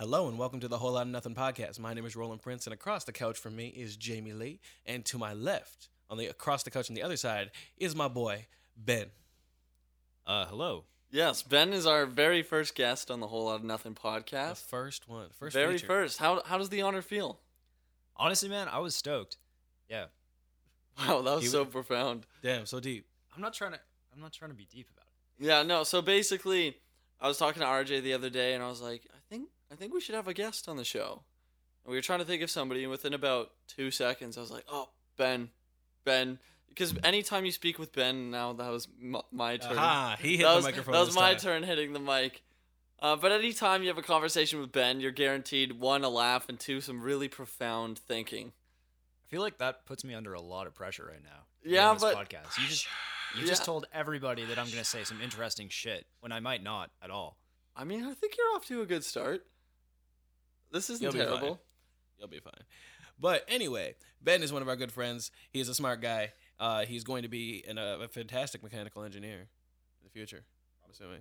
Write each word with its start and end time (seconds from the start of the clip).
Hello 0.00 0.28
and 0.28 0.38
welcome 0.38 0.60
to 0.60 0.68
the 0.68 0.78
Whole 0.78 0.92
Lot 0.92 1.02
of 1.02 1.08
Nothing 1.08 1.34
podcast. 1.34 1.78
My 1.78 1.94
name 1.94 2.04
is 2.04 2.16
Roland 2.16 2.42
Prince, 2.42 2.66
and 2.66 2.74
across 2.74 3.04
the 3.04 3.12
couch 3.12 3.38
from 3.38 3.54
me 3.54 3.68
is 3.68 3.96
Jamie 3.96 4.32
Lee, 4.32 4.60
and 4.86 5.04
to 5.06 5.18
my 5.18 5.32
left, 5.32 5.88
on 6.10 6.18
the 6.18 6.26
across 6.26 6.62
the 6.64 6.70
couch 6.70 6.90
on 6.90 6.94
the 6.96 7.02
other 7.02 7.16
side, 7.16 7.50
is 7.76 7.94
my 7.94 8.08
boy 8.08 8.46
Ben. 8.76 9.06
Uh, 10.26 10.46
hello. 10.46 10.84
Yes, 11.10 11.42
Ben 11.42 11.72
is 11.72 11.86
our 11.86 12.06
very 12.06 12.42
first 12.42 12.74
guest 12.74 13.08
on 13.10 13.20
the 13.20 13.28
Whole 13.28 13.44
Lot 13.44 13.56
of 13.56 13.64
Nothing 13.64 13.94
The 13.94 14.00
podcast. 14.00 14.64
first 14.64 15.08
one, 15.08 15.28
first 15.32 15.54
very 15.54 15.74
feature. 15.74 15.86
first. 15.86 16.18
How 16.18 16.42
how 16.44 16.58
does 16.58 16.70
the 16.70 16.82
honor 16.82 17.02
feel? 17.02 17.38
Honestly, 18.16 18.48
man, 18.48 18.68
I 18.68 18.78
was 18.80 18.94
stoked. 18.96 19.36
Yeah, 19.88 20.06
Wow, 20.98 21.22
that 21.22 21.34
was 21.36 21.42
He 21.44 21.48
so 21.48 21.58
w- 21.58 21.70
profound. 21.72 22.26
Damn, 22.42 22.66
so 22.66 22.80
deep. 22.80 23.06
I'm 23.34 23.40
not 23.42 23.54
trying 23.54 23.72
to. 23.72 23.80
I'm 24.12 24.20
not 24.20 24.32
trying 24.32 24.50
to 24.50 24.56
be 24.56 24.66
deep 24.66 24.88
about 24.92 25.06
it. 25.06 25.46
Yeah, 25.46 25.62
no. 25.62 25.84
So 25.84 26.02
basically, 26.02 26.76
I 27.20 27.28
was 27.28 27.38
talking 27.38 27.60
to 27.60 27.66
RJ 27.66 28.02
the 28.02 28.12
other 28.14 28.30
day, 28.30 28.54
and 28.54 28.62
I 28.62 28.68
was 28.68 28.80
like, 28.80 29.02
I 29.72 29.76
think 29.76 29.92
we 29.94 30.00
should 30.00 30.14
have 30.14 30.28
a 30.28 30.34
guest 30.34 30.68
on 30.68 30.76
the 30.76 30.84
show. 30.84 31.22
And 31.84 31.90
we 31.90 31.96
were 31.96 32.02
trying 32.02 32.20
to 32.20 32.24
think 32.24 32.42
of 32.42 32.50
somebody, 32.50 32.82
and 32.82 32.90
within 32.90 33.14
about 33.14 33.50
two 33.68 33.90
seconds, 33.90 34.38
I 34.38 34.40
was 34.40 34.50
like, 34.50 34.64
Oh, 34.70 34.88
Ben, 35.16 35.50
Ben. 36.04 36.38
Because 36.68 36.94
anytime 37.04 37.44
you 37.44 37.52
speak 37.52 37.78
with 37.78 37.92
Ben, 37.92 38.30
now 38.30 38.52
that 38.52 38.68
was 38.70 38.88
m- 39.00 39.16
my 39.30 39.56
turn. 39.58 39.78
Aha, 39.78 40.16
he 40.20 40.38
hit 40.38 40.42
that 40.44 40.50
the 40.50 40.56
was, 40.56 40.64
microphone. 40.64 40.92
That 40.92 41.00
was 41.06 41.14
my 41.14 41.30
time. 41.34 41.38
turn 41.40 41.62
hitting 41.62 41.92
the 41.92 42.00
mic. 42.00 42.42
Uh, 43.00 43.14
but 43.16 43.30
anytime 43.32 43.82
you 43.82 43.88
have 43.88 43.98
a 43.98 44.02
conversation 44.02 44.60
with 44.60 44.72
Ben, 44.72 44.98
you're 45.00 45.12
guaranteed 45.12 45.78
one, 45.78 46.02
a 46.04 46.08
laugh, 46.08 46.48
and 46.48 46.58
two, 46.58 46.80
some 46.80 47.00
really 47.02 47.28
profound 47.28 47.98
thinking. 47.98 48.48
I 48.48 49.26
feel 49.28 49.40
like 49.42 49.58
that 49.58 49.84
puts 49.86 50.04
me 50.04 50.14
under 50.14 50.32
a 50.34 50.40
lot 50.40 50.66
of 50.66 50.74
pressure 50.74 51.04
right 51.04 51.22
now. 51.22 51.44
Yeah, 51.64 51.92
this 51.92 52.02
but- 52.02 52.16
podcast. 52.16 52.58
You 52.60 52.66
just 52.68 52.86
you 53.38 53.46
just 53.46 53.64
told 53.64 53.86
everybody 53.92 54.44
that 54.44 54.58
I'm 54.58 54.68
gonna 54.68 54.84
say 54.84 55.04
some 55.04 55.20
interesting 55.20 55.68
shit 55.68 56.06
when 56.20 56.32
I 56.32 56.40
might 56.40 56.62
not 56.62 56.90
at 57.02 57.10
all. 57.10 57.36
I 57.76 57.84
mean, 57.84 58.04
I 58.04 58.14
think 58.14 58.36
you're 58.36 58.56
off 58.56 58.66
to 58.66 58.80
a 58.82 58.86
good 58.86 59.04
start. 59.04 59.44
This 60.74 60.90
isn't 60.90 61.04
You'll 61.04 61.12
be 61.12 61.20
terrible. 61.20 61.60
You'll 62.18 62.28
be 62.28 62.40
fine. 62.40 62.52
But 63.18 63.44
anyway, 63.46 63.94
Ben 64.20 64.42
is 64.42 64.52
one 64.52 64.60
of 64.60 64.68
our 64.68 64.74
good 64.74 64.90
friends. 64.90 65.30
He 65.50 65.60
is 65.60 65.68
a 65.68 65.74
smart 65.74 66.02
guy. 66.02 66.32
Uh, 66.58 66.84
he's 66.84 67.04
going 67.04 67.22
to 67.22 67.28
be 67.28 67.64
an, 67.68 67.78
uh, 67.78 67.98
a 68.02 68.08
fantastic 68.08 68.60
mechanical 68.60 69.04
engineer 69.04 69.38
in 69.38 70.04
the 70.04 70.10
future. 70.10 70.42
I'm 70.84 70.90
assuming. 70.90 71.20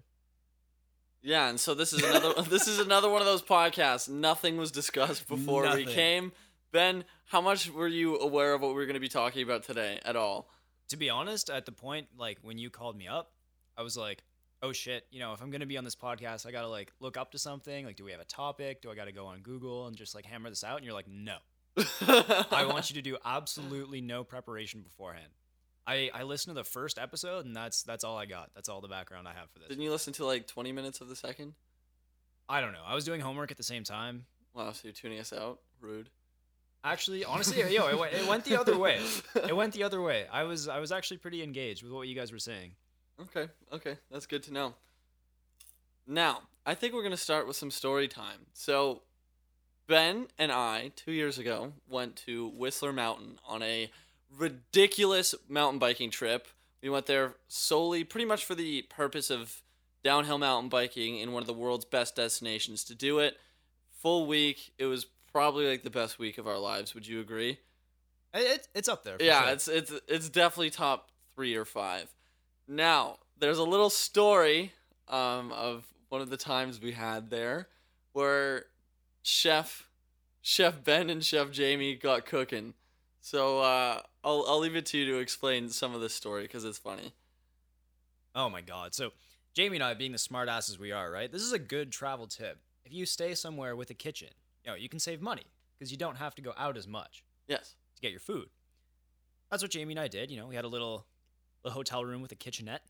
Yeah, 1.22 1.50
and 1.50 1.60
so 1.60 1.76
this 1.76 1.94
is 1.94 2.02
another 2.04 2.42
this 2.50 2.68
is 2.68 2.80
another 2.80 3.10
one 3.10 3.22
of 3.22 3.28
those 3.28 3.44
podcasts. 3.44 4.10
Nothing 4.10 4.58
was 4.58 4.72
discussed 4.72 5.28
before 5.28 5.66
Nothing. 5.66 5.86
we 5.86 5.94
came. 5.94 6.32
Ben, 6.72 7.04
how 7.26 7.40
much 7.40 7.70
were 7.70 7.88
you 7.88 8.18
aware 8.18 8.56
of 8.56 8.62
what 8.62 8.70
we 8.70 8.76
were 8.76 8.86
going 8.88 8.96
to 8.96 9.00
be 9.00 9.08
talking 9.08 9.44
about 9.44 9.62
today 9.62 10.00
at 10.04 10.16
all? 10.16 10.50
To 10.90 10.98
be 10.98 11.12
honest, 11.12 11.52
at 11.52 11.68
the 11.68 11.72
point 11.72 12.08
like 12.18 12.40
when 12.42 12.58
you 12.58 12.72
called 12.72 12.98
me 12.98 13.08
up, 13.08 13.32
I 13.78 13.84
was 13.84 13.96
like, 13.96 14.24
oh 14.64 14.72
shit, 14.72 15.06
you 15.12 15.20
know, 15.20 15.34
if 15.34 15.42
I'm 15.42 15.52
gonna 15.52 15.68
be 15.68 15.78
on 15.78 15.84
this 15.84 15.96
podcast, 15.96 16.48
I 16.48 16.52
gotta 16.52 16.70
like 16.70 16.92
look 17.00 17.18
up 17.18 17.32
to 17.34 17.38
something. 17.38 17.86
Like, 17.86 17.98
do 17.98 18.04
we 18.04 18.12
have 18.12 18.22
a 18.22 18.26
topic? 18.26 18.82
Do 18.82 18.90
I 18.90 18.96
gotta 18.96 19.12
go 19.12 19.28
on 19.28 19.42
Google 19.42 19.86
and 19.86 19.96
just 19.96 20.16
like 20.16 20.26
hammer 20.26 20.50
this 20.50 20.64
out? 20.64 20.78
And 20.78 20.86
you're 20.86 20.96
like, 20.96 21.08
no. 21.08 21.38
I 21.78 22.66
want 22.68 22.90
you 22.90 22.96
to 22.96 23.02
do 23.02 23.18
absolutely 23.26 24.00
no 24.00 24.24
preparation 24.24 24.82
beforehand. 24.82 25.30
I, 25.86 26.10
I 26.14 26.24
listened 26.24 26.56
to 26.56 26.62
the 26.62 26.68
first 26.68 26.98
episode 26.98 27.46
and 27.46 27.56
that's 27.56 27.84
that's 27.84 28.04
all 28.04 28.18
I 28.18 28.26
got. 28.26 28.52
That's 28.56 28.70
all 28.70 28.80
the 28.80 28.88
background 28.88 29.28
I 29.28 29.34
have 29.34 29.52
for 29.52 29.60
this. 29.60 29.68
Didn't 29.68 29.84
you 29.84 29.92
listen 29.92 30.14
to 30.14 30.26
like 30.26 30.48
20 30.48 30.72
minutes 30.72 31.02
of 31.02 31.10
the 31.10 31.16
second? 31.16 31.54
I 32.48 32.62
don't 32.62 32.72
know. 32.72 32.84
I 32.86 32.96
was 32.96 33.04
doing 33.04 33.22
homework 33.22 33.52
at 33.52 33.58
the 33.58 33.64
same 33.64 33.84
time. 33.84 34.26
Wow, 34.54 34.72
so 34.72 34.82
you're 34.84 34.94
tuning 34.94 35.20
us 35.20 35.34
out? 35.34 35.60
Rude. 35.82 36.10
Actually, 36.86 37.24
honestly, 37.26 37.60
yo, 37.74 37.88
it 37.88 37.98
went, 37.98 38.14
it 38.14 38.28
went 38.28 38.44
the 38.44 38.60
other 38.60 38.78
way. 38.78 39.00
It 39.36 39.56
went 39.56 39.74
the 39.74 39.84
other 39.84 40.02
way. 40.02 40.26
I 40.32 40.44
was 40.44 40.68
I 40.68 40.80
was 40.80 40.92
actually 40.92 41.18
pretty 41.18 41.44
engaged 41.44 41.84
with 41.84 41.92
what 41.92 42.08
you 42.08 42.16
guys 42.16 42.32
were 42.32 42.40
saying. 42.40 42.76
Okay, 43.24 43.50
okay, 43.72 43.98
that's 44.12 44.26
good 44.26 44.44
to 44.44 44.54
know. 44.54 44.74
Now, 46.06 46.42
I 46.66 46.76
think 46.76 46.94
we're 46.94 47.04
gonna 47.04 47.18
start 47.18 47.48
with 47.48 47.56
some 47.56 47.72
story 47.72 48.08
time. 48.08 48.48
So, 48.54 49.04
Ben 49.88 50.28
and 50.38 50.52
I, 50.52 50.92
two 50.96 51.12
years 51.12 51.38
ago, 51.38 51.74
went 51.88 52.16
to 52.28 52.48
Whistler 52.50 52.94
Mountain 52.94 53.40
on 53.48 53.62
a 53.64 53.90
ridiculous 54.36 55.36
mountain 55.48 55.80
biking 55.80 56.10
trip. 56.12 56.48
We 56.82 56.90
went 56.90 57.06
there 57.06 57.36
solely, 57.48 58.04
pretty 58.04 58.26
much 58.26 58.44
for 58.46 58.56
the 58.56 58.82
purpose 58.84 59.30
of 59.30 59.62
downhill 60.04 60.38
mountain 60.38 60.70
biking 60.70 61.18
in 61.20 61.32
one 61.32 61.42
of 61.42 61.48
the 61.48 61.54
world's 61.54 61.86
best 61.86 62.16
destinations 62.18 62.84
to 62.86 62.96
do 62.96 63.20
it. 63.20 63.38
Full 64.02 64.26
week. 64.28 64.74
It 64.78 64.86
was 64.86 65.06
probably 65.32 65.66
like 65.70 65.84
the 65.84 65.90
best 65.90 66.20
week 66.20 66.38
of 66.38 66.48
our 66.48 66.58
lives. 66.60 66.94
Would 66.94 67.08
you 67.08 67.22
agree? 67.22 67.60
It, 68.34 68.40
it- 68.42 68.68
it's 68.76 68.90
up 68.90 69.04
there. 69.06 69.18
for 69.18 69.24
yeah, 69.24 69.44
sure. 69.44 69.54
it's 69.54 69.68
it's 69.70 69.92
it's 70.10 70.30
definitely 70.30 70.72
top 70.72 71.10
three 71.36 71.56
or 71.56 71.64
five. 71.66 72.10
Now, 72.68 73.18
there's 73.44 73.58
a 73.58 73.64
little 73.64 73.90
story 73.90 74.72
um, 75.10 75.52
of 75.52 75.86
one 76.08 76.22
of 76.22 76.30
the 76.30 76.38
times 76.38 76.80
we 76.80 76.94
had 76.94 77.30
there 77.30 77.68
where 78.14 78.68
Chef 79.22 79.90
Chef 80.42 80.82
Ben 80.82 81.10
and 81.10 81.22
Chef 81.22 81.52
Jamie 81.52 81.96
got 81.96 82.26
cooking. 82.26 82.74
So 83.20 83.60
uh, 83.60 84.00
I'll 84.24 84.46
I'll 84.48 84.60
leave 84.60 84.78
it 84.78 84.86
to 84.88 84.98
you 84.98 85.06
to 85.08 85.18
explain 85.18 85.68
some 85.68 85.94
of 85.94 86.00
this 86.00 86.14
story 86.14 86.44
because 86.44 86.64
it's 86.64 86.78
funny. 86.78 87.12
Oh 88.34 88.50
my 88.50 88.62
god. 88.62 88.96
So 88.96 89.12
Jamie 89.54 89.76
and 89.76 89.84
I, 89.84 89.94
being 89.94 90.14
the 90.14 90.18
smartasses 90.18 90.80
we 90.80 90.94
are, 90.94 91.12
right? 91.12 91.30
This 91.30 91.42
is 91.42 91.52
a 91.52 91.60
good 91.60 91.92
travel 91.92 92.28
tip. 92.28 92.60
If 92.86 92.94
you 92.94 93.06
stay 93.06 93.36
somewhere 93.36 93.76
with 93.76 93.90
a 93.90 93.94
kitchen, 93.94 94.30
you 94.64 94.72
know, 94.72 94.78
you 94.78 94.88
can 94.88 95.00
save 95.00 95.22
money 95.22 95.44
because 95.78 95.92
you 95.92 95.98
don't 95.98 96.16
have 96.16 96.34
to 96.36 96.42
go 96.42 96.54
out 96.58 96.78
as 96.78 96.88
much 96.88 97.26
Yes. 97.48 97.76
to 97.96 98.02
get 98.02 98.12
your 98.12 98.22
food. 98.22 98.48
That's 99.52 99.62
what 99.62 99.72
Jamie 99.72 99.94
and 99.94 100.00
I 100.00 100.08
did. 100.08 100.32
You 100.32 100.38
know, 100.38 100.48
we 100.48 100.56
had 100.56 100.64
a 100.64 100.70
little, 100.70 101.06
little 101.64 101.76
hotel 101.76 102.06
room 102.06 102.22
with 102.22 102.32
a 102.32 102.36
kitchenette. 102.36 102.84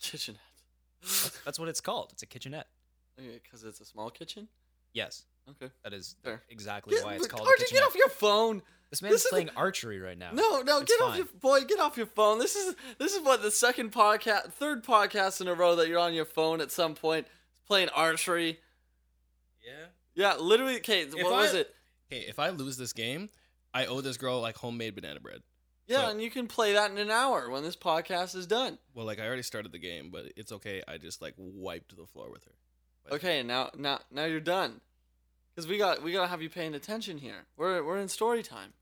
Kitchenette. 0.00 0.40
That's, 1.02 1.40
that's 1.44 1.58
what 1.58 1.68
it's 1.68 1.80
called. 1.80 2.10
It's 2.12 2.22
a 2.22 2.26
kitchenette. 2.26 2.66
Because 3.16 3.64
it's 3.64 3.80
a 3.80 3.84
small 3.84 4.10
kitchen. 4.10 4.48
Yes, 4.92 5.24
Okay. 5.50 5.72
that 5.82 5.92
is 5.92 6.14
Fair. 6.22 6.42
exactly 6.48 6.96
why 7.02 7.14
it's 7.14 7.26
Get- 7.26 7.30
called 7.36 7.46
Archie, 7.48 7.54
a 7.54 7.58
get 7.64 7.68
kitchenette. 7.70 7.86
off 7.88 7.94
your 7.96 8.08
phone. 8.08 8.62
This 8.90 9.02
man's 9.02 9.14
this 9.16 9.24
is- 9.26 9.30
playing 9.30 9.50
archery 9.56 9.98
right 10.00 10.16
now. 10.16 10.30
No, 10.32 10.62
no, 10.62 10.78
It's 10.78 10.90
get 10.90 11.00
off 11.02 11.10
fine. 11.10 11.18
your 11.18 11.26
boy, 11.40 11.60
get 11.64 11.78
off 11.80 11.96
your 11.96 12.06
phone. 12.06 12.38
This 12.38 12.54
is 12.56 12.74
this 12.98 13.14
is 13.14 13.20
what 13.22 13.42
the 13.42 13.50
second 13.50 13.92
podcast, 13.92 14.52
third 14.52 14.84
podcast 14.84 15.40
in 15.40 15.48
a 15.48 15.54
row 15.54 15.74
that 15.76 15.88
you're 15.88 15.98
on 15.98 16.14
your 16.14 16.24
phone 16.24 16.60
at 16.60 16.70
some 16.70 16.94
point 16.94 17.26
playing 17.66 17.88
archery. 17.90 18.60
Yeah. 19.64 19.86
Yeah, 20.14 20.34
literally. 20.36 20.76
Okay, 20.76 21.06
what 21.06 21.30
was 21.32 21.54
it? 21.54 21.74
Hey, 22.08 22.24
if 22.28 22.38
I 22.38 22.48
lose 22.50 22.76
this 22.76 22.92
game, 22.92 23.28
I 23.74 23.86
owe 23.86 24.00
this 24.00 24.16
girl 24.16 24.40
like 24.40 24.56
homemade 24.56 24.94
banana 24.94 25.20
bread. 25.20 25.42
Yeah, 25.88 26.02
so- 26.02 26.10
and 26.10 26.22
you 26.22 26.30
can 26.30 26.46
play 26.46 26.74
that 26.74 26.90
in 26.92 26.98
an 26.98 27.10
hour 27.10 27.50
when 27.50 27.62
this 27.64 27.74
podcast 27.76 28.36
is 28.36 28.46
done. 28.46 28.78
Well, 28.94 29.06
like 29.06 29.18
I 29.18 29.26
already 29.26 29.42
started 29.42 29.72
the 29.72 29.78
game, 29.78 30.10
but 30.10 30.26
it's 30.36 30.52
okay. 30.52 30.82
I 30.86 30.98
just 30.98 31.20
like 31.20 31.34
wiped 31.36 31.96
the 31.96 32.06
floor 32.06 32.30
with 32.30 32.44
her. 32.44 32.52
But- 33.04 33.14
Okay, 33.14 33.42
now 33.42 33.70
now 33.76 34.00
now 34.10 34.26
you're 34.26 34.38
done. 34.40 34.80
Cause 35.56 35.66
we 35.66 35.76
got 35.78 36.02
we 36.02 36.12
gotta 36.12 36.28
have 36.28 36.40
you 36.42 36.48
paying 36.50 36.74
attention 36.74 37.18
here. 37.18 37.46
We're 37.56 37.82
we're 37.82 37.98
in 37.98 38.08
story 38.08 38.42
time. 38.44 38.74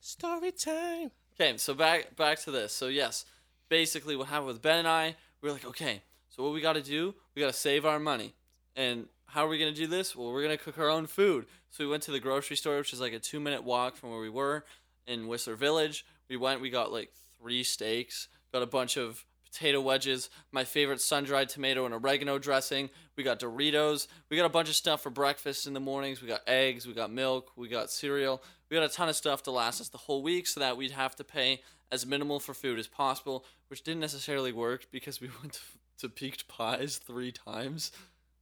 Story 0.00 0.52
time. 0.52 1.10
Okay, 1.34 1.56
so 1.58 1.74
back 1.74 2.16
back 2.16 2.38
to 2.40 2.50
this. 2.50 2.72
So 2.72 2.86
yes, 2.86 3.24
basically 3.68 4.16
what 4.16 4.28
happened 4.28 4.46
with 4.48 4.62
Ben 4.62 4.78
and 4.78 4.88
I, 4.88 5.16
we 5.42 5.48
were 5.48 5.52
like, 5.52 5.66
okay, 5.66 6.02
so 6.30 6.42
what 6.44 6.52
we 6.52 6.60
got 6.60 6.74
to 6.74 6.82
do? 6.82 7.14
We 7.34 7.40
got 7.40 7.48
to 7.48 7.52
save 7.58 7.84
our 7.84 7.98
money. 7.98 8.34
And 8.74 9.08
how 9.26 9.44
are 9.44 9.48
we 9.48 9.58
gonna 9.58 9.72
do 9.72 9.86
this? 9.86 10.14
Well, 10.14 10.32
we're 10.32 10.42
gonna 10.42 10.56
cook 10.56 10.78
our 10.78 10.88
own 10.88 11.06
food. 11.06 11.46
So 11.70 11.84
we 11.84 11.90
went 11.90 12.04
to 12.04 12.12
the 12.12 12.20
grocery 12.20 12.56
store, 12.56 12.78
which 12.78 12.92
is 12.92 13.00
like 13.00 13.12
a 13.12 13.18
two 13.18 13.40
minute 13.40 13.64
walk 13.64 13.96
from 13.96 14.10
where 14.10 14.20
we 14.20 14.30
were 14.30 14.64
in 15.06 15.28
Whistler 15.28 15.56
Village. 15.56 16.04
We 16.28 16.36
went. 16.36 16.60
We 16.60 16.70
got 16.70 16.92
like 16.92 17.10
three 17.40 17.62
steaks. 17.62 18.28
Got 18.52 18.62
a 18.62 18.66
bunch 18.66 18.96
of 18.96 19.24
potato 19.44 19.80
wedges. 19.80 20.28
My 20.52 20.64
favorite 20.64 21.00
sun 21.00 21.24
dried 21.24 21.48
tomato 21.48 21.84
and 21.84 21.94
oregano 21.94 22.38
dressing. 22.38 22.90
We 23.16 23.22
got 23.22 23.40
Doritos. 23.40 24.06
We 24.30 24.36
got 24.36 24.46
a 24.46 24.50
bunch 24.50 24.68
of 24.68 24.74
stuff 24.74 25.02
for 25.02 25.10
breakfast 25.10 25.66
in 25.66 25.72
the 25.72 25.80
mornings. 25.80 26.20
We 26.20 26.28
got 26.28 26.42
eggs. 26.46 26.86
We 26.86 26.92
got 26.92 27.10
milk. 27.10 27.52
We 27.56 27.68
got 27.68 27.90
cereal. 27.90 28.42
We 28.70 28.76
got 28.76 28.90
a 28.90 28.92
ton 28.92 29.08
of 29.08 29.16
stuff 29.16 29.42
to 29.44 29.50
last 29.50 29.80
us 29.80 29.88
the 29.88 29.98
whole 29.98 30.22
week 30.22 30.46
so 30.46 30.60
that 30.60 30.76
we'd 30.76 30.90
have 30.90 31.16
to 31.16 31.24
pay 31.24 31.62
as 31.90 32.04
minimal 32.04 32.40
for 32.40 32.52
food 32.52 32.78
as 32.78 32.88
possible, 32.88 33.44
which 33.68 33.82
didn't 33.82 34.00
necessarily 34.00 34.52
work 34.52 34.88
because 34.90 35.20
we 35.20 35.28
went 35.40 35.54
to, 35.54 35.60
to 36.00 36.08
Peaked 36.08 36.48
Pies 36.48 36.98
three 36.98 37.32
times, 37.32 37.92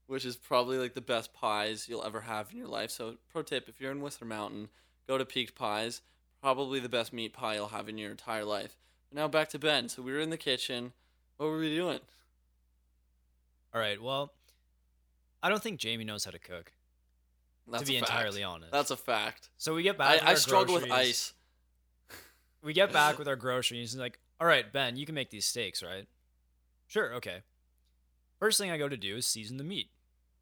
which 0.06 0.24
is 0.24 0.36
probably 0.36 0.78
like 0.78 0.94
the 0.94 1.00
best 1.00 1.32
pies 1.34 1.86
you'll 1.88 2.04
ever 2.04 2.22
have 2.22 2.50
in 2.50 2.58
your 2.58 2.68
life. 2.68 2.90
So, 2.90 3.16
pro 3.30 3.42
tip 3.42 3.68
if 3.68 3.80
you're 3.80 3.92
in 3.92 4.00
Whistler 4.00 4.26
Mountain, 4.26 4.68
go 5.06 5.18
to 5.18 5.24
Peaked 5.24 5.54
Pies. 5.54 6.00
Probably 6.44 6.78
the 6.78 6.90
best 6.90 7.14
meat 7.14 7.32
pie 7.32 7.54
you'll 7.54 7.68
have 7.68 7.88
in 7.88 7.96
your 7.96 8.10
entire 8.10 8.44
life. 8.44 8.76
But 9.08 9.18
now 9.18 9.28
back 9.28 9.48
to 9.48 9.58
Ben. 9.58 9.88
So, 9.88 10.02
we 10.02 10.12
were 10.12 10.20
in 10.20 10.28
the 10.28 10.36
kitchen. 10.36 10.92
What 11.38 11.46
were 11.46 11.56
we 11.56 11.74
doing? 11.74 12.00
All 13.74 13.80
right. 13.80 13.98
Well, 14.00 14.30
I 15.42 15.48
don't 15.48 15.62
think 15.62 15.80
Jamie 15.80 16.04
knows 16.04 16.26
how 16.26 16.32
to 16.32 16.38
cook. 16.38 16.70
That's 17.66 17.84
to 17.84 17.88
be 17.88 17.96
entirely 17.96 18.42
honest. 18.42 18.72
That's 18.72 18.90
a 18.90 18.96
fact. 18.98 19.48
so 19.56 19.74
we 19.74 19.82
get 19.82 19.96
back. 19.96 20.10
I, 20.10 20.14
with 20.16 20.22
I 20.24 20.30
our 20.32 20.36
struggle 20.36 20.74
with 20.74 20.92
ice. 20.92 21.32
We 22.62 22.74
get 22.74 22.92
back 22.92 23.18
with 23.18 23.28
our 23.28 23.36
groceries 23.36 23.94
and 23.94 24.02
like, 24.02 24.18
all 24.38 24.46
right, 24.46 24.70
Ben, 24.70 24.96
you 24.96 25.06
can 25.06 25.14
make 25.14 25.30
these 25.30 25.46
steaks, 25.46 25.82
right? 25.82 26.06
Sure, 26.88 27.14
okay. 27.14 27.38
First 28.38 28.58
thing 28.58 28.70
I 28.70 28.76
go 28.76 28.88
to 28.88 28.98
do 28.98 29.16
is 29.16 29.26
season 29.26 29.56
the 29.56 29.64
meat. 29.64 29.88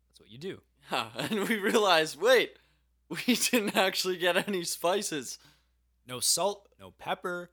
That's 0.09 0.21
what 0.21 0.31
you 0.31 0.39
do. 0.39 0.63
Yeah, 0.91 1.07
and 1.17 1.49
we 1.49 1.59
realize, 1.59 2.17
wait, 2.17 2.57
we 3.09 3.37
didn't 3.37 3.77
actually 3.77 4.17
get 4.17 4.49
any 4.49 4.65
spices. 4.65 5.39
No 6.07 6.21
salt, 6.21 6.69
no 6.81 6.91
pepper, 6.93 7.51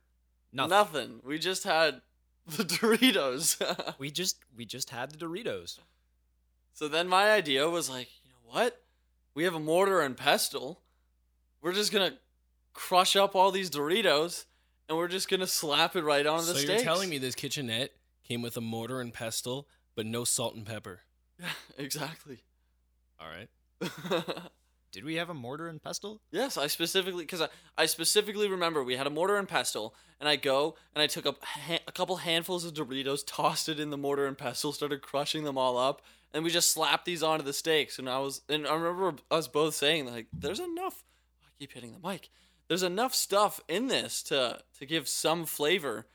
nothing. 0.51 0.69
Nothing. 0.69 1.22
We 1.24 1.40
just 1.40 1.63
had 1.63 2.01
the 2.48 2.63
Doritos. 2.63 3.57
We 4.00 4.12
just 4.12 4.38
we 4.56 4.66
just 4.66 4.90
had 4.90 5.12
the 5.12 5.18
Doritos. 5.18 5.80
So 6.74 6.88
then 6.88 7.07
my 7.07 7.31
idea 7.31 7.69
was 7.69 7.90
like, 7.90 8.07
you 8.24 8.31
know 8.31 8.54
what? 8.54 8.81
We 9.34 9.44
have 9.44 9.54
a 9.54 9.60
mortar 9.60 10.01
and 10.01 10.16
pestle. 10.16 10.81
We're 11.62 11.74
just 11.74 11.92
gonna 11.92 12.13
crush 12.74 13.16
up 13.16 13.36
all 13.36 13.51
these 13.51 13.69
Doritos, 13.69 14.46
and 14.88 14.98
we're 14.98 15.10
just 15.10 15.30
gonna 15.30 15.48
slap 15.48 15.95
it 15.95 16.04
right 16.04 16.25
onto 16.25 16.45
so 16.45 16.54
the 16.54 16.66
you're 16.66 16.84
telling 16.84 17.10
me 17.10 17.18
this 17.18 17.36
kitchenette 17.36 17.92
came 18.28 18.42
with 18.42 18.56
a 18.57 18.62
mortar 18.62 19.02
and 19.02 19.13
pestle, 19.13 19.68
but 19.95 20.06
no 20.06 20.24
salt 20.24 20.56
and 20.56 20.66
pepper. 20.66 21.02
Yeah, 21.40 21.48
exactly. 21.78 22.44
All 23.19 23.28
right. 23.28 23.50
Did 24.92 25.04
we 25.04 25.16
have 25.16 25.30
a 25.30 25.34
mortar 25.34 25.68
and 25.68 25.82
pestle? 25.82 26.22
yes, 26.32 26.58
I 26.58 26.68
specifically 26.68 27.24
because 27.24 27.42
I, 27.42 27.50
I 27.78 27.86
specifically 27.86 28.50
remember 28.50 28.84
we 28.84 28.96
had 28.96 29.08
a 29.08 29.12
mortar 29.12 29.38
and 29.38 29.48
pestle, 29.48 29.94
and 30.20 30.28
I 30.28 30.36
go 30.36 30.76
and 30.96 31.02
I 31.02 31.08
took 31.08 31.26
ha- 31.26 31.80
a 31.88 31.92
couple 31.92 32.18
handfuls 32.18 32.66
of 32.66 32.74
Doritos, 32.74 33.24
tossed 33.26 33.70
it 33.70 33.80
in 33.80 33.90
the 33.90 33.98
mortar 33.98 34.26
and 34.26 34.38
pestle, 34.38 34.74
started 34.74 35.02
crushing 35.02 35.44
them 35.44 35.58
all 35.58 35.78
up, 35.78 36.02
and 36.34 36.44
we 36.44 36.50
just 36.50 36.72
slapped 36.72 37.06
these 37.06 37.22
onto 37.22 37.46
the 37.46 37.54
steaks. 37.54 38.00
And 38.00 38.10
I 38.10 38.20
was 38.20 38.42
and 38.50 38.66
I 38.68 38.74
remember 38.74 39.22
us 39.30 39.48
both 39.48 39.76
saying 39.76 40.08
like, 40.08 40.28
"There's 40.34 40.60
enough." 40.60 41.04
I 41.44 41.50
keep 41.60 41.74
hitting 41.74 41.94
the 41.94 42.08
mic. 42.08 42.30
There's 42.68 42.84
enough 42.84 43.14
stuff 43.14 43.62
in 43.68 43.88
this 43.88 44.24
to 44.24 44.62
to 44.80 44.86
give 44.86 45.08
some 45.08 45.46
flavor 45.46 46.08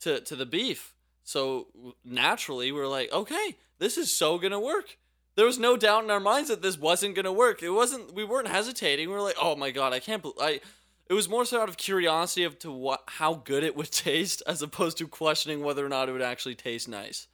to 0.00 0.20
to 0.20 0.36
the 0.36 0.46
beef. 0.46 0.94
So 1.22 1.66
naturally, 2.04 2.70
we're 2.70 2.86
like, 2.86 3.12
okay, 3.12 3.56
this 3.78 3.96
is 3.96 4.16
so 4.16 4.38
gonna 4.38 4.60
work. 4.60 4.96
There 5.36 5.46
was 5.46 5.58
no 5.58 5.76
doubt 5.76 6.02
in 6.04 6.10
our 6.10 6.18
minds 6.20 6.48
that 6.48 6.62
this 6.62 6.78
wasn't 6.78 7.14
gonna 7.14 7.32
work. 7.32 7.62
It 7.62 7.70
wasn't. 7.70 8.14
We 8.14 8.24
weren't 8.24 8.48
hesitating. 8.48 9.08
We 9.08 9.14
were 9.14 9.20
like, 9.22 9.36
oh 9.40 9.54
my 9.54 9.70
god, 9.70 9.92
I 9.92 10.00
can't. 10.00 10.22
bel 10.22 10.34
I. 10.40 10.60
It 11.08 11.14
was 11.14 11.28
more 11.28 11.44
so 11.44 11.60
out 11.62 11.68
of 11.68 11.76
curiosity 11.76 12.42
of 12.42 12.58
to 12.60 12.72
what 12.72 13.02
how 13.06 13.34
good 13.34 13.62
it 13.62 13.76
would 13.76 13.90
taste, 13.92 14.42
as 14.46 14.62
opposed 14.62 14.98
to 14.98 15.06
questioning 15.06 15.62
whether 15.62 15.84
or 15.84 15.88
not 15.88 16.08
it 16.08 16.12
would 16.12 16.22
actually 16.22 16.54
taste 16.56 16.88
nice. 16.88 17.28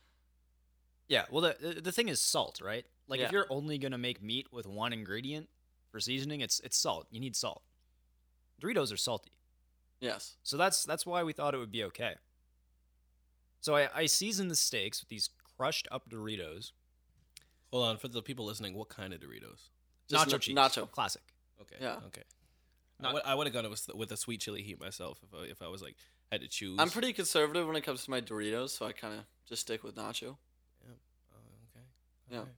Yeah. 1.09 1.25
Well, 1.31 1.43
the 1.43 1.57
the- 1.75 1.81
the 1.81 1.93
thing 1.93 2.09
is 2.09 2.21
salt, 2.21 2.61
right? 2.63 2.85
Like 3.09 3.21
Yeah. 3.21 3.27
if 3.27 3.33
you're 3.33 3.47
only 3.51 3.79
gonna 3.79 3.99
make 3.99 4.23
meat 4.23 4.49
with 4.53 4.67
one 4.67 4.93
ingredient 4.93 5.49
for 5.91 6.01
seasoning, 6.01 6.41
it's 6.41 6.61
it's 6.61 6.77
salt. 6.77 7.07
You 7.11 7.21
need 7.21 7.37
salt. 7.37 7.63
Doritos 8.61 8.93
are 8.93 8.97
salty, 8.97 9.33
Yes. 10.01 10.37
so 10.43 10.57
that's 10.57 10.85
that's 10.85 11.05
why 11.07 11.23
we 11.25 11.33
thought 11.33 11.55
it 11.55 11.59
would 11.59 11.73
be 11.73 11.83
okay. 11.85 12.15
So 13.61 13.77
I, 13.77 13.89
I 13.95 14.07
seasoned 14.07 14.51
the 14.51 14.57
steaks 14.57 15.01
with 15.01 15.09
these 15.09 15.31
crushed 15.57 15.87
up 15.91 16.09
Doritos, 16.11 16.73
Hold 17.73 17.87
on 17.89 17.97
for 17.97 18.09
the 18.09 18.23
people 18.23 18.45
listening. 18.45 18.75
What 18.75 18.89
kind 18.91 19.13
of 19.15 19.21
Doritos? 19.21 19.71
Just 20.09 20.29
nacho 20.29 20.33
na- 20.33 20.39
cheese, 20.39 20.57
nacho. 20.57 20.91
classic. 20.91 21.23
Okay. 21.61 21.77
Yeah. 21.81 21.97
Okay. 22.09 22.23
Not- 23.01 23.27
I 23.27 23.35
would 23.35 23.47
have 23.47 23.55
gone 23.55 23.69
with 23.71 23.89
with 23.95 24.13
a 24.13 24.17
sweet 24.17 24.41
chili 24.41 24.63
heat 24.63 24.79
myself 24.81 25.19
if 25.23 25.35
I, 25.35 25.45
if 25.51 25.63
I 25.63 25.69
was 25.69 25.83
like 25.83 25.97
had 26.31 26.43
to 26.43 26.49
choose. 26.49 26.79
I'm 26.79 26.91
pretty 26.91 27.13
conservative 27.13 27.67
when 27.67 27.77
it 27.77 27.81
comes 27.83 28.05
to 28.05 28.11
my 28.11 28.21
Doritos, 28.21 28.71
so 28.71 28.87
I 28.87 28.93
kind 28.93 29.15
of 29.15 29.21
just 29.49 29.63
stick 29.63 29.83
with 29.83 29.97
nacho. 29.97 30.37
Oh, 30.85 30.89
okay. 31.75 31.85
Yeah. 32.31 32.39
Okay. 32.41 32.51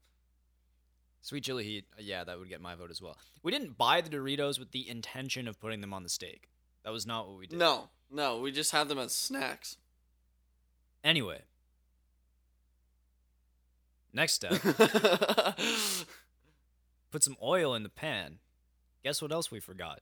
Sweet 1.22 1.44
chili 1.44 1.64
heat, 1.64 1.84
uh, 1.96 2.02
yeah, 2.02 2.22
that 2.24 2.38
would 2.38 2.48
get 2.50 2.60
my 2.60 2.74
vote 2.74 2.90
as 2.90 3.00
well. 3.00 3.16
We 3.42 3.50
didn't 3.50 3.78
buy 3.78 4.00
the 4.02 4.10
Doritos 4.10 4.58
with 4.58 4.72
the 4.72 4.86
intention 4.88 5.48
of 5.48 5.58
putting 5.58 5.80
them 5.80 5.94
on 5.94 6.02
the 6.02 6.08
steak. 6.10 6.50
That 6.84 6.92
was 6.92 7.06
not 7.06 7.26
what 7.28 7.38
we 7.38 7.46
did. 7.46 7.58
No, 7.58 7.88
no, 8.10 8.40
we 8.40 8.52
just 8.52 8.72
have 8.72 8.88
them 8.88 8.98
as 8.98 9.12
snacks. 9.14 9.78
Anyway, 11.02 11.40
next 14.14 14.34
step, 14.34 14.52
put 17.10 17.22
some 17.22 17.36
oil 17.42 17.74
in 17.74 17.82
the 17.82 17.88
pan. 17.88 18.38
Guess 19.02 19.20
what 19.20 19.32
else 19.32 19.50
we 19.50 19.60
forgot? 19.60 20.00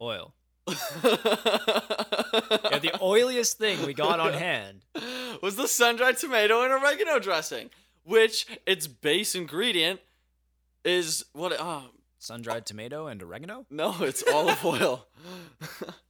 Oil. 0.00 0.34
Yeah, 2.70 2.78
the 2.80 2.90
oiliest 3.00 3.54
thing 3.54 3.84
we 3.86 3.94
got 3.94 4.18
on 4.18 4.32
hand. 4.32 4.84
was 5.42 5.54
the 5.56 5.68
sun-dried 5.68 6.16
tomato 6.18 6.62
and 6.62 6.72
oregano 6.72 7.18
dressing, 7.20 7.70
which 8.04 8.46
its 8.66 8.86
base 8.88 9.34
ingredient 9.36 10.00
is 10.84 11.24
what? 11.32 11.52
Uh, 11.58 11.82
Sun-dried 12.18 12.66
tomato 12.66 13.06
and 13.06 13.22
oregano? 13.22 13.66
no, 13.70 13.94
it's 14.00 14.24
olive 14.32 14.64
oil. 14.74 15.06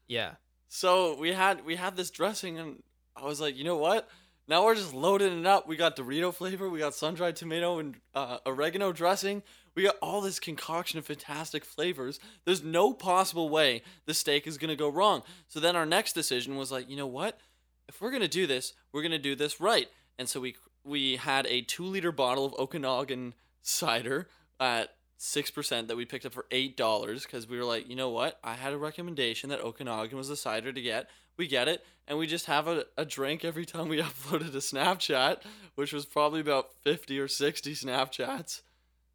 Yeah. 0.09 0.33
so 0.69 1.19
we 1.19 1.33
had 1.33 1.65
we 1.67 1.77
had 1.77 1.97
this 1.97 2.11
dressing, 2.11 2.59
and 2.59 2.83
I 3.15 3.25
was 3.27 3.41
like, 3.41 3.57
you 3.57 3.65
know 3.65 3.77
what? 3.77 4.09
Now 4.47 4.65
we're 4.65 4.75
just 4.75 4.93
loading 4.93 5.41
it 5.41 5.47
up. 5.47 5.67
We 5.67 5.77
got 5.77 5.97
Dorito 5.97 6.33
flavor, 6.33 6.69
we 6.69 6.79
got 6.79 6.95
sun-dried 6.95 7.37
tomato 7.37 7.79
and 7.79 7.97
uh, 8.15 8.39
oregano 8.45 8.93
dressing. 8.93 9.43
We 9.75 9.83
got 9.83 9.97
all 10.03 10.21
this 10.21 10.39
concoction 10.39 10.99
of 10.99 11.07
fantastic 11.07 11.65
flavors. 11.65 12.21
There's 12.45 12.63
no 12.63 12.93
possible 12.93 13.49
way 13.49 13.83
the 14.07 14.15
steak 14.15 14.47
is 14.47 14.59
gonna 14.59 14.77
go 14.77 14.89
wrong. 14.89 15.23
So 15.49 15.61
then 15.61 15.77
our 15.77 15.87
next 15.87 16.13
decision 16.13 16.57
was 16.57 16.71
like, 16.71 16.89
you 16.89 16.97
know 16.97 17.07
what? 17.07 17.41
If 17.89 18.01
we're 18.01 18.13
gonna 18.13 18.29
do 18.29 18.47
this, 18.47 18.75
we're 18.93 19.03
gonna 19.03 19.19
do 19.19 19.35
this 19.35 19.61
right. 19.61 19.89
And 20.19 20.29
so 20.29 20.41
we 20.41 20.57
we 20.85 21.17
had 21.17 21.47
a 21.47 21.63
two 21.63 21.85
liter 21.85 22.13
bottle 22.13 22.45
of 22.45 22.55
Okanagan 22.59 23.35
cider 23.63 24.29
at 24.61 24.91
six 25.17 25.51
percent 25.51 25.89
that 25.89 25.97
we 25.97 26.05
picked 26.05 26.27
up 26.27 26.35
for 26.35 26.47
eight 26.51 26.77
dollars 26.77 27.25
because 27.25 27.49
we 27.49 27.57
were 27.57 27.65
like, 27.65 27.89
you 27.89 27.97
know 27.97 28.11
what? 28.11 28.39
I 28.45 28.55
had 28.55 28.75
a 28.75 28.79
recommendation 28.79 29.49
that 29.51 29.61
Okanagan 29.61 30.17
was 30.19 30.29
the 30.29 30.37
cider 30.37 30.73
to 30.73 30.83
get. 30.83 31.09
We 31.37 31.47
get 31.49 31.67
it, 31.69 31.85
and 32.07 32.19
we 32.19 32.27
just 32.27 32.47
have 32.47 32.69
a, 32.69 32.85
a 32.97 33.05
drink 33.05 33.45
every 33.45 33.65
time 33.65 33.89
we 33.89 34.01
uploaded 34.03 34.55
a 34.55 34.59
Snapchat, 34.59 35.39
which 35.75 35.93
was 35.93 36.07
probably 36.07 36.41
about 36.41 36.73
fifty 36.83 37.19
or 37.19 37.29
sixty 37.29 37.75
Snapchats 37.75 38.63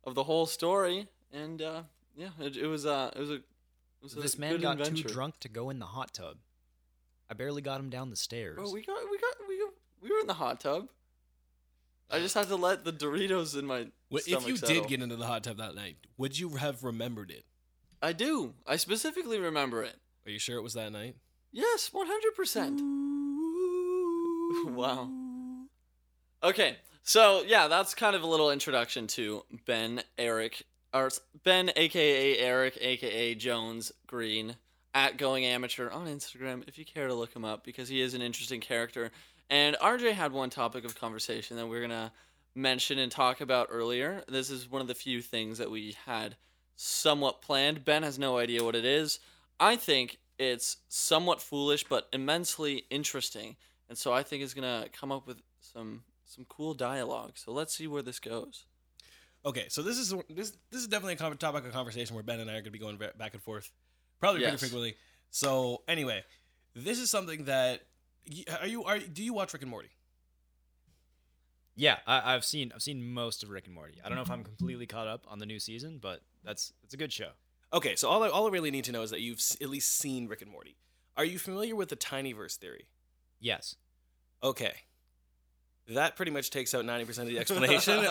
of 0.04 0.16
the 0.16 0.24
whole 0.26 0.46
story. 0.46 1.08
And 1.32 1.62
uh, 1.62 1.84
yeah, 2.16 2.30
it, 2.40 2.58
it 2.58 2.68
was 2.68 2.86
uh, 2.86 3.12
it 3.16 3.20
was 3.20 3.30
a 3.30 3.36
it 3.36 3.44
was 4.04 4.18
a 4.18 4.20
This 4.22 4.38
man 4.38 4.52
good 4.54 4.62
got 4.62 4.80
adventure. 4.80 5.08
too 5.08 5.14
drunk 5.14 5.40
to 5.42 5.50
go 5.50 5.70
in 5.70 5.80
the 5.80 5.86
hot 5.86 6.14
tub. 6.14 6.38
I 7.30 7.36
barely 7.36 7.62
got 7.62 7.80
him 7.80 7.90
down 7.90 8.10
the 8.10 8.16
stairs. 8.16 8.56
Bro, 8.56 8.72
we 8.72 8.82
got 8.84 8.98
we 9.10 9.18
got 9.18 9.36
we 9.48 9.60
got, 9.60 9.70
we 10.02 10.10
were 10.12 10.20
in 10.20 10.28
the 10.28 10.34
hot 10.34 10.60
tub. 10.60 10.88
I 12.12 12.18
just 12.20 12.34
had 12.34 12.48
to 12.48 12.56
let 12.56 12.84
the 12.86 12.92
Doritos 12.92 13.58
in 13.58 13.68
my 13.68 13.86
Well, 14.10 14.24
if 14.26 14.48
you 14.48 14.58
settle. 14.58 14.76
did 14.82 14.88
get 14.88 15.02
into 15.04 15.16
the 15.16 15.28
hot 15.28 15.44
tub 15.44 15.58
that 15.58 15.76
night, 15.76 15.98
would 16.18 16.40
you 16.40 16.56
have 16.56 16.84
remembered 16.84 17.30
it? 17.30 17.46
I 18.02 18.14
do. 18.14 18.56
I 18.66 18.78
specifically 18.78 19.38
remember 19.40 19.84
it. 19.84 19.96
Are 20.26 20.32
you 20.32 20.40
sure 20.40 20.58
it 20.58 20.64
was 20.64 20.74
that 20.74 20.92
night? 20.92 21.16
Yes, 21.52 21.90
one 21.92 22.08
hundred 22.08 22.36
percent. 22.36 22.82
Wow. 24.76 25.10
Okay, 26.44 26.78
so 27.04 27.44
yeah, 27.46 27.68
that's 27.68 27.94
kind 27.96 28.16
of 28.16 28.24
a 28.24 28.28
little 28.28 28.52
introduction 28.52 29.08
to 29.08 29.44
Ben 29.66 30.02
Eric, 30.18 30.64
or 30.94 31.10
Ben, 31.44 31.72
aka 31.76 32.38
Eric, 32.38 32.78
aka 32.80 33.36
Jones 33.36 33.92
Green, 34.08 34.56
at 34.94 35.18
Going 35.18 35.46
Amateur 35.46 35.90
on 35.90 36.08
Instagram. 36.08 36.68
If 36.68 36.78
you 36.78 36.86
care 36.86 37.08
to 37.08 37.14
look 37.14 37.36
him 37.36 37.46
up, 37.46 37.64
because 37.64 37.90
he 37.90 38.02
is 38.02 38.14
an 38.14 38.22
interesting 38.22 38.62
character. 38.62 39.12
And 39.50 39.76
RJ 39.78 40.12
had 40.14 40.32
one 40.32 40.52
topic 40.52 40.86
of 40.86 41.00
conversation 41.00 41.58
that 41.58 41.68
we're 41.68 41.82
gonna 41.82 42.12
mention 42.54 43.00
and 43.00 43.12
talk 43.12 43.42
about 43.42 43.70
earlier. 43.72 44.24
This 44.28 44.52
is 44.52 44.70
one 44.70 44.82
of 44.82 44.88
the 44.88 44.96
few 44.96 45.22
things 45.22 45.58
that 45.58 45.72
we 45.72 45.96
had 46.06 46.36
somewhat 46.76 47.42
planned. 47.42 47.84
Ben 47.84 48.04
has 48.04 48.20
no 48.20 48.38
idea 48.38 48.64
what 48.64 48.76
it 48.76 48.86
is. 48.86 49.20
I 49.60 49.76
think 49.76 50.20
it's 50.40 50.78
somewhat 50.88 51.42
foolish 51.42 51.84
but 51.84 52.08
immensely 52.14 52.86
interesting, 52.90 53.58
and 53.90 53.98
so 53.98 54.12
I 54.12 54.24
think 54.24 54.42
it's 54.42 54.56
gonna 54.56 54.88
come 54.92 55.12
up 55.12 55.28
with 55.28 55.42
some 55.60 56.04
some 56.26 56.46
cool 56.50 56.74
dialogue. 56.74 57.34
So 57.36 57.52
let's 57.52 57.76
see 57.76 57.88
where 57.88 58.02
this 58.02 58.20
goes. 58.20 58.66
Okay, 59.46 59.66
so 59.70 59.82
this 59.82 59.98
is 59.98 60.14
this 60.30 60.58
this 60.72 60.82
is 60.82 60.88
definitely 60.88 61.14
a 61.14 61.18
con- 61.18 61.38
topic 61.38 61.66
of 61.66 61.72
conversation 61.72 62.16
where 62.16 62.24
Ben 62.24 62.40
and 62.40 62.50
I 62.50 62.54
are 62.54 62.58
going 62.58 62.66
to 62.66 62.72
be 62.72 62.80
going 62.80 62.98
back 62.98 63.34
and 63.34 63.42
forth, 63.42 63.72
probably 64.20 64.42
Yes. 64.42 64.50
pretty 64.52 64.60
frequently. 64.66 64.96
So 65.32 65.84
anyway, 65.88 66.24
this 66.76 67.00
is 67.00 67.10
something 67.10 67.46
that 67.46 67.82
are 68.60 68.68
you 68.68 68.84
are 68.84 69.00
do 69.00 69.24
you 69.24 69.34
watch 69.34 69.54
Rick 69.54 69.62
and 69.62 69.72
Morty? 69.72 69.90
Yeah, 71.76 71.98
I, 72.06 72.36
I've 72.36 72.44
seen 72.44 72.72
I've 72.76 72.82
seen 72.82 73.02
most 73.02 73.44
of 73.44 73.50
Rick 73.50 73.66
and 73.68 73.74
Morty. 73.76 74.00
I 74.04 74.10
don't 74.10 74.18
know 74.18 74.22
if 74.22 74.30
I'm 74.32 74.44
completely 74.44 74.86
caught 74.86 75.08
up 75.08 75.26
on 75.30 75.40
the 75.40 75.46
new 75.46 75.60
season, 75.60 76.00
but 76.02 76.22
that's 76.44 76.74
it's 76.84 76.94
a 76.94 76.98
good 76.98 77.14
show. 77.14 77.30
Okay, 77.72 77.96
so 77.96 78.10
all 78.10 78.24
I, 78.24 78.30
all 78.30 78.48
I 78.48 78.50
really 78.50 78.72
need 78.72 78.86
to 78.86 78.92
know 78.92 79.04
is 79.04 79.12
that 79.12 79.22
you've 79.22 79.38
s- 79.40 79.58
at 79.62 79.70
least 79.70 79.96
seen 79.96 80.28
Rick 80.28 80.42
and 80.42 80.50
Morty. 80.52 80.76
Are 81.18 81.26
you 81.26 81.38
familiar 81.38 81.76
with 81.76 81.90
the 81.90 81.96
tinyverse 81.96 82.56
theory? 82.56 82.90
Yes. 83.40 83.76
Okay. 84.44 84.74
That 85.90 86.16
pretty 86.16 86.32
much 86.32 86.50
takes 86.50 86.74
out 86.74 86.86
90% 86.86 87.20
of 87.20 87.28
the 87.28 87.40
explanation 87.40 88.04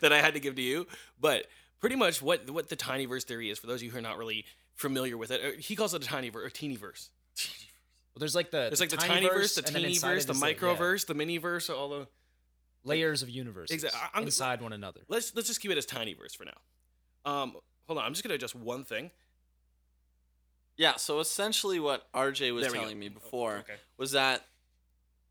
that 0.00 0.12
I 0.12 0.20
had 0.20 0.34
to 0.34 0.40
give 0.40 0.56
to 0.56 0.62
you. 0.62 0.86
But 1.20 1.46
pretty 1.80 1.96
much 1.96 2.20
what 2.22 2.48
what 2.50 2.68
the 2.68 2.76
tinyverse 2.76 3.24
theory 3.24 3.50
is, 3.50 3.58
for 3.58 3.66
those 3.66 3.80
of 3.80 3.82
you 3.84 3.90
who 3.90 3.98
are 3.98 4.02
not 4.02 4.16
really 4.18 4.44
familiar 4.74 5.16
with 5.16 5.30
it, 5.30 5.40
uh, 5.44 5.58
he 5.60 5.74
calls 5.76 5.94
it 5.94 6.04
a 6.04 6.08
tinyverse, 6.08 6.46
or 6.46 6.50
teenyverse. 6.50 7.08
Well, 8.14 8.20
there's 8.20 8.34
like 8.34 8.50
the 8.52 8.66
It's 8.66 8.80
like 8.80 8.90
the 8.90 8.96
tiny 8.96 9.26
tinyverse, 9.28 9.54
the 9.56 9.62
teenyverse, 9.62 10.26
the 10.26 10.34
like, 10.34 10.60
yeah, 10.60 10.68
microverse, 10.68 11.06
the 11.06 11.14
miniverse, 11.14 11.68
all 11.74 11.88
the. 11.88 12.06
layers 12.84 13.22
of 13.22 13.30
universes 13.30 13.84
I- 13.84 14.08
I'm- 14.14 14.24
inside 14.24 14.60
one 14.62 14.72
another. 14.72 15.00
Let's 15.08 15.34
let's 15.34 15.48
just 15.48 15.60
keep 15.60 15.70
it 15.72 15.78
as 15.78 15.86
tinyverse 15.86 16.36
for 16.36 16.44
now. 16.44 16.52
Um, 17.32 17.56
hold 17.86 17.98
on, 17.98 18.04
I'm 18.04 18.12
just 18.12 18.22
gonna 18.22 18.34
adjust 18.34 18.54
one 18.54 18.84
thing. 18.84 19.10
Yeah. 20.76 20.96
So 20.96 21.20
essentially, 21.20 21.78
what 21.80 22.10
RJ 22.12 22.52
was 22.52 22.62
There 22.64 22.72
we 22.72 22.78
go. 22.78 22.82
telling 22.82 22.98
me 22.98 23.08
Oh, 23.10 23.14
before 23.14 23.56
okay. 23.58 23.74
was 23.96 24.12
that 24.12 24.44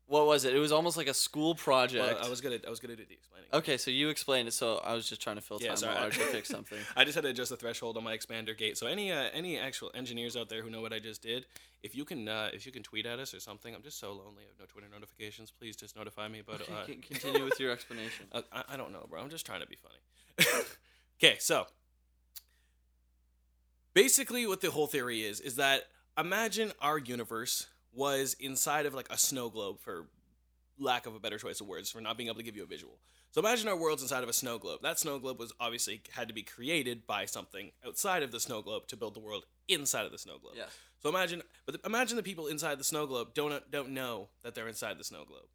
what 0.06 0.26
was 0.26 0.44
it? 0.44 0.54
It 0.54 0.58
was 0.58 0.70
almost 0.70 0.98
like 0.98 1.06
a 1.06 1.14
school 1.14 1.54
project. 1.54 2.04
Well, 2.14 2.26
I 2.26 2.28
was 2.28 2.40
gonna 2.42 2.58
I 2.66 2.70
was 2.70 2.78
gonna 2.80 2.94
do 2.96 3.04
the 3.06 3.14
explaining. 3.14 3.48
okay, 3.54 3.78
so 3.78 3.90
you 3.90 4.10
explained 4.10 4.48
it. 4.48 4.52
So 4.52 4.76
I 4.84 4.92
was 4.94 5.08
just 5.08 5.22
trying 5.22 5.36
to 5.36 5.42
fill 5.42 5.58
time 5.58 5.68
Yeah, 5.70 5.74
sorry. 5.76 5.94
while 5.94 6.10
RJ 6.10 6.30
picked 6.32 6.46
something. 6.56 6.78
I 6.94 7.04
just 7.04 7.14
had 7.14 7.24
to 7.24 7.30
adjust 7.30 7.50
the 7.50 7.56
threshold 7.56 7.96
on 7.96 8.04
my 8.04 8.14
expander 8.16 8.56
gate. 8.56 8.76
So 8.76 8.86
any 8.86 9.12
uh, 9.12 9.28
any 9.32 9.58
actual 9.58 9.90
engineers 9.94 10.36
out 10.36 10.48
there 10.50 10.62
who 10.62 10.68
know 10.70 10.82
what 10.82 10.92
I 10.92 10.98
just 10.98 11.22
did, 11.22 11.46
if 11.82 11.94
you 11.94 12.04
can 12.04 12.28
uh, 12.28 12.50
if 12.52 12.66
you 12.66 12.72
can 12.72 12.82
tweet 12.82 13.06
at 13.06 13.18
us 13.18 13.32
or 13.32 13.40
something, 13.40 13.74
I'm 13.74 13.82
just 13.82 13.98
so 13.98 14.08
lonely. 14.12 14.42
I 14.44 14.48
have 14.48 14.58
no 14.60 14.66
Twitter 14.66 14.88
notifications. 14.92 15.50
Please 15.50 15.74
just 15.74 15.96
notify 15.96 16.28
me. 16.28 16.42
But 16.46 16.60
uh, 16.70 16.84
con- 16.86 17.00
continue 17.00 17.42
with 17.44 17.58
your 17.58 17.70
explanation. 17.76 18.26
uh, 18.32 18.42
I, 18.52 18.64
I 18.74 18.76
don't 18.76 18.92
know, 18.92 19.06
bro. 19.08 19.20
I'm 19.22 19.30
just 19.30 19.46
trying 19.46 19.60
to 19.62 19.66
be 19.66 19.76
funny. 19.76 20.64
okay, 21.18 21.36
so 21.38 21.66
basically, 23.94 24.46
what 24.46 24.60
the 24.60 24.70
whole 24.70 24.86
theory 24.86 25.22
is 25.22 25.40
is 25.40 25.56
that 25.56 25.84
imagine 26.18 26.72
our 26.80 26.98
universe 26.98 27.68
was 27.92 28.34
inside 28.40 28.86
of 28.86 28.94
like 28.94 29.06
a 29.10 29.16
snow 29.16 29.48
globe, 29.48 29.78
for 29.80 30.06
lack 30.78 31.06
of 31.06 31.14
a 31.14 31.20
better 31.20 31.38
choice 31.38 31.60
of 31.60 31.66
words, 31.66 31.90
for 31.90 32.00
not 32.00 32.16
being 32.16 32.28
able 32.28 32.36
to 32.36 32.42
give 32.42 32.56
you 32.56 32.64
a 32.64 32.66
visual. 32.66 32.98
So 33.30 33.40
imagine 33.40 33.68
our 33.68 33.76
world's 33.76 34.02
inside 34.02 34.22
of 34.22 34.28
a 34.28 34.32
snow 34.32 34.58
globe. 34.58 34.80
That 34.82 34.98
snow 34.98 35.18
globe 35.18 35.40
was 35.40 35.52
obviously 35.58 36.02
had 36.12 36.28
to 36.28 36.34
be 36.34 36.42
created 36.42 37.06
by 37.06 37.24
something 37.24 37.72
outside 37.84 38.22
of 38.22 38.30
the 38.30 38.38
snow 38.38 38.62
globe 38.62 38.86
to 38.88 38.96
build 38.96 39.14
the 39.14 39.20
world 39.20 39.44
inside 39.66 40.06
of 40.06 40.12
the 40.12 40.18
snow 40.18 40.38
globe. 40.38 40.54
Yes. 40.56 40.68
So 41.02 41.08
imagine, 41.08 41.42
but 41.66 41.80
imagine 41.84 42.16
the 42.16 42.22
people 42.22 42.46
inside 42.46 42.78
the 42.78 42.84
snow 42.84 43.06
globe 43.06 43.34
don't 43.34 43.70
don't 43.70 43.90
know 43.90 44.28
that 44.42 44.54
they're 44.54 44.68
inside 44.68 44.98
the 44.98 45.04
snow 45.04 45.24
globe. 45.26 45.48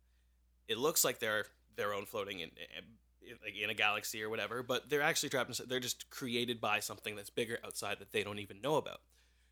It 0.67 0.77
looks 0.77 1.03
like 1.03 1.19
they're 1.19 1.45
their 1.75 1.93
own 1.93 2.05
floating 2.05 2.41
in, 2.41 2.49
in 2.49 2.83
like 3.43 3.55
in 3.55 3.69
a 3.69 3.73
galaxy 3.73 4.23
or 4.23 4.29
whatever, 4.29 4.63
but 4.63 4.89
they're 4.89 5.01
actually 5.01 5.29
trapped 5.29 5.49
inside. 5.49 5.69
They're 5.69 5.79
just 5.79 6.09
created 6.09 6.59
by 6.59 6.79
something 6.79 7.15
that's 7.15 7.29
bigger 7.29 7.59
outside 7.65 7.99
that 7.99 8.11
they 8.11 8.23
don't 8.23 8.39
even 8.39 8.61
know 8.61 8.75
about. 8.75 9.01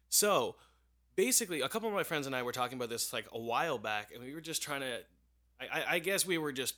So 0.10 0.56
basically, 1.16 1.62
a 1.62 1.70
couple 1.70 1.90
of 1.90 1.96
my 1.96 2.04
friends 2.04 2.28
and 2.28 2.36
I 2.36 2.44
were 2.44 2.52
talking 2.52 2.78
about 2.78 2.90
this 2.90 3.12
like 3.12 3.26
a 3.32 3.40
while 3.40 3.78
back, 3.78 4.12
and 4.14 4.24
we 4.24 4.34
were 4.34 4.42
just 4.42 4.62
trying 4.62 4.82
to. 4.82 5.00
I, 5.60 5.96
I, 5.96 6.00
guess 6.00 6.24
we 6.24 6.38
were 6.38 6.52
just 6.52 6.76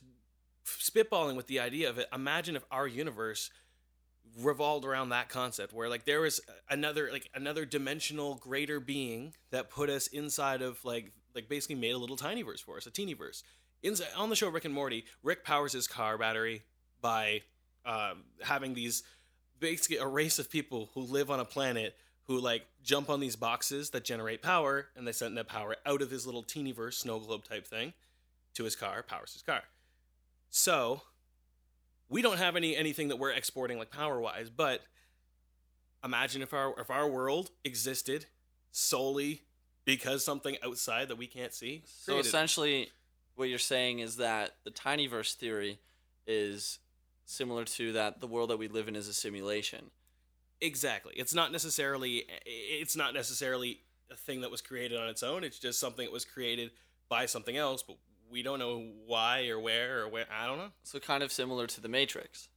spitballing 0.64 1.36
with 1.36 1.46
the 1.48 1.60
idea 1.60 1.90
of 1.90 1.98
it. 1.98 2.08
Imagine 2.14 2.56
if 2.56 2.64
our 2.70 2.86
universe 2.86 3.50
revolved 4.38 4.84
around 4.84 5.10
that 5.10 5.28
concept 5.28 5.72
where 5.72 5.88
like 5.88 6.04
there 6.04 6.20
was 6.20 6.40
another 6.68 7.10
like 7.12 7.28
another 7.34 7.64
dimensional 7.64 8.36
greater 8.36 8.80
being 8.80 9.34
that 9.50 9.70
put 9.70 9.90
us 9.90 10.06
inside 10.06 10.62
of 10.62 10.82
like 10.84 11.12
like 11.34 11.48
basically 11.48 11.74
made 11.74 11.92
a 11.92 11.98
little 11.98 12.16
tiny 12.16 12.42
verse 12.42 12.60
for 12.60 12.76
us 12.76 12.86
a 12.86 12.90
teeny 12.90 13.12
verse 13.12 13.42
inside 13.82 14.06
on 14.16 14.30
the 14.30 14.36
show 14.36 14.48
rick 14.48 14.64
and 14.64 14.72
morty 14.72 15.04
rick 15.22 15.44
powers 15.44 15.72
his 15.72 15.86
car 15.86 16.16
battery 16.16 16.62
by 17.00 17.42
um, 17.84 18.24
having 18.42 18.74
these 18.74 19.02
basically 19.58 19.96
a 19.98 20.06
race 20.06 20.38
of 20.38 20.50
people 20.50 20.90
who 20.94 21.00
live 21.02 21.30
on 21.30 21.40
a 21.40 21.44
planet 21.44 21.96
who 22.24 22.38
like 22.38 22.64
jump 22.82 23.10
on 23.10 23.20
these 23.20 23.36
boxes 23.36 23.90
that 23.90 24.04
generate 24.04 24.40
power 24.42 24.86
and 24.96 25.06
they 25.06 25.12
send 25.12 25.36
that 25.36 25.48
power 25.48 25.76
out 25.84 26.00
of 26.02 26.10
his 26.10 26.24
little 26.26 26.42
teeny 26.42 26.72
verse 26.72 26.98
snow 26.98 27.18
globe 27.18 27.44
type 27.44 27.66
thing 27.66 27.92
to 28.54 28.64
his 28.64 28.74
car 28.76 29.02
powers 29.02 29.32
his 29.32 29.42
car 29.42 29.62
so 30.48 31.02
we 32.08 32.22
don't 32.22 32.38
have 32.38 32.56
any 32.56 32.76
anything 32.76 33.08
that 33.08 33.16
we're 33.16 33.30
exporting 33.32 33.78
like 33.78 33.90
power 33.90 34.20
wise 34.20 34.48
but 34.48 34.80
imagine 36.04 36.40
if 36.42 36.54
our 36.54 36.74
if 36.78 36.90
our 36.90 37.08
world 37.08 37.50
existed 37.64 38.26
solely 38.72 39.42
because 39.84 40.24
something 40.24 40.56
outside 40.64 41.08
that 41.08 41.16
we 41.16 41.26
can't 41.26 41.52
see 41.52 41.82
So 41.86 42.12
created 42.12 42.26
it. 42.26 42.28
essentially, 42.28 42.90
what 43.34 43.48
you're 43.48 43.58
saying 43.58 43.98
is 43.98 44.16
that 44.16 44.52
the 44.64 44.70
tinyverse 44.70 45.34
theory 45.34 45.78
is 46.26 46.78
similar 47.30 47.64
to 47.64 47.92
that 47.92 48.20
the 48.20 48.26
world 48.26 48.50
that 48.50 48.56
we 48.58 48.68
live 48.68 48.88
in 48.88 48.96
is 48.96 49.08
a 49.08 49.12
simulation. 49.14 49.90
exactly 50.60 51.14
it's 51.16 51.34
not 51.34 51.52
necessarily 51.52 52.24
it's 52.44 52.96
not 52.96 53.14
necessarily 53.14 53.80
a 54.10 54.16
thing 54.16 54.40
that 54.42 54.50
was 54.50 54.60
created 54.60 54.98
on 54.98 55.08
its 55.08 55.22
own 55.22 55.44
it's 55.44 55.58
just 55.58 55.78
something 55.80 56.04
that 56.04 56.12
was 56.12 56.24
created 56.24 56.70
by 57.08 57.26
something 57.26 57.56
else 57.56 57.82
but 57.82 57.96
we 58.30 58.42
don't 58.42 58.58
know 58.58 58.84
why 59.06 59.46
or 59.48 59.58
where 59.58 60.02
or 60.02 60.08
where 60.08 60.26
i 60.40 60.46
don't 60.46 60.58
know 60.58 60.70
So 60.82 60.98
kind 60.98 61.22
of 61.22 61.32
similar 61.32 61.66
to 61.68 61.80
the 61.80 61.88
Matrix. 61.88 62.48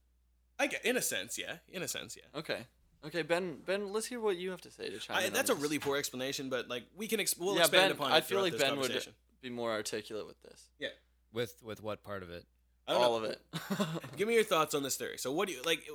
i 0.59 0.67
get 0.67 0.83
in 0.83 0.97
a 0.97 1.01
sense 1.01 1.37
yeah 1.37 1.57
in 1.69 1.81
a 1.83 1.87
sense 1.87 2.17
yeah 2.17 2.39
Okay. 2.39 2.65
Okay, 3.05 3.21
Ben. 3.21 3.57
Ben, 3.65 3.91
let's 3.91 4.05
hear 4.05 4.21
what 4.21 4.37
you 4.37 4.51
have 4.51 4.61
to 4.61 4.71
say 4.71 4.89
to 4.89 4.97
chime 4.97 5.17
I, 5.17 5.23
in 5.25 5.33
that's 5.33 5.49
a 5.49 5.55
really 5.55 5.77
poor 5.77 5.97
explanation 5.97 6.49
but 6.49 6.69
like 6.69 6.85
we 6.95 7.07
can 7.07 7.19
ex- 7.19 7.37
we'll 7.37 7.55
yeah, 7.55 7.61
expand 7.61 7.89
Ben. 7.89 7.91
upon 7.97 8.11
it 8.11 8.15
I 8.15 8.21
feel 8.21 8.39
like 8.41 8.53
this 8.53 8.61
Ben 8.61 8.79
would 8.79 9.05
be 9.41 9.49
more 9.49 9.71
articulate 9.71 10.25
with 10.25 10.41
this. 10.41 10.69
Yeah. 10.79 10.87
With 11.33 11.53
with 11.61 11.83
what 11.83 12.01
part 12.01 12.23
of 12.23 12.29
it? 12.29 12.45
I 12.87 12.93
don't 12.93 13.01
All 13.03 13.19
know. 13.19 13.25
of 13.25 13.31
it. 13.31 13.41
Give 14.17 14.27
me 14.27 14.33
your 14.35 14.43
thoughts 14.43 14.73
on 14.75 14.83
this 14.83 14.95
theory. 14.97 15.17
So, 15.17 15.31
what 15.31 15.47
do 15.47 15.53
you 15.53 15.61
like? 15.63 15.87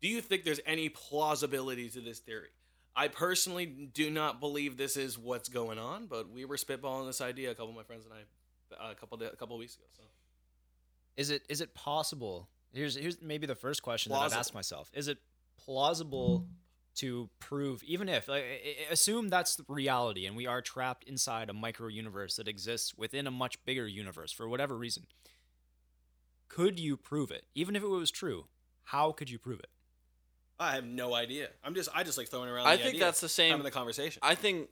Do 0.00 0.08
you 0.08 0.20
think 0.20 0.44
there's 0.44 0.60
any 0.66 0.88
plausibility 0.88 1.88
to 1.90 2.00
this 2.00 2.20
theory? 2.20 2.48
I 2.94 3.08
personally 3.08 3.66
do 3.66 4.10
not 4.10 4.40
believe 4.40 4.76
this 4.76 4.96
is 4.96 5.18
what's 5.18 5.48
going 5.48 5.78
on, 5.78 6.06
but 6.06 6.30
we 6.30 6.44
were 6.44 6.56
spitballing 6.56 7.06
this 7.06 7.20
idea. 7.20 7.50
A 7.50 7.54
couple 7.54 7.70
of 7.70 7.76
my 7.76 7.82
friends 7.82 8.04
and 8.04 8.14
I, 8.14 8.88
uh, 8.88 8.92
a 8.92 8.94
couple 8.94 9.20
a 9.22 9.36
couple 9.36 9.56
of 9.56 9.60
weeks 9.60 9.74
ago. 9.76 9.84
So, 9.96 10.02
Is 11.16 11.30
it 11.30 11.42
is 11.48 11.60
it 11.60 11.74
possible? 11.74 12.48
Here's 12.72 12.94
here's 12.94 13.20
maybe 13.20 13.46
the 13.46 13.54
first 13.54 13.82
question 13.82 14.12
that 14.12 14.18
I've 14.18 14.32
asked 14.32 14.54
myself. 14.54 14.90
Is 14.94 15.08
it 15.08 15.18
plausible 15.64 16.46
to 16.96 17.28
prove 17.38 17.82
even 17.84 18.08
if 18.08 18.26
like, 18.28 18.42
I- 18.42 18.86
I- 18.88 18.92
assume 18.92 19.28
that's 19.28 19.54
the 19.56 19.64
reality 19.68 20.26
and 20.26 20.34
we 20.36 20.46
are 20.46 20.60
trapped 20.60 21.04
inside 21.04 21.48
a 21.48 21.52
micro 21.52 21.86
universe 21.88 22.36
that 22.36 22.48
exists 22.48 22.92
within 22.96 23.26
a 23.26 23.30
much 23.30 23.62
bigger 23.64 23.86
universe 23.86 24.32
for 24.32 24.48
whatever 24.48 24.76
reason. 24.76 25.06
Could 26.48 26.78
you 26.78 26.96
prove 26.96 27.30
it? 27.30 27.44
Even 27.54 27.76
if 27.76 27.82
it 27.82 27.88
was 27.88 28.10
true, 28.10 28.46
how 28.84 29.12
could 29.12 29.30
you 29.30 29.38
prove 29.38 29.60
it? 29.60 29.70
I 30.58 30.74
have 30.74 30.84
no 30.84 31.14
idea. 31.14 31.48
I'm 31.62 31.74
just 31.74 31.88
I 31.94 32.02
just 32.02 32.18
like 32.18 32.28
throwing 32.28 32.48
around. 32.50 32.66
I 32.66 32.76
the 32.76 32.82
think 32.82 32.94
idea, 32.94 33.04
that's 33.04 33.20
the 33.20 33.28
same. 33.28 33.50
having 33.50 33.64
the 33.64 33.70
conversation. 33.70 34.20
I 34.22 34.34
think 34.34 34.68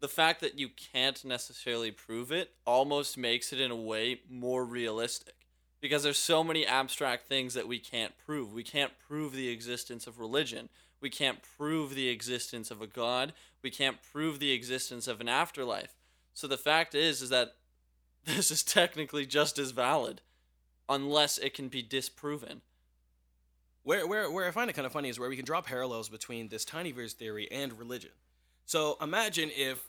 the 0.00 0.08
fact 0.08 0.40
that 0.42 0.58
you 0.58 0.68
can't 0.68 1.24
necessarily 1.24 1.90
prove 1.90 2.30
it 2.30 2.52
almost 2.64 3.16
makes 3.16 3.52
it 3.52 3.60
in 3.60 3.70
a 3.70 3.76
way 3.76 4.20
more 4.28 4.64
realistic 4.64 5.34
because 5.80 6.02
there's 6.02 6.18
so 6.18 6.44
many 6.44 6.66
abstract 6.66 7.26
things 7.26 7.54
that 7.54 7.66
we 7.66 7.78
can't 7.78 8.12
prove. 8.24 8.52
We 8.52 8.62
can't 8.62 8.92
prove 9.08 9.32
the 9.32 9.48
existence 9.48 10.06
of 10.06 10.20
religion. 10.20 10.68
We 11.00 11.10
can't 11.10 11.40
prove 11.42 11.94
the 11.94 12.08
existence 12.08 12.70
of 12.70 12.80
a 12.80 12.86
god. 12.86 13.32
We 13.62 13.70
can't 13.70 13.98
prove 14.12 14.38
the 14.38 14.52
existence 14.52 15.08
of 15.08 15.20
an 15.20 15.28
afterlife. 15.28 15.94
So 16.34 16.46
the 16.46 16.56
fact 16.56 16.94
is 16.94 17.20
is 17.20 17.30
that 17.30 17.54
this 18.24 18.50
is 18.50 18.62
technically 18.62 19.26
just 19.26 19.58
as 19.58 19.72
valid 19.72 20.20
unless 20.88 21.38
it 21.38 21.54
can 21.54 21.68
be 21.68 21.82
disproven. 21.82 22.62
Where, 23.82 24.06
where, 24.06 24.30
where 24.30 24.46
I 24.46 24.50
find 24.50 24.70
it 24.70 24.72
kind 24.72 24.86
of 24.86 24.92
funny 24.92 25.08
is 25.10 25.18
where 25.18 25.28
we 25.28 25.36
can 25.36 25.44
draw 25.44 25.60
parallels 25.60 26.08
between 26.08 26.48
this 26.48 26.64
tinyverse 26.64 27.12
theory 27.12 27.50
and 27.50 27.78
religion. 27.78 28.12
So 28.64 28.96
imagine 29.00 29.50
if, 29.54 29.82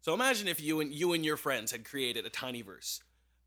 so 0.00 0.14
imagine 0.14 0.48
if 0.48 0.60
you 0.60 0.80
and 0.80 0.92
you 0.92 1.12
and 1.12 1.24
your 1.24 1.36
friends 1.36 1.72
had 1.72 1.84
created 1.84 2.24
a 2.24 2.30
tinyverse, 2.30 3.00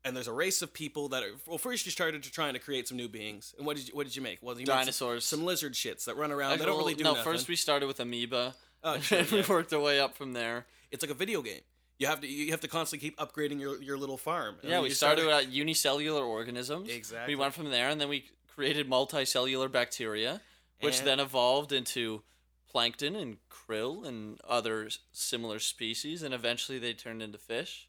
and 0.04 0.14
there's 0.14 0.28
a 0.28 0.32
race 0.32 0.62
of 0.62 0.72
people 0.72 1.08
that 1.08 1.24
are. 1.24 1.32
Well, 1.46 1.58
first 1.58 1.84
you 1.84 1.90
started 1.90 2.22
to 2.22 2.30
trying 2.30 2.52
to 2.54 2.60
create 2.60 2.86
some 2.86 2.96
new 2.96 3.08
beings, 3.08 3.54
and 3.56 3.66
what 3.66 3.76
did 3.76 3.88
you, 3.88 3.94
what 3.94 4.06
did 4.06 4.14
you 4.14 4.22
make? 4.22 4.38
Well, 4.40 4.54
you 4.54 4.60
made 4.60 4.66
some- 4.66 4.78
Dinosaurs. 4.78 5.24
some, 5.24 5.44
lizard 5.44 5.72
shits 5.74 6.04
that 6.04 6.16
run 6.16 6.30
around. 6.30 6.50
Like, 6.50 6.60
they 6.60 6.66
don't 6.66 6.76
well, 6.76 6.84
really 6.84 6.94
do 6.94 7.04
no, 7.04 7.14
nothing. 7.14 7.32
first 7.32 7.48
we 7.48 7.56
started 7.56 7.86
with 7.86 7.98
amoeba. 7.98 8.54
Oh, 8.84 8.94
and 8.94 9.02
true, 9.02 9.24
we 9.32 9.42
worked 9.42 9.72
our 9.72 9.80
way 9.80 9.98
up 9.98 10.16
from 10.16 10.32
there. 10.32 10.66
It's 10.92 11.02
like 11.02 11.10
a 11.10 11.14
video 11.14 11.42
game. 11.42 11.62
You 12.02 12.08
have 12.08 12.20
to 12.20 12.26
you 12.26 12.50
have 12.50 12.60
to 12.62 12.68
constantly 12.68 13.08
keep 13.08 13.16
upgrading 13.16 13.60
your, 13.60 13.80
your 13.80 13.96
little 13.96 14.16
farm. 14.16 14.56
Yeah, 14.64 14.80
we 14.80 14.90
started 14.90 15.28
at 15.28 15.52
unicellular 15.52 16.24
organisms. 16.24 16.90
Exactly. 16.90 17.36
We 17.36 17.40
went 17.40 17.54
from 17.54 17.70
there, 17.70 17.90
and 17.90 18.00
then 18.00 18.08
we 18.08 18.24
created 18.56 18.90
multicellular 18.90 19.70
bacteria, 19.70 20.40
which 20.80 20.98
And- 20.98 21.06
then 21.06 21.20
evolved 21.20 21.70
into 21.70 22.24
plankton 22.68 23.14
and 23.14 23.36
krill 23.48 24.04
and 24.04 24.40
other 24.42 24.90
similar 25.12 25.60
species, 25.60 26.24
and 26.24 26.34
eventually 26.34 26.80
they 26.80 26.92
turned 26.92 27.22
into 27.22 27.38
fish. 27.38 27.88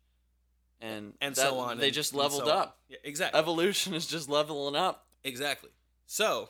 And 0.79 1.15
and 1.19 1.33
that- 1.33 1.41
so 1.41 1.57
on. 1.57 1.79
They 1.79 1.87
and- 1.87 1.95
just 1.95 2.13
leveled 2.13 2.45
so 2.45 2.51
up. 2.51 2.81
Yeah, 2.87 2.97
exactly. 3.03 3.39
Evolution 3.39 3.95
is 3.95 4.05
just 4.05 4.29
leveling 4.29 4.75
up. 4.75 5.07
exactly. 5.23 5.71
So, 6.05 6.49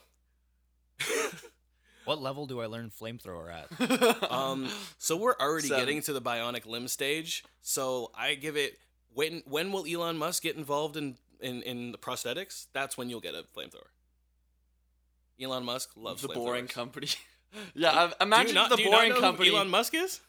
What 2.04 2.20
level 2.20 2.46
do 2.46 2.60
I 2.60 2.66
learn 2.66 2.90
flamethrower 2.90 3.52
at? 3.52 4.30
um, 4.30 4.68
so 4.98 5.16
we're 5.16 5.36
already 5.40 5.68
Seven. 5.68 5.84
getting 5.84 6.02
to 6.02 6.12
the 6.12 6.20
bionic 6.20 6.66
limb 6.66 6.88
stage. 6.88 7.44
So 7.62 8.10
I 8.14 8.34
give 8.34 8.56
it 8.56 8.78
when 9.14 9.42
when 9.46 9.72
will 9.72 9.86
Elon 9.86 10.16
Musk 10.18 10.42
get 10.42 10.56
involved 10.56 10.96
in 10.96 11.16
in, 11.40 11.62
in 11.62 11.92
the 11.92 11.98
prosthetics? 11.98 12.66
That's 12.72 12.96
when 12.98 13.08
you'll 13.10 13.20
get 13.20 13.34
a 13.34 13.44
flamethrower. 13.56 13.88
Elon 15.40 15.64
Musk 15.64 15.90
loves 15.96 16.22
the 16.22 16.28
boring 16.28 16.66
company. 16.68 17.08
yeah, 17.74 17.90
I- 17.90 18.06
Do 18.06 18.10
you 18.20 18.26
imagine 18.26 18.54
not- 18.54 18.70
the 18.70 18.76
do 18.76 18.82
you 18.82 18.90
not 18.90 18.96
boring 18.96 19.08
know 19.10 19.14
who 19.16 19.20
company. 19.20 19.50
Elon 19.50 19.68
Musk 19.70 19.94
is, 19.94 20.20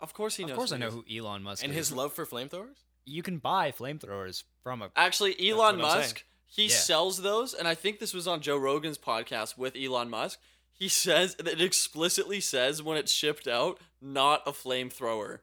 of 0.00 0.12
course 0.14 0.36
he 0.36 0.42
knows. 0.44 0.50
of 0.52 0.56
course 0.58 0.72
I 0.72 0.76
know 0.78 0.88
is. 0.88 0.94
who 0.94 1.04
Elon 1.10 1.42
Musk 1.42 1.62
and 1.62 1.70
is. 1.72 1.76
And 1.76 1.78
his 1.78 1.92
love 1.92 2.12
for 2.12 2.26
flamethrowers. 2.26 2.76
you 3.06 3.22
can 3.22 3.38
buy 3.38 3.72
flamethrowers 3.72 4.42
from 4.62 4.82
a 4.82 4.90
Actually, 4.96 5.34
Elon 5.50 5.58
what 5.78 5.86
I'm 5.92 6.00
Musk, 6.00 6.24
he 6.46 6.64
Yeah. 6.64 6.76
sells 6.76 7.22
those, 7.22 7.54
and 7.54 7.66
I 7.66 7.74
think 7.74 7.98
this 8.00 8.12
was 8.14 8.28
on 8.28 8.40
Joe 8.40 8.56
Rogan's 8.58 8.98
podcast 8.98 9.56
with 9.56 9.74
Elon 9.76 10.10
Musk. 10.10 10.38
He 10.76 10.88
says 10.88 11.36
it 11.38 11.60
explicitly 11.60 12.40
says 12.40 12.82
when 12.82 12.96
it's 12.98 13.12
shipped 13.12 13.46
out, 13.46 13.78
not 14.02 14.42
a 14.46 14.52
flamethrower, 14.52 15.38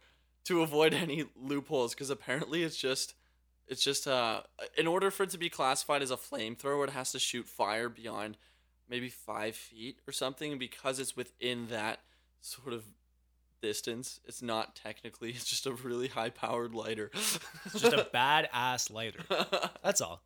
to 0.45 0.61
avoid 0.61 0.93
any 0.93 1.25
loopholes. 1.35 1.93
Because 1.93 2.09
apparently, 2.09 2.63
it's 2.63 2.77
just, 2.77 3.15
it's 3.67 3.83
just 3.83 4.07
uh, 4.07 4.41
in 4.77 4.87
order 4.87 5.09
for 5.09 5.23
it 5.23 5.29
to 5.31 5.37
be 5.37 5.49
classified 5.49 6.01
as 6.01 6.11
a 6.11 6.17
flamethrower, 6.17 6.85
it 6.87 6.91
has 6.91 7.11
to 7.13 7.19
shoot 7.19 7.47
fire 7.47 7.89
beyond 7.89 8.37
maybe 8.89 9.09
five 9.09 9.55
feet 9.55 9.99
or 10.07 10.11
something. 10.11 10.51
And 10.51 10.59
because 10.59 10.99
it's 10.99 11.15
within 11.15 11.67
that 11.67 11.99
sort 12.41 12.73
of 12.73 12.83
distance. 13.61 14.19
It's 14.25 14.41
not 14.41 14.75
technically. 14.75 15.29
It's 15.29 15.45
just 15.45 15.65
a 15.65 15.71
really 15.71 16.07
high 16.07 16.29
powered 16.31 16.73
lighter. 16.73 17.11
It's 17.13 17.79
just 17.79 17.93
a 17.93 18.07
badass 18.13 18.91
lighter. 18.91 19.23
That's 19.83 20.01
all. 20.01 20.21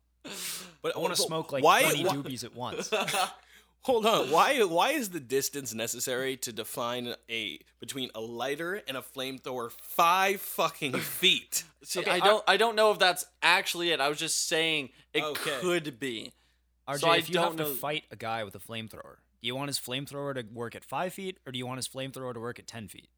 But 0.82 0.96
I 0.96 0.98
want 0.98 1.14
to 1.14 1.20
smoke 1.22 1.52
like 1.52 1.62
why, 1.62 1.82
20 1.82 2.04
why- 2.04 2.14
doobies 2.16 2.44
at 2.44 2.56
once. 2.56 2.90
Hold 3.86 4.04
on. 4.06 4.30
Why 4.30 4.62
why 4.64 4.90
is 4.90 5.10
the 5.10 5.20
distance 5.20 5.72
necessary 5.72 6.36
to 6.38 6.52
define 6.52 7.14
a 7.30 7.60
between 7.80 8.10
a 8.14 8.20
lighter 8.20 8.82
and 8.88 8.96
a 8.96 9.00
flamethrower 9.00 9.70
five 9.80 10.40
fucking 10.40 10.92
feet? 11.20 11.62
See, 11.84 12.00
Okay, 12.00 12.10
I 12.10 12.14
I- 12.16 12.20
don't. 12.20 12.44
I 12.48 12.56
don't 12.56 12.74
know 12.76 12.90
if 12.90 12.98
that's 12.98 13.24
actually 13.42 13.90
it. 13.92 14.00
I 14.00 14.08
was 14.08 14.18
just 14.18 14.48
saying 14.48 14.90
it 15.14 15.22
Okay. 15.22 15.58
could 15.60 16.00
be. 16.00 16.32
RJ, 16.88 16.98
So 17.00 17.08
I 17.08 17.16
if 17.18 17.28
you 17.28 17.34
don't 17.34 17.44
have 17.44 17.56
know- 17.56 17.68
to 17.72 17.74
fight 17.78 18.04
a 18.10 18.16
guy 18.16 18.42
with 18.44 18.54
a 18.56 18.58
flamethrower, 18.58 19.16
do 19.40 19.46
you 19.48 19.54
want 19.54 19.68
his 19.68 19.78
flamethrower 19.78 20.34
to 20.34 20.44
work 20.52 20.74
at 20.74 20.84
five 20.84 21.12
feet 21.14 21.38
or 21.46 21.52
do 21.52 21.58
you 21.58 21.66
want 21.66 21.78
his 21.78 21.88
flamethrower 21.88 22.34
to 22.34 22.40
work 22.40 22.58
at 22.58 22.66
10 22.66 22.88
feet? 22.88 23.08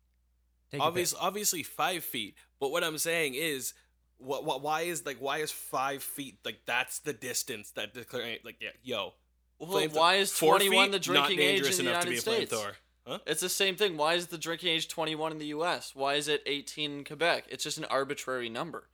Take 0.71 0.81
a 0.81 0.83
pick. 0.83 0.87
Obvious, 0.87 1.15
obviously 1.19 1.63
five 1.63 2.05
feet. 2.05 2.35
But 2.61 2.71
what 2.73 2.85
I'm 2.85 2.99
saying 2.99 3.35
is, 3.35 3.73
what, 4.19 4.45
what 4.45 4.61
why 4.63 4.83
is 4.83 5.07
like 5.07 5.17
why 5.19 5.39
is 5.39 5.51
five 5.51 6.03
feet 6.03 6.39
like 6.45 6.61
that's 6.67 6.99
the 6.99 7.13
distance 7.15 7.71
that 7.77 7.95
declare 7.95 8.37
like 8.45 8.57
yeah 8.61 8.71
yo 8.83 9.15
Well, 9.59 9.89
why 9.89 10.17
is 10.17 10.33
four 10.33 10.55
21 10.57 10.91
the 10.93 10.99
drinking 10.99 11.39
not 11.39 11.45
age 11.45 11.67
in 11.67 11.85
the 11.85 11.91
enough 11.91 12.05
United 12.05 12.05
to 12.05 12.11
be 12.11 12.17
a 12.17 12.47
States? 12.47 12.67
Huh? 13.07 13.19
It's 13.27 13.41
the 13.41 13.49
same 13.49 13.75
thing. 13.75 13.97
Why 13.97 14.15
is 14.15 14.27
the 14.27 14.39
drinking 14.39 14.69
age 14.69 14.87
21 14.89 15.33
in 15.33 15.39
the 15.39 15.47
U.S.? 15.47 15.93
Why 15.95 16.15
is 16.15 16.29
it 16.29 16.43
18 16.45 16.91
in 16.99 17.05
Quebec? 17.05 17.47
It's 17.49 17.65
just 17.65 17.79
an 17.79 17.87
arbitrary 17.87 18.49
number. 18.49 18.89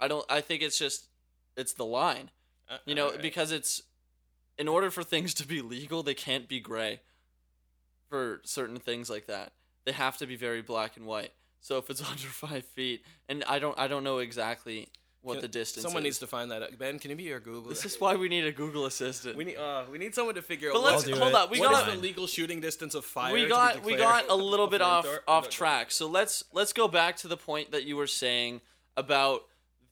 I 0.00 0.08
don't. 0.08 0.26
I 0.28 0.40
think 0.40 0.62
it's 0.62 0.78
just 0.78 1.06
it's 1.56 1.72
the 1.72 1.84
line. 1.84 2.30
Uh, 2.68 2.78
You 2.86 2.94
know, 2.94 3.06
alright. 3.06 3.22
because 3.22 3.52
it's 3.52 3.82
in 4.58 4.68
order 4.68 4.90
for 4.90 5.02
things 5.04 5.32
to 5.34 5.46
be 5.46 5.62
legal, 5.62 6.02
they 6.02 6.14
can't 6.14 6.48
be 6.48 6.60
gray. 6.60 7.00
For 8.08 8.40
certain 8.44 8.78
things 8.78 9.08
like 9.08 9.26
that, 9.26 9.52
they 9.86 9.92
have 9.92 10.18
to 10.18 10.26
be 10.26 10.36
very 10.36 10.60
black 10.60 10.96
and 10.96 11.06
white. 11.06 11.32
So 11.60 11.78
if 11.78 11.88
it's 11.88 12.02
under 12.10 12.26
five 12.26 12.64
feet, 12.64 13.04
and 13.28 13.44
I 13.44 13.58
don't, 13.58 13.78
I 13.78 13.86
don't 13.86 14.04
know 14.04 14.18
exactly 14.18 14.88
what 15.22 15.34
Can- 15.34 15.42
the 15.42 15.48
distance. 15.48 15.82
Someone 15.84 16.02
is. 16.02 16.04
needs 16.04 16.18
to 16.18 16.26
find 16.26 16.50
that 16.50 16.62
out. 16.62 16.76
Ben, 16.78 16.98
can 16.98 17.10
you 17.10 17.16
be 17.16 17.32
our 17.32 17.40
Google? 17.40 17.68
This 17.70 17.84
is 17.84 18.00
why 18.00 18.16
we 18.16 18.28
need 18.28 18.44
a 18.44 18.52
Google 18.52 18.86
assistant. 18.86 19.36
we 19.36 19.44
need 19.44 19.56
uh 19.56 19.84
we 19.90 19.98
need 19.98 20.14
someone 20.14 20.34
to 20.34 20.42
figure 20.42 20.68
out. 20.70 20.74
But 20.74 20.82
what- 20.82 20.92
let's 20.94 21.08
hold 21.08 21.28
it. 21.30 21.34
up. 21.34 21.50
We 21.50 21.60
what 21.60 21.70
got 21.70 21.86
the 21.90 21.96
legal 21.96 22.26
shooting 22.26 22.60
distance 22.60 22.94
of 22.94 23.04
fire? 23.04 23.32
we 23.32 23.46
got 23.46 23.84
we 23.84 23.96
got 23.96 24.28
a 24.28 24.34
little 24.34 24.66
bit 24.66 24.82
off 24.82 25.06
flamethrower? 25.06 25.18
off 25.28 25.48
track. 25.48 25.90
So 25.92 26.06
let's 26.08 26.44
let's 26.52 26.72
go 26.72 26.88
back 26.88 27.16
to 27.18 27.28
the 27.28 27.36
point 27.36 27.70
that 27.72 27.84
you 27.84 27.96
were 27.96 28.06
saying 28.06 28.60
about 28.96 29.42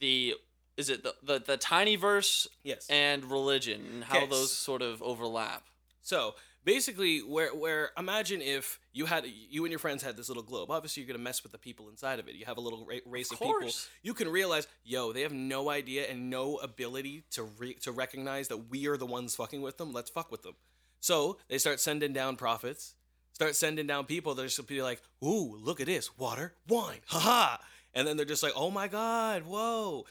the 0.00 0.34
is 0.76 0.88
it 0.90 1.02
the 1.04 1.14
the, 1.22 1.38
the 1.38 1.56
tiny 1.56 1.96
verse 1.96 2.48
Yes. 2.64 2.86
and 2.90 3.24
religion 3.30 3.84
and 3.92 4.04
how 4.04 4.18
Okay, 4.18 4.26
those 4.26 4.52
sort 4.56 4.82
of 4.82 5.02
overlap. 5.02 5.64
So 6.02 6.34
basically, 6.64 7.20
where 7.20 7.54
where 7.54 7.90
imagine 7.96 8.40
if 8.42 8.78
you 8.92 9.06
had 9.06 9.24
you 9.26 9.64
and 9.64 9.72
your 9.72 9.78
friends 9.78 10.02
had 10.02 10.16
this 10.16 10.28
little 10.28 10.42
globe. 10.42 10.70
Obviously, 10.70 11.02
you're 11.02 11.12
gonna 11.12 11.22
mess 11.22 11.42
with 11.42 11.52
the 11.52 11.58
people 11.58 11.88
inside 11.88 12.18
of 12.18 12.28
it. 12.28 12.34
You 12.34 12.46
have 12.46 12.56
a 12.56 12.60
little 12.60 12.86
ra- 12.86 12.96
race 13.06 13.30
of, 13.32 13.38
people. 13.38 13.58
You 14.02 14.14
can 14.14 14.28
realize, 14.28 14.66
yo, 14.84 15.12
they 15.12 15.22
have 15.22 15.32
no 15.32 15.70
idea 15.70 16.06
and 16.08 16.30
no 16.30 16.56
ability 16.56 17.24
to 17.32 17.44
re- 17.44 17.74
to 17.82 17.92
recognize 17.92 18.48
that 18.48 18.70
we 18.70 18.86
are 18.86 18.96
the 18.96 19.06
ones 19.06 19.34
fucking 19.36 19.62
with 19.62 19.78
them. 19.78 19.92
Let's 19.92 20.10
fuck 20.10 20.30
with 20.30 20.42
them. 20.42 20.54
So 21.00 21.38
they 21.48 21.58
start 21.58 21.80
sending 21.80 22.12
down 22.12 22.36
prophets. 22.36 22.94
Start 23.32 23.56
sending 23.56 23.86
down 23.86 24.04
people 24.04 24.34
they're 24.34 24.46
just 24.46 24.66
be 24.66 24.82
like, 24.82 25.00
ooh, 25.24 25.56
look 25.56 25.80
at 25.80 25.86
this, 25.86 26.16
water, 26.18 26.54
wine, 26.68 26.98
haha. 27.06 27.56
And 27.94 28.06
then 28.06 28.16
they're 28.16 28.26
just 28.26 28.42
like, 28.42 28.52
oh 28.54 28.70
my 28.70 28.86
god, 28.86 29.44
whoa. 29.44 30.04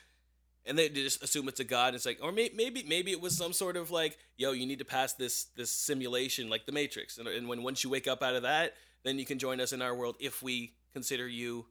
And 0.69 0.77
they 0.77 0.87
just 0.87 1.21
assume 1.23 1.47
it's 1.47 1.59
a 1.59 1.65
god. 1.65 1.95
It's 1.95 2.05
like, 2.05 2.19
or 2.21 2.31
may- 2.31 2.51
maybe 2.55 2.85
maybe 2.87 3.11
it 3.11 3.19
was 3.19 3.35
some 3.35 3.53
sort 3.53 3.75
of 3.75 3.91
like, 3.91 4.17
yo, 4.37 4.51
you 4.51 4.65
need 4.65 4.79
to 4.79 4.85
pass 4.85 5.13
this 5.13 5.45
this 5.55 5.71
simulation 5.71 6.49
like 6.49 6.65
the 6.65 6.71
Matrix, 6.71 7.17
and, 7.17 7.27
and 7.27 7.47
when 7.47 7.63
once 7.63 7.83
you 7.83 7.89
wake 7.89 8.07
up 8.07 8.21
out 8.21 8.35
of 8.35 8.43
that, 8.43 8.75
then 9.03 9.19
you 9.19 9.25
can 9.25 9.39
join 9.39 9.59
us 9.59 9.73
in 9.73 9.81
our 9.81 9.95
world 9.95 10.15
if 10.19 10.41
we 10.43 10.73
consider 10.93 11.27
you 11.27 11.65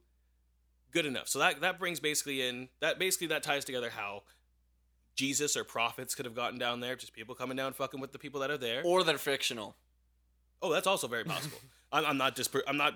good 0.91 1.05
enough. 1.05 1.27
So 1.29 1.39
that 1.39 1.61
that 1.61 1.79
brings 1.79 1.99
basically 1.99 2.47
in 2.47 2.69
that 2.81 2.99
basically 2.99 3.27
that 3.27 3.41
ties 3.41 3.65
together 3.65 3.89
how 3.89 4.23
Jesus 5.15 5.55
or 5.57 5.63
prophets 5.63 6.15
could 6.15 6.25
have 6.25 6.35
gotten 6.35 6.59
down 6.59 6.79
there, 6.79 6.95
just 6.95 7.13
people 7.13 7.35
coming 7.35 7.57
down 7.57 7.73
fucking 7.73 7.99
with 7.99 8.11
the 8.11 8.19
people 8.19 8.41
that 8.41 8.51
are 8.51 8.57
there. 8.57 8.81
Or 8.85 9.03
they're 9.03 9.17
fictional. 9.17 9.75
Oh, 10.61 10.71
that's 10.71 10.87
also 10.87 11.07
very 11.07 11.23
possible. 11.23 11.57
I'm, 11.91 12.05
I'm 12.05 12.17
not 12.17 12.35
just 12.35 12.55
I'm 12.67 12.77
not 12.77 12.93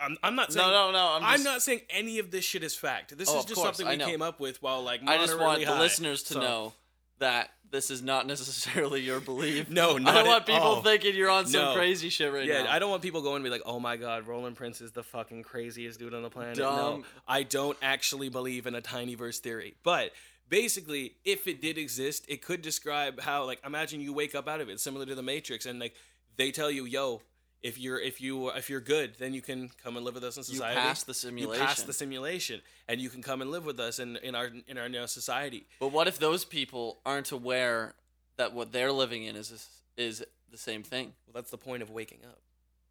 I'm, 0.00 0.16
I'm 0.22 0.34
not 0.34 0.52
saying 0.52 0.66
No, 0.66 0.90
no, 0.90 0.92
no. 0.92 1.12
I'm, 1.16 1.24
I'm, 1.24 1.32
just, 1.34 1.44
not 1.44 1.62
saying 1.62 1.80
any 1.90 2.18
of 2.18 2.30
this 2.30 2.44
shit 2.44 2.62
is 2.62 2.74
fact. 2.74 3.16
This 3.16 3.28
Oh, 3.28 3.38
is 3.38 3.44
just 3.44 3.60
course, 3.60 3.76
something 3.76 3.98
we 3.98 4.04
came 4.04 4.22
up 4.22 4.40
with 4.40 4.62
while 4.62 4.82
like 4.82 5.00
I 5.06 5.18
just 5.18 5.38
want 5.38 5.60
moderately 5.60 5.64
the 5.66 5.80
listeners 5.80 6.22
to 6.24 6.34
So- 6.34 6.40
know 6.40 6.72
that 7.18 7.50
this 7.70 7.90
is 7.90 8.02
not 8.02 8.26
necessarily 8.26 9.00
your 9.00 9.20
belief. 9.20 9.70
No, 9.70 9.96
no. 9.96 10.10
I 10.10 10.14
don't 10.14 10.26
want 10.26 10.44
people 10.46 10.60
all. 10.60 10.82
thinking 10.82 11.14
you're 11.14 11.30
on 11.30 11.46
some 11.46 11.62
No. 11.62 11.74
crazy 11.74 12.10
shit 12.10 12.30
right 12.32 12.44
yeah, 12.44 12.64
now. 12.64 12.72
I 12.72 12.78
don't 12.78 12.90
want 12.90 13.00
people 13.02 13.22
going 13.22 13.42
to 13.42 13.44
be 13.44 13.50
like, 13.50 13.62
"Oh 13.64 13.80
my 13.80 13.96
god, 13.96 14.26
Roland 14.26 14.56
Prince 14.56 14.80
is 14.80 14.92
the 14.92 15.02
fucking 15.02 15.42
craziest 15.44 15.98
dude 15.98 16.12
on 16.12 16.22
the 16.22 16.28
planet." 16.28 16.56
Dumb. 16.56 17.00
No, 17.00 17.04
I 17.26 17.44
don't 17.44 17.78
actually 17.80 18.28
believe 18.28 18.66
in 18.66 18.74
a 18.74 18.82
tiny 18.82 19.14
verse 19.14 19.38
theory. 19.38 19.74
But 19.82 20.10
basically, 20.48 21.14
if 21.24 21.46
it 21.46 21.62
did 21.62 21.78
exist, 21.78 22.26
it 22.28 22.42
could 22.42 22.60
describe 22.60 23.20
how 23.20 23.46
like 23.46 23.60
imagine 23.64 24.00
you 24.02 24.12
wake 24.12 24.34
up 24.34 24.48
out 24.48 24.60
of 24.60 24.68
it, 24.68 24.78
similar 24.80 25.06
to 25.06 25.14
the 25.14 25.22
Matrix, 25.22 25.64
and 25.64 25.78
like 25.78 25.94
they 26.36 26.50
tell 26.50 26.70
you, 26.70 26.84
"Yo, 26.84 27.22
if 27.62 27.78
you're 27.78 28.00
if 28.00 28.20
you 28.20 28.48
if 28.50 28.68
you're 28.68 28.80
good, 28.80 29.14
then 29.18 29.32
you 29.32 29.40
can 29.40 29.70
come 29.82 29.96
and 29.96 30.04
live 30.04 30.14
with 30.14 30.24
us 30.24 30.36
in 30.36 30.42
society. 30.42 30.74
you 30.74 30.80
society." 30.80 30.88
pass 30.88 31.02
the 31.04 31.14
simulation. 31.14 31.60
You 31.60 31.66
pass 31.66 31.82
the 31.82 31.92
simulation, 31.92 32.60
and 32.88 33.00
you 33.00 33.08
can 33.08 33.22
come 33.22 33.40
and 33.40 33.50
live 33.50 33.64
with 33.64 33.78
us 33.78 33.98
in, 33.98 34.16
in 34.16 34.34
our 34.34 34.50
in 34.66 34.78
our 34.78 34.88
new 34.88 35.06
society. 35.06 35.66
But 35.78 35.92
what 35.92 36.08
if 36.08 36.18
those 36.18 36.44
people 36.44 36.98
aren't 37.06 37.30
aware 37.30 37.94
that 38.36 38.52
what 38.52 38.72
they're 38.72 38.92
living 38.92 39.24
in 39.24 39.36
is 39.36 39.68
is 39.96 40.24
the 40.50 40.58
same 40.58 40.82
thing? 40.82 41.12
Well, 41.26 41.34
that's 41.34 41.50
the 41.50 41.58
point 41.58 41.82
of 41.82 41.90
waking 41.90 42.20
up. 42.24 42.40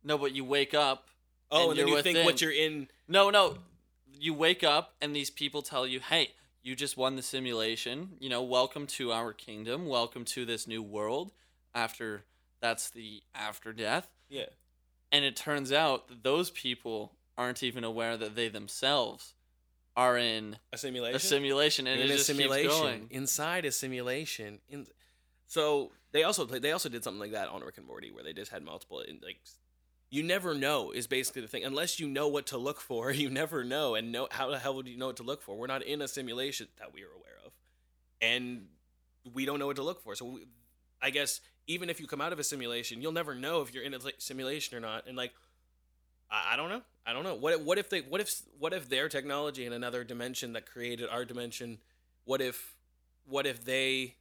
No, 0.03 0.17
but 0.17 0.34
you 0.34 0.45
wake 0.45 0.73
up. 0.73 1.07
Oh, 1.51 1.71
and, 1.71 1.79
And 1.79 1.88
then 1.88 1.95
you 1.95 2.01
think 2.01 2.25
what 2.25 2.41
you're 2.41 2.51
in. 2.51 2.88
No, 3.07 3.29
no. 3.29 3.57
You 4.13 4.34
wake 4.34 4.63
up 4.63 4.95
and 5.01 5.15
these 5.15 5.29
people 5.29 5.62
tell 5.62 5.86
you, 5.86 5.99
"Hey, 5.99 6.31
you 6.63 6.75
just 6.75 6.95
won 6.95 7.17
the 7.17 7.21
simulation. 7.21 8.12
You 8.19 8.29
know, 8.29 8.41
welcome 8.41 8.88
to 8.88 9.12
our 9.12 9.34
kingdom. 9.34 9.88
Welcome 9.88 10.23
to 10.25 10.45
this 10.45 10.65
new 10.65 10.81
world." 10.81 11.31
After 11.73 12.23
that's 12.62 12.89
the 12.89 13.21
after 13.36 13.73
death. 13.73 14.10
Yeah. 14.29 14.45
And 15.12 15.26
it 15.26 15.36
turns 15.36 15.71
out 15.71 16.08
that 16.08 16.24
those 16.24 16.50
people 16.52 17.13
aren't 17.38 17.63
even 17.63 17.84
aware 17.84 18.17
that 18.17 18.36
they 18.36 18.47
themselves 18.50 19.34
are 19.95 20.17
in 20.17 20.58
A 20.71 20.78
simulation. 20.78 21.15
a 21.15 21.19
simulation 21.19 21.88
and 21.88 22.00
in 22.00 22.08
it 22.08 22.12
a 22.12 22.15
just 22.15 22.28
simulation 22.28 22.69
keeps 22.69 22.82
going. 22.82 23.08
inside 23.10 23.65
a 23.65 23.71
simulation. 23.71 24.60
In 24.69 24.88
so 25.47 25.91
they 26.13 26.24
also 26.24 26.45
played, 26.45 26.62
they 26.62 26.71
also 26.71 26.88
did 26.88 27.04
something 27.04 27.19
like 27.19 27.34
that 27.34 27.50
on 27.50 27.62
Rick 27.62 27.78
and 27.78 27.86
Morty 27.86 28.10
where 28.12 28.24
they 28.24 28.32
just 28.34 28.52
had 28.52 28.63
multiple 28.63 29.02
in, 29.02 29.19
like 29.21 29.38
you 30.10 30.24
never 30.24 30.54
know 30.54 30.91
is 30.91 31.08
basically 31.08 31.41
the 31.41 31.47
thing 31.50 31.63
unless 31.65 32.00
you 32.00 32.08
know 32.08 32.28
what 32.30 32.47
to 32.47 32.58
look 32.58 32.80
for. 32.80 33.12
You 33.21 33.30
never 33.30 33.63
know, 33.65 33.95
and 33.95 34.12
know 34.13 34.28
how 34.32 34.50
the 34.50 34.60
hell 34.60 34.76
would 34.76 34.88
you 34.88 34.97
know 34.97 35.08
what 35.08 35.17
to 35.17 35.24
look 35.24 35.41
for? 35.41 35.58
We're 35.58 35.67
not 35.67 35.84
in 35.84 36.02
a 36.02 36.08
simulation 36.08 36.67
that 36.80 36.93
we 36.93 37.02
are 37.04 37.08
aware 37.13 37.38
of, 37.45 37.52
and 38.21 38.67
we 39.34 39.45
don't 39.45 39.60
know 39.60 39.67
what 39.67 39.76
to 39.76 39.84
look 39.84 40.02
for. 40.02 40.15
So 40.15 40.26
we, 40.26 40.47
I 41.02 41.10
guess 41.10 41.41
even 41.71 41.89
if 41.89 41.99
you 41.99 42.07
come 42.07 42.21
out 42.21 42.34
of 42.34 42.39
a 42.39 42.43
simulation, 42.43 43.01
you'll 43.01 43.12
never 43.12 43.34
know 43.36 43.62
if 43.62 43.73
you're 43.73 43.84
in 43.84 43.93
a 43.93 43.99
simulation 44.17 44.77
or 44.77 44.79
not. 44.79 45.07
And 45.07 45.15
like 45.17 45.31
I, 46.29 46.53
I 46.53 46.55
don't 46.57 46.69
know. 46.69 46.81
I 47.05 47.13
don't 47.13 47.23
know. 47.23 47.36
What 47.36 47.53
if- 47.53 47.62
what 47.62 47.77
if 47.77 47.89
they 47.89 48.01
what 48.01 48.21
if 48.21 48.29
what 48.60 48.73
if 48.73 48.89
their 48.89 49.10
technology 49.10 49.65
in 49.65 49.73
another 49.73 50.03
dimension 50.03 50.53
that 50.53 50.65
created 50.65 51.10
our 51.10 51.25
dimension, 51.25 51.79
what 52.25 52.41
if 52.41 52.75
what 53.25 53.45
if 53.45 53.63
they 53.65 54.15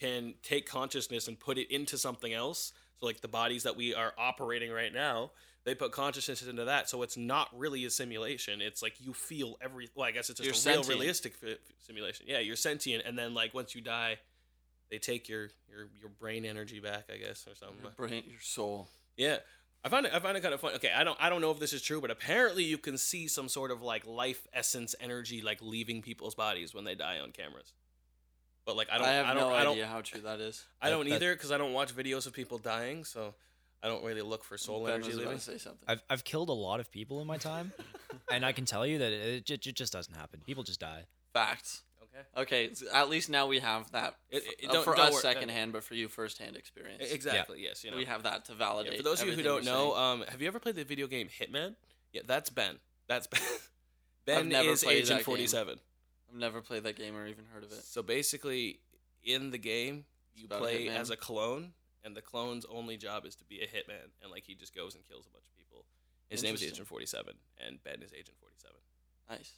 can 0.00 0.34
take 0.42 0.66
consciousness 0.68 1.28
and 1.28 1.38
put 1.38 1.58
it 1.58 1.70
into 1.70 1.96
something 1.98 2.32
else? 2.32 2.72
So 3.00 3.06
like 3.06 3.20
the 3.20 3.28
bodies 3.28 3.62
that 3.64 3.76
we 3.76 3.94
are 3.94 4.12
operating 4.18 4.70
right 4.70 4.92
now, 4.92 5.30
they 5.64 5.74
put 5.74 5.92
consciousness 5.92 6.42
into 6.46 6.64
that, 6.64 6.88
so 6.88 7.02
it's 7.02 7.16
not 7.16 7.48
really 7.56 7.84
a 7.84 7.90
simulation. 7.90 8.60
It's 8.60 8.82
like 8.82 8.94
you 9.00 9.12
feel 9.12 9.56
every. 9.60 9.88
Well, 9.94 10.06
I 10.06 10.10
guess 10.12 10.28
it's 10.30 10.40
just 10.40 10.64
You're 10.64 10.72
a 10.72 10.74
real 10.76 10.82
sentient. 10.84 10.98
realistic 11.00 11.34
fi- 11.36 11.58
simulation. 11.86 12.26
Yeah, 12.28 12.40
you're 12.40 12.56
sentient, 12.56 13.04
and 13.06 13.16
then 13.18 13.32
like 13.34 13.54
once 13.54 13.74
you 13.74 13.80
die, 13.80 14.18
they 14.92 14.98
take 14.98 15.26
your 15.28 15.48
your 15.68 15.88
your 16.00 16.10
brain 16.20 16.44
energy 16.44 16.78
back, 16.78 17.04
I 17.12 17.16
guess, 17.16 17.46
or 17.48 17.54
something. 17.56 17.78
Your 17.82 17.92
brain, 17.92 18.22
your 18.28 18.40
soul. 18.40 18.88
Yeah. 19.16 19.38
I 19.82 19.88
find 19.88 20.04
it 20.06 20.12
I 20.14 20.20
find 20.20 20.36
it 20.36 20.42
kind 20.42 20.52
of 20.54 20.60
fun. 20.60 20.74
Okay, 20.74 20.92
I 20.94 21.02
don't 21.02 21.16
I 21.18 21.30
don't 21.30 21.40
know 21.40 21.50
if 21.50 21.58
this 21.58 21.72
is 21.72 21.80
true, 21.82 22.00
but 22.02 22.10
apparently 22.10 22.62
you 22.62 22.76
can 22.76 22.98
see 22.98 23.26
some 23.26 23.48
sort 23.48 23.70
of 23.70 23.80
like 23.82 24.06
life 24.06 24.46
essence 24.52 24.94
energy 25.00 25.40
like 25.40 25.60
leaving 25.62 26.02
people's 26.02 26.34
bodies 26.34 26.74
when 26.74 26.84
they 26.84 26.94
die 26.94 27.18
on 27.20 27.32
cameras. 27.32 27.72
But 28.66 28.76
like 28.76 28.88
I 28.92 28.98
don't 28.98 29.08
I 29.08 29.12
have 29.14 29.26
I 29.26 29.34
don't 29.34 29.48
no 29.48 29.54
I 29.56 29.64
don't 29.64 29.72
idea 29.72 29.86
how 29.86 30.02
true 30.02 30.20
that 30.20 30.40
is. 30.40 30.64
I 30.80 30.90
don't 30.90 31.04
That- 31.04 31.10
that- 31.10 31.16
either 31.16 31.36
cuz 31.36 31.50
I 31.50 31.56
don't 31.58 31.72
watch 31.72 31.96
videos 31.96 32.26
of 32.26 32.34
people 32.34 32.58
dying, 32.58 33.04
so 33.04 33.34
I 33.82 33.88
don't 33.88 34.04
really 34.04 34.22
look 34.22 34.44
for 34.44 34.58
soul 34.58 34.84
ben 34.84 34.96
energy 34.96 35.08
was 35.08 35.16
leaving. 35.18 35.38
say 35.38 35.56
something. 35.58 35.88
I've, 35.88 36.02
I've 36.08 36.22
killed 36.22 36.50
a 36.50 36.52
lot 36.52 36.78
of 36.78 36.88
people 36.92 37.20
in 37.22 37.26
my 37.26 37.38
time, 37.38 37.72
and 38.30 38.44
I 38.46 38.52
can 38.52 38.64
tell 38.66 38.86
you 38.86 38.98
that 38.98 39.10
it, 39.12 39.50
it, 39.50 39.66
it 39.66 39.74
just 39.74 39.92
doesn't 39.92 40.14
happen. 40.14 40.40
People 40.46 40.62
just 40.62 40.78
die. 40.78 41.06
Facts. 41.32 41.82
Okay. 42.14 42.42
Okay, 42.42 42.70
s- 42.70 42.82
at 42.92 43.08
least 43.08 43.30
now 43.30 43.46
we 43.46 43.58
have 43.60 43.90
that 43.92 44.16
It- 44.30 44.44
it- 44.60 44.68
uh, 44.68 44.72
don't- 44.74 44.84
for 44.84 44.94
don't 44.94 45.06
us 45.06 45.12
worry- 45.14 45.22
secondhand, 45.22 45.72
but 45.72 45.82
for 45.82 45.94
you 45.94 46.08
firsthand 46.08 46.56
experience. 46.56 47.10
Exactly. 47.10 47.62
Yes, 47.62 47.82
you 47.84 47.90
know. 47.90 47.96
We 47.96 48.04
have 48.04 48.24
that 48.24 48.44
to 48.46 48.52
Yeah, 48.52 48.58
validate. 48.58 48.96
for 48.98 49.02
those 49.02 49.22
of 49.22 49.28
you 49.28 49.34
who 49.34 49.42
don't 49.42 49.64
we're 49.64 49.70
know, 49.72 49.92
saying. 49.94 50.22
um 50.22 50.22
have 50.28 50.40
you 50.42 50.48
ever 50.48 50.58
played 50.60 50.74
the 50.76 50.84
video 50.84 51.06
game 51.06 51.28
Hitman? 51.28 51.76
Yeah, 52.12 52.22
that's 52.26 52.50
Ben. 52.50 52.78
That's 53.06 53.26
Ben. 53.26 53.40
Ben 54.26 54.48
never 54.48 54.70
is 54.70 54.84
played 54.84 54.98
that 54.98 55.02
Agent 55.04 55.18
game. 55.20 55.24
47. 55.24 55.80
I've 56.28 56.34
never 56.36 56.60
played 56.62 56.84
that 56.84 56.96
game 56.96 57.16
or 57.16 57.26
even 57.26 57.44
heard 57.46 57.64
of 57.64 57.72
it. 57.72 57.82
So 57.84 58.02
basically, 58.02 58.80
in 59.22 59.50
the 59.50 59.58
game, 59.58 60.04
you 60.34 60.44
about 60.46 60.56
a 60.56 60.60
play 60.60 60.86
hitman? 60.86 60.96
as 60.96 61.10
a 61.10 61.16
clone, 61.16 61.72
and 62.04 62.16
the 62.16 62.22
clone's 62.22 62.64
only 62.66 62.96
job 62.96 63.24
is 63.26 63.34
to 63.36 63.44
be 63.44 63.60
a 63.62 63.66
hitman, 63.66 64.10
and 64.22 64.30
like 64.30 64.44
he 64.44 64.54
just 64.54 64.74
goes 64.74 64.94
and 64.94 65.04
kills 65.08 65.26
a 65.26 65.30
bunch 65.30 65.44
of 65.48 65.56
people. 65.56 65.86
His 66.28 66.42
name 66.42 66.54
is 66.54 66.62
Interesting. 66.62 66.76
Agent 66.76 66.88
47, 66.88 67.34
and 67.58 67.82
Ben 67.84 68.02
is 68.02 68.12
Agent 68.12 68.36
47. 68.38 68.76
Nice. 69.28 69.52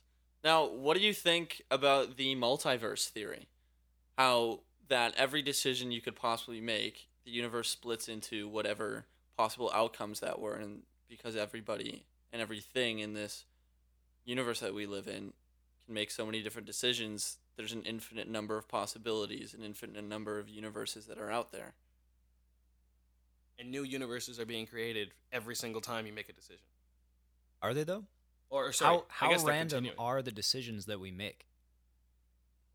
Now, 0.45 0.67
what 0.67 0.97
do 0.99 1.03
you 1.03 1.15
think 1.15 1.63
about 1.71 2.19
the 2.19 2.37
multiverse 2.37 3.09
theory? 3.09 3.49
How 4.19 4.61
that 4.89 5.15
every 5.17 5.41
decision 5.41 5.91
you 5.91 6.03
could 6.03 6.15
possibly 6.15 6.61
make, 6.61 7.09
the 7.25 7.31
universe 7.31 7.71
splits 7.71 8.09
into 8.09 8.47
whatever 8.47 9.07
possible 9.39 9.71
outcomes 9.75 10.21
that 10.21 10.39
were, 10.39 10.55
and 10.55 10.83
because 11.09 11.35
everybody 11.35 12.05
and 12.31 12.43
everything 12.43 12.99
in 12.99 13.15
this 13.15 13.47
universe 14.27 14.61
that 14.61 14.75
we 14.75 14.85
live 14.85 15.09
in 15.09 15.33
can 15.87 15.95
make 15.95 16.11
so 16.11 16.27
many 16.27 16.43
different 16.43 16.67
decisions, 16.67 17.39
there's 17.57 17.73
an 17.73 17.83
infinite 17.83 18.29
number 18.29 18.59
of 18.59 18.69
possibilities, 18.69 19.55
an 19.55 19.65
infinite 19.65 20.05
number 20.05 20.39
of 20.39 20.51
universes 20.51 21.07
that 21.07 21.19
are 21.19 21.31
out 21.31 21.53
there. 21.53 21.73
And 23.59 23.71
new 23.71 23.83
universes 23.83 24.39
are 24.39 24.47
being 24.47 24.67
created 24.67 25.13
every 25.33 25.55
single 25.55 25.81
time 25.81 26.07
you 26.07 26.13
make 26.13 26.29
a 26.29 26.33
decision. 26.33 26.67
Are 27.63 27.73
they 27.73 27.85
though? 27.85 28.05
Or 28.55 28.73
sorry, 28.73 29.01
how 29.09 29.27
I 29.27 29.31
guess 29.33 29.43
how 29.43 29.49
random 29.49 29.89
are 29.99 30.23
the 30.23 30.31
decisions 30.31 30.87
that 30.87 31.01
we 31.01 31.11
make? 31.11 31.45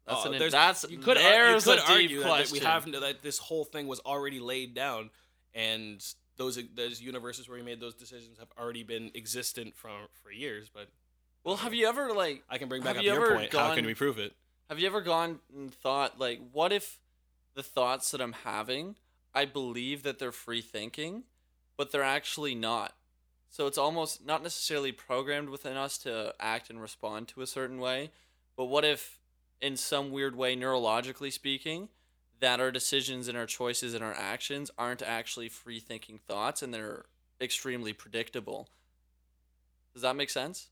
Uh, 0.05 0.11
that's 0.13 0.25
Oh, 0.25 0.31
an 0.33 0.37
there's- 0.39 0.51
that's 0.51 0.83
you 0.89 0.97
could, 0.97 1.15
ar- 1.17 1.55
you 1.55 1.61
could 1.61 1.79
argue 1.79 2.19
that- 2.19 2.37
that 2.47 2.51
we 2.51 2.59
have 2.59 2.91
that 2.91 3.21
this 3.21 3.37
whole 3.37 3.63
thing 3.63 3.87
was 3.87 4.01
already 4.01 4.41
laid 4.41 4.73
down, 4.73 5.09
and 5.53 6.05
those 6.35 6.59
those 6.73 6.99
universes 6.99 7.47
where 7.47 7.57
we 7.57 7.63
made 7.63 7.79
those 7.79 7.93
decisions 7.95 8.39
have 8.39 8.49
already 8.57 8.83
been 8.83 9.09
existent 9.15 9.77
from 9.77 10.09
for 10.21 10.31
years. 10.31 10.67
But 10.69 10.89
well, 11.45 11.55
have 11.55 11.73
you 11.73 11.87
ever 11.87 12.11
like 12.13 12.43
I 12.49 12.57
can 12.57 12.67
bring 12.67 12.81
back 12.81 12.89
Have 12.95 12.97
up 12.97 13.03
you 13.03 13.13
your 13.13 13.25
ever 13.25 13.35
point. 13.37 13.53
How 13.53 13.73
can 13.73 13.85
we 13.85 13.93
prove 13.93 14.19
it? 14.19 14.35
Have 14.67 14.79
you 14.79 14.87
ever 14.87 14.99
gone 14.99 15.39
and 15.53 15.73
thought 15.73 16.19
like, 16.19 16.41
what 16.51 16.73
if 16.73 16.99
the 17.53 17.63
thoughts 17.63 18.11
that 18.11 18.19
I'm 18.19 18.33
having, 18.33 18.97
I 19.33 19.45
believe 19.45 20.03
that 20.03 20.19
they're 20.19 20.33
free 20.33 20.61
thinking, 20.61 21.23
but 21.77 21.91
they're 21.91 22.03
actually 22.03 22.53
not. 22.53 22.95
So 23.49 23.67
it's 23.67 23.77
almost 23.77 24.25
not 24.25 24.43
necessarily 24.43 24.91
programmed 24.91 25.49
within 25.49 25.75
us 25.75 25.97
to 25.99 26.33
act 26.39 26.69
and 26.69 26.81
respond 26.81 27.27
to 27.29 27.41
a 27.41 27.47
certain 27.47 27.79
way, 27.79 28.12
but 28.55 28.65
what 28.65 28.85
if, 28.85 29.19
in 29.59 29.75
some 29.75 30.12
weird 30.12 30.35
way, 30.35 30.55
neurologically 30.55 31.33
speaking, 31.33 31.89
that 32.39 32.59
our 32.59 32.71
decisions 32.71 33.27
and 33.27 33.38
our 33.38 33.45
choices 33.45 33.93
and 33.93 34.03
our 34.03 34.13
actions 34.13 34.71
aren't 34.77 35.01
actually 35.01 35.49
free 35.49 35.79
thinking 35.79 36.19
thoughts 36.27 36.62
and 36.62 36.73
they're 36.73 37.05
extremely 37.41 37.91
predictable? 37.91 38.69
Does 39.93 40.03
that 40.03 40.15
make 40.15 40.29
sense? 40.29 40.69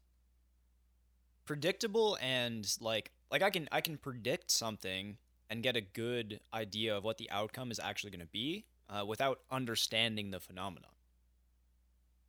predictable 1.47 2.17
and 2.21 2.77
like 2.79 3.11
like 3.31 3.41
I 3.41 3.49
can 3.49 3.67
I 3.71 3.81
can 3.81 3.97
predict 3.97 4.51
something 4.51 5.17
and 5.49 5.63
get 5.63 5.75
a 5.75 5.81
good 5.81 6.41
idea 6.53 6.95
of 6.95 7.03
what 7.03 7.17
the 7.17 7.31
outcome 7.31 7.71
is 7.71 7.79
actually 7.79 8.11
going 8.11 8.21
to 8.21 8.27
be 8.27 8.65
uh, 8.89 9.05
without 9.05 9.39
understanding 9.49 10.29
the 10.29 10.41
phenomenon. 10.41 10.91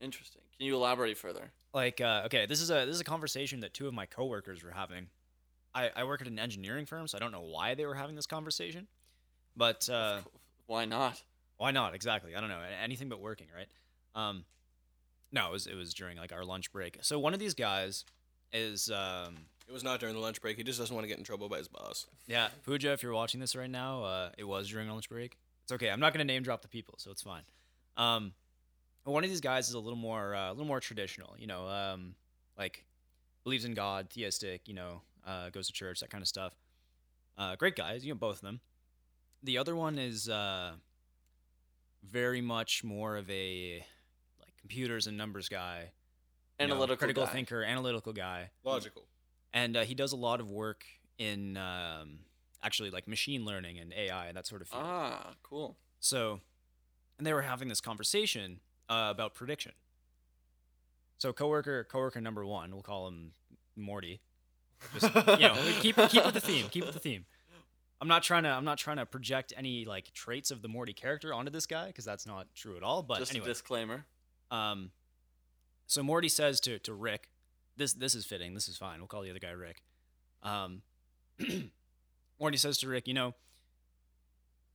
Interesting. 0.00 0.42
Can 0.56 0.66
you 0.66 0.74
elaborate 0.76 1.16
further? 1.18 1.50
Like 1.74 2.00
uh, 2.00 2.22
okay, 2.26 2.46
this 2.46 2.60
is 2.60 2.70
a 2.70 2.84
this 2.86 2.94
is 2.94 3.00
a 3.00 3.04
conversation 3.04 3.60
that 3.60 3.74
two 3.74 3.86
of 3.88 3.94
my 3.94 4.06
coworkers 4.06 4.62
were 4.62 4.70
having. 4.70 5.08
I, 5.74 5.90
I 5.94 6.04
work 6.04 6.20
at 6.20 6.26
an 6.26 6.38
engineering 6.38 6.86
firm, 6.86 7.06
so 7.08 7.18
I 7.18 7.20
don't 7.20 7.30
know 7.32 7.42
why 7.42 7.74
they 7.74 7.84
were 7.86 7.94
having 7.94 8.16
this 8.16 8.26
conversation, 8.26 8.86
but 9.56 9.88
uh, 9.88 10.20
Why 10.66 10.84
not? 10.86 11.22
why 11.58 11.70
not 11.72 11.94
exactly? 11.94 12.34
I 12.34 12.40
don't 12.40 12.48
know 12.48 12.60
anything 12.82 13.08
but 13.08 13.20
working, 13.20 13.48
right? 13.54 13.68
Um, 14.14 14.44
no, 15.30 15.48
it 15.48 15.52
was 15.52 15.66
it 15.66 15.74
was 15.74 15.92
during 15.94 16.16
like 16.16 16.32
our 16.32 16.44
lunch 16.44 16.72
break. 16.72 16.98
So 17.02 17.18
one 17.18 17.34
of 17.34 17.40
these 17.40 17.54
guys 17.54 18.04
is 18.52 18.90
um, 18.90 19.36
It 19.68 19.72
was 19.72 19.84
not 19.84 20.00
during 20.00 20.14
the 20.14 20.20
lunch 20.20 20.40
break. 20.40 20.56
He 20.56 20.62
just 20.64 20.78
doesn't 20.78 20.94
want 20.94 21.04
to 21.04 21.08
get 21.08 21.18
in 21.18 21.24
trouble 21.24 21.48
by 21.48 21.58
his 21.58 21.68
boss. 21.68 22.06
Yeah, 22.26 22.48
Pooja, 22.64 22.92
if 22.92 23.02
you're 23.02 23.12
watching 23.12 23.40
this 23.40 23.54
right 23.54 23.70
now, 23.70 24.02
uh, 24.04 24.30
it 24.38 24.44
was 24.44 24.68
during 24.68 24.88
lunch 24.88 25.08
break. 25.08 25.36
It's 25.64 25.72
okay. 25.72 25.90
I'm 25.90 26.00
not 26.00 26.14
going 26.14 26.26
to 26.26 26.32
name 26.32 26.42
drop 26.42 26.62
the 26.62 26.68
people, 26.68 26.94
so 26.96 27.10
it's 27.10 27.20
fine. 27.22 27.42
Um, 27.98 28.32
one 29.12 29.24
of 29.24 29.30
these 29.30 29.40
guys 29.40 29.68
is 29.68 29.74
a 29.74 29.78
little 29.78 29.98
more, 29.98 30.34
uh, 30.34 30.48
a 30.48 30.52
little 30.52 30.66
more 30.66 30.80
traditional. 30.80 31.34
You 31.38 31.46
know, 31.46 31.66
um, 31.68 32.14
like 32.58 32.84
believes 33.44 33.64
in 33.64 33.74
God, 33.74 34.08
theistic. 34.10 34.66
You 34.68 34.74
know, 34.74 35.02
uh, 35.26 35.50
goes 35.50 35.66
to 35.68 35.72
church, 35.72 36.00
that 36.00 36.10
kind 36.10 36.22
of 36.22 36.28
stuff. 36.28 36.54
Uh, 37.36 37.54
great 37.56 37.76
guys, 37.76 38.04
you 38.04 38.12
know, 38.12 38.18
both 38.18 38.36
of 38.36 38.42
them. 38.42 38.60
The 39.44 39.58
other 39.58 39.76
one 39.76 39.98
is 39.98 40.28
uh, 40.28 40.72
very 42.02 42.40
much 42.40 42.82
more 42.84 43.16
of 43.16 43.28
a 43.30 43.84
like 44.40 44.56
computers 44.60 45.06
and 45.06 45.16
numbers 45.16 45.48
guy, 45.48 45.90
you 46.58 46.66
know, 46.66 46.74
Analytical 46.74 46.96
critical 46.96 47.24
guy. 47.26 47.32
thinker, 47.32 47.62
analytical 47.62 48.12
guy 48.12 48.50
Logical. 48.64 49.04
and 49.52 49.76
uh, 49.76 49.82
he 49.84 49.94
does 49.94 50.12
a 50.12 50.16
lot 50.16 50.40
of 50.40 50.50
work 50.50 50.84
in 51.18 51.56
um, 51.56 52.18
actually 52.62 52.90
like 52.90 53.06
machine 53.06 53.44
learning 53.44 53.78
and 53.78 53.92
AI 53.92 54.26
and 54.26 54.36
that 54.36 54.46
sort 54.46 54.62
of 54.62 54.68
thing. 54.68 54.80
Ah, 54.82 55.34
cool. 55.44 55.76
So, 56.00 56.40
and 57.18 57.26
they 57.26 57.32
were 57.32 57.42
having 57.42 57.68
this 57.68 57.80
conversation 57.80 58.58
uh, 58.88 59.08
about 59.10 59.34
prediction. 59.34 59.72
So, 61.18 61.32
coworker, 61.32 61.84
coworker 61.84 62.20
number 62.20 62.44
one, 62.46 62.70
we'll 62.72 62.82
call 62.82 63.08
him 63.08 63.32
Morty. 63.76 64.20
Just 64.94 65.12
you 65.14 65.48
know, 65.48 65.56
keep 65.80 65.96
keep 65.96 66.24
with 66.24 66.34
the 66.34 66.40
theme. 66.40 66.66
Keep 66.70 66.86
with 66.86 66.94
the 66.94 67.00
theme. 67.00 67.24
I'm 68.00 68.06
not 68.08 68.22
trying 68.22 68.44
to 68.44 68.50
I'm 68.50 68.64
not 68.64 68.78
trying 68.78 68.98
to 68.98 69.06
project 69.06 69.52
any 69.56 69.84
like 69.84 70.12
traits 70.12 70.50
of 70.50 70.62
the 70.62 70.68
Morty 70.68 70.92
character 70.92 71.34
onto 71.34 71.50
this 71.50 71.66
guy 71.66 71.88
because 71.88 72.04
that's 72.04 72.26
not 72.26 72.46
true 72.54 72.76
at 72.76 72.82
all. 72.84 73.02
But 73.02 73.18
Just 73.18 73.32
anyway, 73.32 73.46
a 73.46 73.48
disclaimer. 73.48 74.04
um, 74.50 74.92
so 75.86 76.02
Morty 76.02 76.28
says 76.28 76.60
to 76.60 76.78
to 76.80 76.94
Rick, 76.94 77.28
"This 77.76 77.92
this 77.94 78.14
is 78.14 78.24
fitting. 78.24 78.54
This 78.54 78.68
is 78.68 78.76
fine. 78.76 78.98
We'll 79.00 79.08
call 79.08 79.22
the 79.22 79.30
other 79.30 79.40
guy 79.40 79.50
Rick." 79.50 79.82
Um, 80.44 80.82
Morty 82.38 82.56
says 82.56 82.78
to 82.78 82.88
Rick, 82.88 83.08
"You 83.08 83.14
know, 83.14 83.34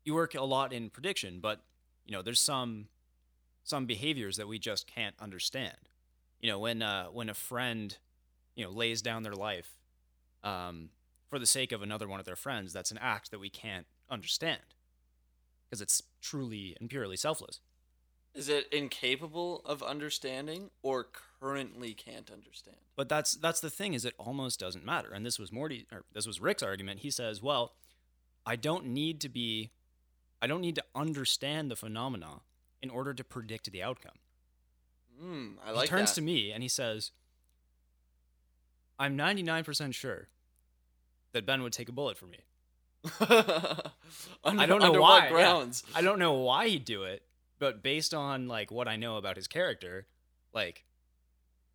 you 0.04 0.13
work 0.13 0.36
a 0.36 0.43
lot 0.43 0.73
in 0.73 0.89
prediction, 0.89 1.39
but 1.39 1.62
you 2.06 2.12
know, 2.12 2.21
there's 2.21 2.41
some 2.41 2.88
some 3.63 3.86
behaviors 3.86 4.38
that 4.38 4.47
we 4.47 4.60
just 4.60 4.88
can't 4.88 5.15
understand. 5.19 5.78
You 6.39 6.49
know, 6.49 6.60
when 6.60 6.82
uh, 6.82 7.06
when 7.06 7.30
a 7.30 7.34
friend, 7.34 7.97
you 8.56 8.65
know, 8.65 8.71
lays 8.71 9.02
down 9.02 9.23
their 9.23 9.36
life, 9.36 9.78
um, 10.43 10.89
for 11.30 11.39
the 11.39 11.45
sake 11.45 11.71
of 11.71 11.82
another 11.82 12.08
one 12.08 12.19
of 12.19 12.26
their 12.26 12.36
friends, 12.36 12.73
that's 12.73 12.91
an 12.91 12.99
act 13.02 13.32
that 13.32 13.39
we 13.39 13.49
can't 13.49 13.88
understand 14.10 14.62
because 15.65 15.82
it's 15.82 16.04
truly 16.21 16.76
and 16.80 16.89
purely 16.89 17.15
selfless." 17.15 17.60
Is 18.34 18.49
it 18.49 18.67
incapable 18.73 19.62
of 19.63 19.84
understanding 19.84 20.71
or 20.82 21.08
currently 21.39 21.93
can't 21.93 22.32
understand? 22.32 22.78
But 22.95 23.08
that's 23.08 23.34
that's 23.34 23.62
the 23.62 23.69
thing 23.69 23.93
is 23.93 24.06
it 24.06 24.15
almost 24.17 24.60
doesn't 24.60 24.84
matter. 24.84 25.12
And 25.13 25.26
this 25.26 25.38
was 25.39 25.52
Morty 25.52 25.86
or 25.91 26.04
this 26.13 26.28
was 26.28 26.41
Rick's 26.41 26.63
argument. 26.63 27.02
He 27.02 27.12
says, 27.12 27.41
"Well, 27.41 27.76
I 28.45 28.56
don't 28.56 28.88
need 28.88 29.21
to 29.21 29.30
be 29.30 29.71
I 30.41 30.47
don't 30.47 30.62
need 30.62 30.76
to 30.76 30.84
understand 30.93 31.71
the 31.71 31.76
phenomena 31.78 32.41
in 32.84 32.91
order 32.91 33.15
to 33.15 33.24
predict 33.24 33.72
the 33.72 33.82
outcome." 33.82 34.19
Hmm, 35.19 35.54
I 35.65 35.82
he 35.82 35.88
turns 35.88 36.12
that. 36.12 36.15
to 36.15 36.22
me 36.22 36.52
and 36.52 36.62
he 36.62 36.69
says, 36.69 37.12
"I'm 39.00 39.17
99% 39.17 39.96
sure 39.96 40.30
that 41.34 41.46
Ben 41.46 41.63
would 41.63 41.74
take 41.74 41.89
a 41.89 41.91
bullet 41.91 42.17
for 42.17 42.28
me. 42.28 42.39
under, 43.19 44.62
I 44.62 44.65
don't 44.65 44.82
know 44.82 44.93
why. 44.93 45.30
what 45.30 45.39
yeah. 45.39 45.72
I 45.93 46.02
don't 46.02 46.19
know 46.19 46.34
why 46.34 46.69
he'd 46.69 46.86
do 46.86 47.04
it, 47.04 47.24
but 47.60 47.84
based 47.84 48.13
on 48.13 48.48
like 48.48 48.72
what 48.72 48.88
I 48.88 48.96
know 48.96 49.17
about 49.17 49.36
his 49.36 49.48
character, 49.48 50.08
like 50.54 50.86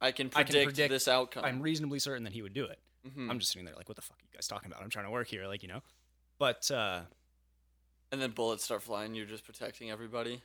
I 0.01 0.13
can 0.13 0.29
I 0.35 0.45
can 0.45 0.53
predict, 0.53 0.65
predict- 0.65 0.91
this 0.91 1.07
outcome. 1.09 1.45
I'm 1.45 1.61
reasonably 1.61 1.99
certain 1.99 2.25
that 2.25 2.33
he 2.33 2.41
would 2.41 2.55
do 2.55 2.65
it. 2.65 2.79
Mhm. 3.07 3.31
I'm 3.31 3.39
just 3.39 3.53
sitting 3.53 3.67
there 3.67 3.75
like, 3.75 3.89
what 3.89 3.97
the 3.97 4.03
fuck 4.03 4.17
are 4.17 4.25
you 4.25 4.35
guys 4.35 4.49
talking 4.49 4.71
about? 4.71 4.83
I'm 4.83 4.91
trying 4.91 5.05
to 5.05 5.11
work 5.11 5.29
here, 5.29 5.47
like 5.47 5.63
you 5.63 5.69
know. 5.69 5.83
But 6.39 6.71
uh, 6.71 7.01
and 8.11 8.23
then 8.23 8.31
bullets 8.31 8.65
start 8.65 8.83
flying. 8.83 9.15
You're 9.15 9.27
just 9.27 9.45
protecting 9.45 9.91
everybody. 9.91 10.43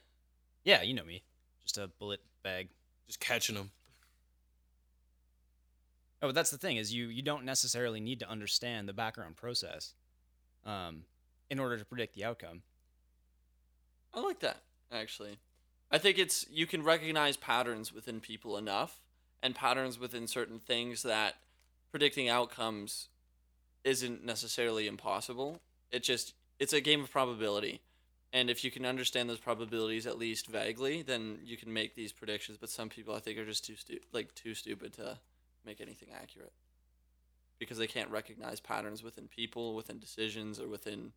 Yeah, 0.63 0.81
you 0.81 0.93
know 0.93 1.03
me, 1.03 1.23
just 1.63 1.77
a 1.77 1.87
bullet 1.99 2.21
bag. 2.43 2.69
Just 3.07 3.19
catching 3.19 3.55
them. 3.55 3.71
Oh, 6.21 6.27
but 6.27 6.35
that's 6.35 6.51
the 6.51 6.57
thing 6.57 6.77
is 6.77 6.93
you 6.93 7.07
you 7.07 7.21
don't 7.21 7.43
necessarily 7.43 7.99
need 7.99 8.19
to 8.19 8.29
understand 8.29 8.87
the 8.87 8.93
background 8.93 9.35
process, 9.35 9.93
um, 10.65 11.03
in 11.49 11.59
order 11.59 11.77
to 11.77 11.85
predict 11.85 12.15
the 12.15 12.23
outcome. 12.23 12.61
I 14.13 14.21
like 14.21 14.39
that 14.39 14.61
actually. 14.91 15.37
I 15.91 15.97
think 15.97 16.17
it's 16.17 16.45
you 16.49 16.65
can 16.65 16.83
recognize 16.83 17.37
patterns 17.37 17.93
within 17.93 18.19
people 18.19 18.57
enough 18.57 19.01
and 19.41 19.53
patterns 19.53 19.99
within 19.99 20.27
certain 20.27 20.59
things 20.59 21.03
that 21.03 21.35
predicting 21.91 22.29
outcomes 22.29 23.09
isn't 23.83 24.23
necessarily 24.23 24.87
impossible. 24.87 25.59
It 25.91 26.03
just 26.03 26.33
it's 26.57 26.73
a 26.73 26.81
game 26.81 27.03
of 27.03 27.11
probability. 27.11 27.81
And 28.33 28.49
if 28.49 28.63
you 28.63 28.71
can 28.71 28.83
understand 28.83 29.29
those 29.29 29.39
probabilities 29.39 30.07
at 30.07 30.17
least 30.17 30.47
vaguely, 30.47 31.03
then 31.03 31.37
you 31.43 31.55
can 31.55 31.71
make 31.71 31.95
these 31.95 32.11
predictions, 32.11 32.57
but 32.57 32.69
some 32.69 32.89
people 32.89 33.13
I 33.13 33.19
think 33.19 33.37
are 33.37 33.45
just 33.45 33.63
too 33.63 33.75
stu- 33.75 33.99
like 34.11 34.33
too 34.33 34.55
stupid 34.55 34.93
to 34.93 35.19
make 35.63 35.79
anything 35.79 36.09
accurate. 36.19 36.51
Because 37.59 37.77
they 37.77 37.87
can't 37.87 38.09
recognize 38.09 38.59
patterns 38.59 39.03
within 39.03 39.27
people, 39.27 39.75
within 39.75 39.99
decisions 39.99 40.59
or 40.59 40.67
within 40.67 41.13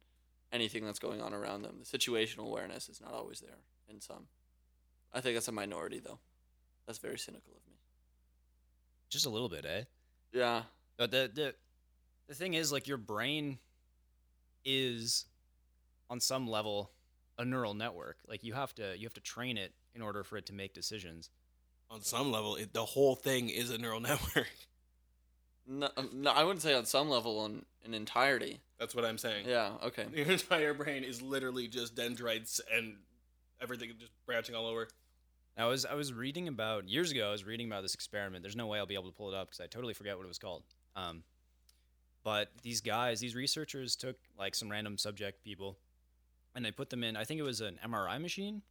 anything 0.53 0.85
that's 0.85 0.99
going 0.99 1.23
on 1.23 1.33
around 1.33 1.63
them. 1.63 1.79
The 1.81 1.99
situational 1.99 2.47
awareness 2.47 2.91
is 2.91 3.01
not 3.01 3.15
always 3.15 3.41
there 3.41 3.59
in 3.89 4.01
some. 4.01 4.27
I 5.13 5.23
think 5.23 5.35
that's 5.35 5.49
a 5.49 5.53
minority, 5.53 5.99
though. 5.99 6.19
That's 6.87 6.99
very 6.99 7.19
cynical 7.19 7.53
of 7.57 7.67
me. 7.67 7.79
Just 9.09 9.25
a 9.25 9.31
little 9.31 9.49
bit, 9.49 9.65
eh? 9.65 9.85
Yeah. 10.33 10.63
But 10.99 11.11
the 11.11 11.31
the 11.35 11.55
the 12.29 12.35
thing 12.35 12.55
is, 12.55 12.71
like, 12.71 12.87
your 12.87 12.99
brain 12.99 13.59
is 14.65 15.25
on 16.11 16.21
some 16.21 16.47
level 16.47 16.91
a 17.39 17.45
neural 17.45 17.75
network. 17.75 18.19
Like, 18.29 18.45
you 18.45 18.55
have 18.55 18.75
to 18.77 18.97
you 18.97 19.07
have 19.07 19.15
to 19.15 19.21
train 19.21 19.57
it 19.57 19.73
in 19.95 20.03
order 20.03 20.25
for 20.25 20.37
it 20.37 20.47
to 20.47 20.53
make 20.53 20.75
decisions. 20.75 21.31
On 21.91 22.03
some 22.03 22.33
level, 22.33 22.57
it, 22.57 22.73
the 22.73 22.85
whole 22.85 23.15
thing 23.15 23.49
is 23.49 23.71
a 23.71 23.79
neural 23.79 24.01
network. 24.11 24.49
No, 25.69 25.89
um, 25.97 26.11
no, 26.13 26.31
I 26.31 26.45
wouldn't 26.45 26.63
say 26.63 26.75
on 26.75 26.85
some 26.85 27.09
level 27.09 27.41
on 27.41 27.65
in 27.85 27.95
entirety. 27.95 28.61
That's 28.79 28.95
what 28.95 29.05
I'm 29.05 29.19
saying. 29.19 29.47
Yeah. 29.49 29.73
Okay. 29.85 30.07
Your 30.15 30.27
entire 30.27 30.75
brain 30.75 31.03
is 31.05 31.23
literally 31.23 31.67
just 31.67 31.95
dendrites 31.95 32.61
and 32.73 32.97
everything 33.61 33.91
just 33.99 34.13
branching 34.27 34.55
all 34.55 34.67
over. 34.67 34.89
I 35.59 35.65
was 35.65 35.87
I 35.87 35.95
was 35.95 36.13
reading 36.13 36.49
about 36.49 36.89
years 36.89 37.11
ago. 37.11 37.29
I 37.29 37.33
was 37.33 37.45
reading 37.45 37.67
about 37.67 37.83
this 37.83 37.95
experiment. 37.95 38.43
There's 38.43 38.57
no 38.57 38.67
way 38.67 38.79
I'll 38.79 38.87
be 38.87 38.95
able 38.95 39.11
to 39.11 39.17
pull 39.17 39.33
it 39.33 39.35
up 39.35 39.49
because 39.49 39.61
I 39.61 39.67
totally 39.67 39.95
forget 39.95 40.17
what 40.17 40.25
it 40.25 40.29
was 40.29 40.39
called. 40.39 40.63
Um, 40.95 41.23
but 42.23 42.51
these 42.63 42.81
guys, 42.81 43.21
these 43.21 43.35
researchers 43.35 43.97
took 43.97 44.17
like 44.39 44.55
some 44.55 44.71
random 44.71 44.99
subject 44.99 45.43
people, 45.43 45.79
and 46.57 46.65
they 46.65 46.73
put 46.73 46.91
them 46.91 47.05
in. 47.05 47.17
I 47.17 47.23
think 47.25 47.39
it 47.39 47.45
was 47.45 47.61
an 47.61 47.79
MRI 47.87 48.21
machine, 48.21 48.55
and 48.55 48.63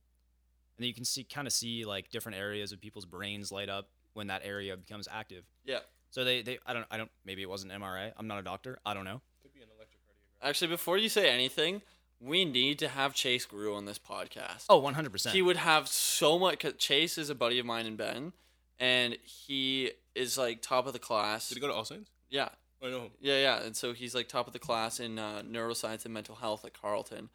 then 0.79 0.87
you 0.87 0.93
can 0.93 1.05
see 1.05 1.23
kind 1.23 1.47
of 1.47 1.53
see 1.53 1.85
like 1.85 2.09
different 2.09 2.37
areas 2.37 2.73
of 2.73 2.81
people's 2.81 3.05
brains 3.05 3.51
light 3.51 3.69
up 3.69 3.87
when 4.13 4.27
that 4.27 4.41
area 4.43 4.75
becomes 4.75 5.07
active. 5.09 5.45
Yeah. 5.63 5.79
So 6.09 6.23
they 6.23 6.41
they 6.41 6.59
I 6.65 6.73
don't 6.73 6.85
I 6.91 6.97
don't 6.97 7.11
maybe 7.23 7.41
it 7.41 7.49
wasn't 7.49 7.71
MRI. 7.71 8.11
I'm 8.17 8.27
not 8.27 8.39
a 8.39 8.43
doctor. 8.43 8.79
I 8.85 8.93
don't 8.93 9.05
know. 9.05 9.21
Could 9.43 9.53
be 9.53 9.61
an 9.61 9.67
electrocardiogram. 9.67 10.47
Actually, 10.49 10.67
before 10.69 10.97
you 10.97 11.09
say 11.09 11.29
anything, 11.29 11.81
we 12.19 12.43
need 12.45 12.79
to 12.79 12.87
have 12.87 13.13
Chase 13.13 13.45
Grew 13.45 13.75
on 13.75 13.85
this 13.85 13.99
podcast. 13.99 14.65
Oh, 14.69 14.77
100 14.79 15.11
percent. 15.11 15.35
He 15.35 15.41
would 15.41 15.57
have 15.57 15.87
so 15.87 16.39
much. 16.39 16.65
Chase 16.77 17.17
is 17.17 17.29
a 17.29 17.35
buddy 17.35 17.59
of 17.59 17.65
mine 17.65 17.85
and 17.85 17.97
Ben, 17.97 18.33
and 18.79 19.17
he 19.23 19.91
is 20.15 20.37
like 20.37 20.61
top 20.61 20.87
of 20.87 20.93
the 20.93 20.99
class. 20.99 21.49
Did 21.49 21.55
he 21.55 21.61
go 21.61 21.67
to 21.67 21.73
All 21.73 21.85
Saints? 21.85 22.09
Yeah, 22.29 22.49
I 22.81 22.89
know. 22.89 23.11
yeah, 23.19 23.41
yeah. 23.41 23.63
And 23.63 23.75
so 23.75 23.93
he's 23.93 24.15
like 24.15 24.27
top 24.27 24.47
of 24.47 24.53
the 24.53 24.59
class 24.59 24.99
in 24.99 25.19
uh, 25.19 25.43
neuroscience 25.45 26.05
and 26.05 26.13
mental 26.13 26.35
health 26.35 26.63
at 26.65 26.73
Carleton, 26.79 27.29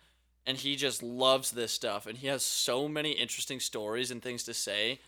and 0.47 0.57
he 0.59 0.77
just 0.77 1.03
loves 1.03 1.51
this 1.51 1.73
stuff. 1.73 2.07
And 2.07 2.19
he 2.19 2.27
has 2.29 2.43
so 2.45 2.89
many 2.89 3.13
interesting 3.13 3.61
stories 3.61 4.11
and 4.11 4.23
things 4.23 4.43
to 4.45 4.55
say 4.55 5.01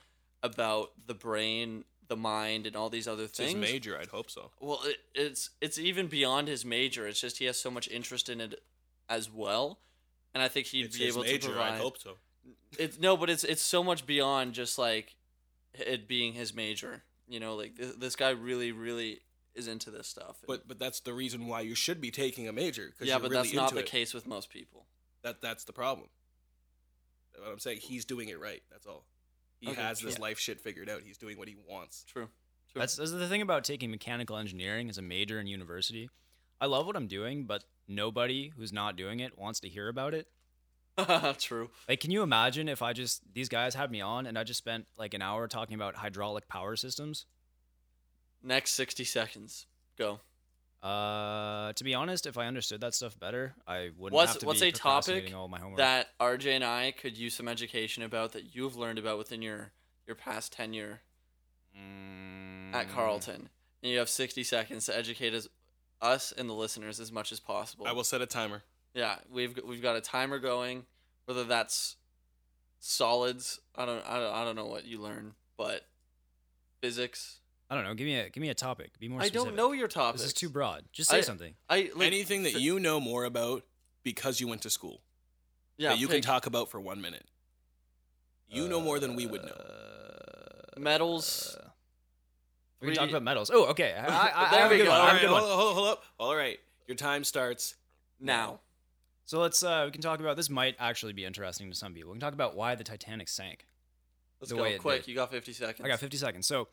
about 0.42 0.90
the 1.06 1.14
brain, 1.14 1.84
the 2.08 2.16
mind, 2.16 2.66
and 2.66 2.76
all 2.76 2.90
these 2.90 3.08
other 3.08 3.24
It's 3.24 3.38
things. 3.38 3.52
his 3.52 3.60
major. 3.60 3.98
I'd 3.98 4.08
hope 4.08 4.30
so. 4.30 4.50
Well, 4.60 4.80
it, 4.84 4.98
it's 5.14 5.50
it's 5.60 5.78
even 5.78 6.06
beyond 6.08 6.48
his 6.48 6.64
major. 6.64 7.06
It's 7.06 7.20
just 7.20 7.38
he 7.38 7.44
has 7.46 7.58
so 7.58 7.70
much 7.70 7.88
interest 7.88 8.28
in 8.28 8.40
it 8.40 8.62
as 9.08 9.30
well, 9.30 9.78
and 10.34 10.42
I 10.42 10.48
think 10.48 10.66
he'd 10.66 10.86
it's 10.86 10.98
be 10.98 11.06
able 11.06 11.22
major. 11.22 11.38
to 11.38 11.46
provide. 11.48 11.72
I'd 11.74 11.80
hope 11.80 11.98
so. 11.98 12.16
It's 12.78 12.98
no, 12.98 13.16
but 13.16 13.30
it's 13.30 13.44
it's 13.44 13.62
so 13.62 13.82
much 13.84 14.06
beyond 14.06 14.54
just 14.54 14.78
like 14.78 15.14
it 15.74 16.08
being 16.08 16.32
his 16.34 16.54
major. 16.54 17.04
You 17.28 17.40
know, 17.40 17.54
like 17.54 17.76
this, 17.76 17.94
this 17.94 18.16
guy 18.16 18.30
really, 18.30 18.72
really 18.72 19.20
is 19.54 19.68
into 19.68 19.90
this 19.90 20.08
stuff. 20.08 20.38
But 20.46 20.66
but 20.66 20.78
that's 20.78 21.00
the 21.00 21.12
reason 21.12 21.46
why 21.46 21.60
you 21.60 21.74
should 21.74 22.00
be 22.00 22.10
taking 22.10 22.48
a 22.48 22.52
major. 22.52 22.92
yeah, 23.00 23.18
but 23.18 23.30
really 23.30 23.42
that's 23.44 23.54
not 23.54 23.72
the 23.74 23.80
it. 23.80 23.86
case 23.86 24.12
with 24.12 24.26
most 24.26 24.50
people. 24.50 24.86
That 25.22 25.40
that's 25.40 25.64
the 25.64 25.72
problem. 25.72 26.08
What 27.38 27.50
I'm 27.50 27.58
saying, 27.58 27.78
he's 27.80 28.04
doing 28.04 28.28
it 28.28 28.38
right. 28.40 28.62
That's 28.70 28.86
all. 28.86 29.04
He 29.60 29.70
Okay, 29.70 29.80
has 29.80 30.00
this 30.00 30.16
true. 30.16 30.22
life 30.22 30.38
shit 30.38 30.60
figured 30.60 30.90
out. 30.90 31.00
He's 31.04 31.18
doing 31.18 31.38
what 31.38 31.48
he 31.48 31.56
wants. 31.68 32.04
True. 32.04 32.28
True. 32.72 32.80
That's, 32.80 32.96
that's 32.96 33.12
the 33.12 33.28
thing 33.28 33.42
about 33.42 33.64
taking 33.64 33.90
mechanical 33.90 34.36
engineering 34.36 34.88
as 34.88 34.98
a 34.98 35.02
major 35.02 35.38
in 35.40 35.46
university. 35.46 36.08
I 36.60 36.66
love 36.66 36.86
what 36.86 36.96
I'm 36.96 37.06
doing, 37.06 37.44
but 37.44 37.64
nobody 37.88 38.52
who's 38.56 38.72
not 38.72 38.96
doing 38.96 39.20
it 39.20 39.38
wants 39.38 39.60
to 39.60 39.68
hear 39.68 39.88
about 39.88 40.14
it. 40.14 40.26
True. 41.38 41.70
Like, 41.88 42.00
can 42.00 42.10
you 42.10 42.22
imagine 42.22 42.68
if 42.68 42.82
I 42.82 42.92
just 42.92 43.22
these 43.32 43.48
guys 43.48 43.74
had 43.74 43.90
me 43.90 44.00
on 44.00 44.26
and 44.26 44.38
I 44.38 44.44
just 44.44 44.58
spent 44.58 44.86
like 44.98 45.14
an 45.14 45.22
hour 45.22 45.48
talking 45.48 45.74
about 45.74 45.96
hydraulic 45.96 46.48
power 46.48 46.76
systems? 46.76 47.24
Next 48.42 48.72
sixty 48.72 49.04
seconds. 49.04 49.66
Go. 49.96 50.20
Uh, 50.82 51.72
to 51.74 51.84
be 51.84 51.94
honest, 51.94 52.26
if 52.26 52.36
I 52.36 52.46
understood 52.46 52.80
that 52.80 52.92
stuff 52.94 53.16
better, 53.18 53.54
I 53.68 53.90
wouldn't 53.96 54.14
What's- 54.14 54.32
have 54.32 54.40
to 54.40 54.46
what's 54.46 54.60
be 54.60 54.68
a 54.68 54.72
topic 54.72 54.80
procrastinating 54.82 55.34
all 55.34 55.46
my 55.48 55.60
homework. 55.60 55.78
That 55.78 56.10
RJ 56.18 56.56
and 56.56 56.64
I 56.64 56.90
could 56.90 57.16
use 57.16 57.34
some 57.34 57.46
education 57.46 58.02
about 58.02 58.32
that 58.32 58.54
you've 58.54 58.74
learned 58.76 58.98
about 58.98 59.16
within 59.18 59.42
your 59.42 59.72
your 60.06 60.16
past 60.16 60.52
tenure 60.52 61.02
at 61.74 61.78
Mm, 61.78 62.90
Carleton, 62.90 63.48
and 63.82 63.92
you 63.92 63.98
have 63.98 64.08
sixty 64.08 64.42
seconds 64.42 64.86
to 64.86 64.96
educate 64.96 65.32
us, 65.34 65.46
us 66.00 66.32
and 66.32 66.48
the 66.50 66.54
listeners 66.54 66.98
as 66.98 67.12
much 67.12 67.30
as 67.30 67.38
possible. 67.38 67.86
I 67.86 67.92
will 67.92 68.02
set 68.04 68.20
a 68.20 68.26
timer. 68.26 68.64
Yeah, 68.92 69.18
we've 69.30 69.56
we've 69.64 69.80
got 69.82 69.94
a 69.96 70.00
timer 70.00 70.38
going. 70.40 70.86
Whether 71.26 71.44
that's 71.44 71.96
solids, 72.80 73.60
I 73.76 73.86
don't 73.86 74.04
I 74.04 74.18
don't, 74.18 74.34
I 74.34 74.44
don't 74.44 74.56
know 74.56 74.66
what 74.66 74.84
you 74.84 75.00
learn, 75.00 75.36
but 75.56 75.86
physics. 76.80 77.38
I 77.72 77.74
don't 77.74 77.84
know. 77.84 77.94
Give 77.94 78.04
me 78.06 78.16
a 78.18 78.28
give 78.28 78.42
me 78.42 78.50
a 78.50 78.54
topic. 78.54 78.98
Be 78.98 79.08
more. 79.08 79.20
Specific. 79.20 79.40
I 79.40 79.44
don't 79.46 79.56
know 79.56 79.72
your 79.72 79.88
topic. 79.88 80.18
This 80.20 80.26
is 80.26 80.34
too 80.34 80.50
broad. 80.50 80.84
Just 80.92 81.08
say 81.08 81.18
I- 81.18 81.20
something. 81.22 81.54
I 81.70 81.90
like, 81.96 82.06
Anything 82.06 82.42
that 82.42 82.52
fi- 82.52 82.58
you 82.58 82.78
know 82.78 83.00
more 83.00 83.24
about 83.24 83.64
because 84.02 84.40
you 84.40 84.46
went 84.48 84.60
to 84.62 84.70
school 84.70 85.00
yeah 85.78 85.90
that 85.90 85.98
you 85.98 86.06
can 86.06 86.20
talk 86.20 86.44
about 86.46 86.70
for 86.70 86.80
one 86.80 87.00
minute. 87.00 87.24
You 88.48 88.68
know 88.68 88.80
more 88.82 88.98
than 88.98 89.16
we 89.16 89.24
would 89.24 89.42
know. 89.42 89.52
Uh, 89.52 90.78
metals. 90.80 91.56
We 92.82 92.88
can 92.88 92.96
talk 92.96 93.08
about 93.08 93.22
metals. 93.22 93.50
Oh, 93.52 93.66
okay. 93.66 93.94
I, 93.96 94.04
I, 94.06 94.46
I 94.48 94.50
There 94.50 94.60
have 94.60 94.70
we 94.70 94.74
a 94.74 94.78
good 94.80 94.84
go. 94.86 94.90
one. 94.90 95.00
I 95.00 95.02
All 95.02 95.06
have 95.06 95.12
a 95.12 95.14
right, 95.14 95.20
good 95.22 95.30
hold, 95.30 95.60
hold, 95.60 95.74
hold 95.76 95.88
up. 95.88 96.02
All 96.18 96.36
right, 96.36 96.58
your 96.86 96.96
time 96.96 97.24
starts. 97.24 97.76
now. 98.20 98.60
So 99.24 99.38
let's 99.40 99.62
uh, 99.62 99.84
we 99.86 99.92
can 99.92 100.02
talk 100.02 100.20
about 100.20 100.36
this. 100.36 100.50
Might 100.50 100.74
actually 100.78 101.12
be 101.14 101.24
interesting 101.24 101.70
to 101.70 101.76
some 101.76 101.94
people. 101.94 102.10
We 102.10 102.16
can 102.16 102.20
talk 102.20 102.34
about 102.34 102.54
why 102.56 102.74
the 102.74 102.84
Titanic 102.84 103.28
sank. 103.28 103.66
Let's 104.40 104.50
The 104.50 104.56
go 104.56 104.62
way 104.64 104.76
quick. 104.78 105.02
did. 105.04 105.08
You 105.10 105.14
got 105.14 105.30
fifty 105.30 105.52
seconds. 105.52 105.86
I 105.86 105.88
got 105.88 106.00
50 106.00 106.16
seconds. 106.16 106.46
So 106.46 106.66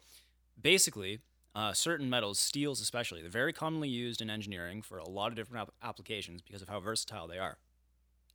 basically, 0.61 1.19
uh, 1.55 1.73
certain 1.73 2.09
metals, 2.09 2.39
steels 2.39 2.81
especially, 2.81 3.21
they're 3.21 3.29
very 3.29 3.53
commonly 3.53 3.89
used 3.89 4.21
in 4.21 4.29
engineering 4.29 4.81
for 4.81 4.97
a 4.97 5.07
lot 5.07 5.27
of 5.29 5.35
different 5.35 5.67
ap- 5.67 5.73
applications 5.87 6.41
because 6.41 6.61
of 6.61 6.69
how 6.69 6.79
versatile 6.79 7.27
they 7.27 7.39
are. 7.39 7.57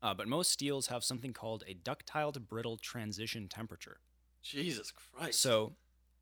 Uh, 0.02 0.12
but 0.12 0.28
most 0.28 0.50
steels 0.50 0.88
have 0.88 1.02
something 1.02 1.32
called 1.32 1.64
a 1.66 1.74
ductile 1.74 2.32
to 2.32 2.40
brittle 2.40 2.76
transition 2.76 3.48
temperature. 3.48 4.00
Jesus 4.42 4.92
Christ. 4.92 5.40
So 5.40 5.72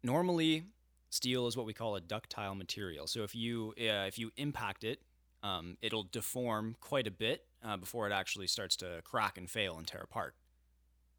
normally, 0.05 0.65
steel 1.11 1.49
is 1.49 1.57
what 1.57 1.67
we 1.67 1.73
call 1.73 1.97
a 1.97 2.01
ductile 2.01 2.55
material. 2.55 3.09
So 3.09 3.25
if 3.25 3.35
you 3.35 3.75
uh, 3.81 4.07
if 4.07 4.19
you 4.19 4.31
impact 4.37 4.85
it, 4.85 5.03
um, 5.43 5.77
it'll 5.83 6.05
deform 6.05 6.77
quite 6.81 7.09
a 7.09 7.11
bit 7.11 7.45
uh, 7.65 7.77
before 7.77 8.09
it 8.09 8.13
actually 8.13 8.47
starts 8.47 8.77
to 8.77 9.01
crack 9.03 9.37
and 9.37 9.51
fail 9.51 9.77
and 9.77 9.87
tear 9.87 10.03
apart. 10.03 10.37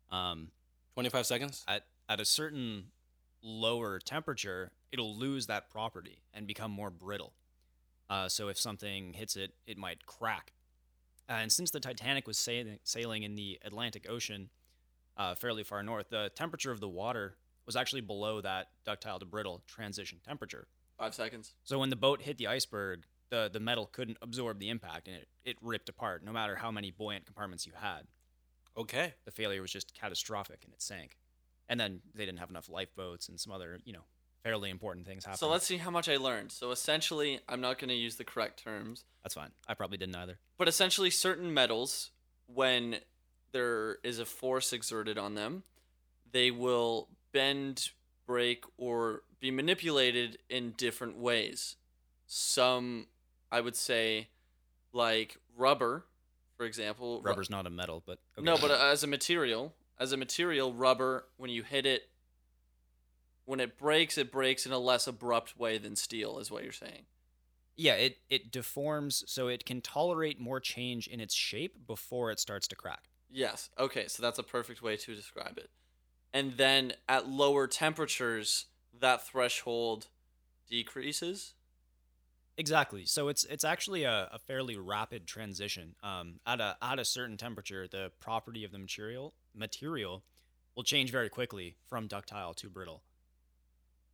Um, 0.10 0.52
25 0.94 1.26
seconds. 1.26 1.66
at 1.68 1.86
at 2.08 2.22
a 2.22 2.26
certain 2.26 2.86
lower 3.44 4.00
temperature, 4.00 4.72
it'll 4.92 5.16
lose 5.16 5.48
that 5.48 5.70
property 5.70 6.24
and 6.34 6.48
become 6.48 6.72
more 6.72 6.90
brittle. 6.90 7.34
Uh, 8.10 8.28
so 8.30 8.48
if 8.48 8.58
something 8.60 9.14
hits 9.14 9.36
it, 9.36 9.52
it 9.68 9.78
might 9.78 10.06
crack. 10.06 10.54
And 11.30 11.52
since 11.52 11.72
the 11.72 11.80
Titanic 11.80 12.28
was 12.28 12.38
sailing, 12.38 12.80
sailing 12.84 13.24
in 13.24 13.36
the 13.36 13.60
Atlantic 13.64 14.06
Ocean, 14.10 14.50
uh, 15.18 15.36
fairly 15.36 15.64
far 15.64 15.84
north, 15.84 16.10
the 16.10 16.32
temperature 16.36 16.72
of 16.72 16.80
the 16.80 16.90
water 16.90 17.38
was 17.66 17.76
actually 17.76 18.02
below 18.02 18.42
that 18.42 18.68
ductile 18.86 19.20
to 19.20 19.26
brittle 19.26 19.62
transition 19.68 20.20
temperature. 20.26 20.68
Five 20.98 21.14
seconds. 21.14 21.54
So 21.64 21.80
when 21.80 21.90
the 21.90 21.96
boat 21.96 22.22
hit 22.22 22.38
the 22.38 22.48
iceberg, 22.48 23.06
the, 23.30 23.50
the 23.52 23.60
metal 23.60 23.86
couldn't 23.86 24.18
absorb 24.22 24.60
the 24.60 24.70
impact 24.70 25.08
and 25.08 25.18
it, 25.18 25.28
it 25.44 25.58
ripped 25.62 25.90
apart, 25.90 26.24
no 26.24 26.32
matter 26.32 26.56
how 26.58 26.72
many 26.72 26.92
buoyant 26.92 27.26
compartments 27.26 27.66
you 27.66 27.74
had 27.76 28.04
Okay. 28.78 29.14
the 29.26 29.32
failure 29.32 29.62
was 29.62 29.72
just 29.72 29.94
catastrophic 29.94 30.62
and 30.66 30.74
it 30.74 30.82
sank. 30.82 31.18
And 31.74 31.80
then 31.80 32.02
they 32.14 32.24
didn't 32.24 32.38
have 32.38 32.52
enough 32.52 32.70
lifeboats 32.70 33.30
and 33.30 33.40
some 33.40 33.52
other, 33.52 33.80
you 33.84 33.94
know, 33.94 34.04
fairly 34.44 34.70
important 34.70 35.08
things 35.08 35.26
happened. 35.26 35.40
So 35.40 35.50
let's 35.50 35.66
see 35.66 35.78
how 35.78 35.90
much 35.90 36.08
I 36.08 36.18
learned. 36.18 36.52
So 36.52 36.70
essentially, 36.70 37.40
I'm 37.50 37.62
not 37.62 37.80
going 37.80 37.90
to 37.90 37.96
use 37.96 38.16
the 38.18 38.24
correct 38.24 38.64
terms, 38.64 39.06
That's 39.24 39.34
fine. 39.34 39.50
I 39.68 39.74
probably 39.74 39.98
didn't 39.98 40.16
either. 40.16 40.38
but 40.60 40.68
essentially, 40.68 41.10
certain 41.10 41.52
metals, 41.52 42.12
when 42.46 42.98
there 43.54 43.98
is 44.04 44.20
a 44.20 44.26
force 44.26 44.72
exerted 44.72 45.18
on 45.18 45.34
them, 45.34 45.64
they 46.32 46.52
will 46.52 47.08
bend, 47.32 47.90
break, 48.28 48.66
or 48.78 49.24
be 49.40 49.50
manipulated 49.50 50.38
in 50.52 50.76
different 50.78 51.18
ways. 51.18 51.76
Some, 52.28 53.08
I 53.52 53.62
would 53.62 53.76
say, 53.76 54.28
like 54.92 55.38
rubber, 55.58 56.06
for 56.56 56.68
example. 56.68 57.18
ru- 57.24 57.30
Rubber's 57.32 57.50
not 57.50 57.66
a 57.66 57.72
metal, 57.72 58.04
but 58.06 58.20
okay. 58.38 58.46
No, 58.46 58.58
but 58.60 58.70
as 58.70 59.04
a 59.04 59.08
material, 59.08 59.74
as 60.00 60.12
a 60.12 60.18
material, 60.18 60.74
rubber, 60.74 61.26
when 61.38 61.50
you 61.50 61.64
hit 61.64 61.86
it, 61.86 62.10
when 63.46 63.60
it 63.60 63.78
breaks, 63.78 64.18
it 64.18 64.32
breaks 64.32 64.66
in 64.66 64.72
a 64.72 64.80
less 64.80 65.08
abrupt 65.08 65.58
way 65.60 65.78
than 65.78 65.96
steel, 65.96 66.40
is 66.40 66.50
what 66.52 66.64
you're 66.64 66.72
saying. 66.72 67.06
yeah, 67.76 67.94
it 67.94 68.18
it 68.30 68.52
deforms 68.52 69.24
so 69.28 69.48
it 69.48 69.66
can 69.66 69.82
tolerate 69.82 70.40
more 70.40 70.60
change 70.60 71.08
in 71.08 71.20
its 71.20 71.34
shape 71.34 71.88
before 71.88 72.32
it 72.32 72.40
starts 72.40 72.68
to 72.70 72.76
crack. 72.76 73.10
Yes. 73.30 73.70
Okay, 73.80 74.08
so 74.08 74.22
that's 74.22 74.38
a 74.40 74.44
perfect 74.44 74.82
way 74.84 74.96
to 74.98 75.16
describe 75.16 75.58
it. 75.58 75.70
And 76.34 76.54
then 76.58 76.94
at 77.10 77.28
lower 77.28 77.68
temperatures, 77.68 78.68
that 79.00 79.26
threshold 79.26 80.08
decreases. 80.70 81.56
Exactly. 82.58 83.06
So 83.06 83.28
it's 83.30 83.44
it's 83.46 83.64
actually 83.64 84.04
a, 84.04 84.30
a 84.32 84.38
fairly 84.40 84.78
rapid 84.78 85.26
transition. 85.26 85.96
Um, 86.04 86.40
at 86.46 86.62
a 86.62 86.78
at 86.82 87.00
a 87.00 87.06
certain 87.06 87.38
temperature, 87.38 87.88
the 87.88 88.12
property 88.20 88.64
of 88.64 88.72
the 88.72 88.78
material 88.78 89.34
material 89.56 90.24
will 90.76 90.84
change 90.84 91.12
very 91.12 91.30
quickly 91.30 91.76
from 91.88 92.08
ductile 92.08 92.54
to 92.56 92.70
brittle 92.70 93.04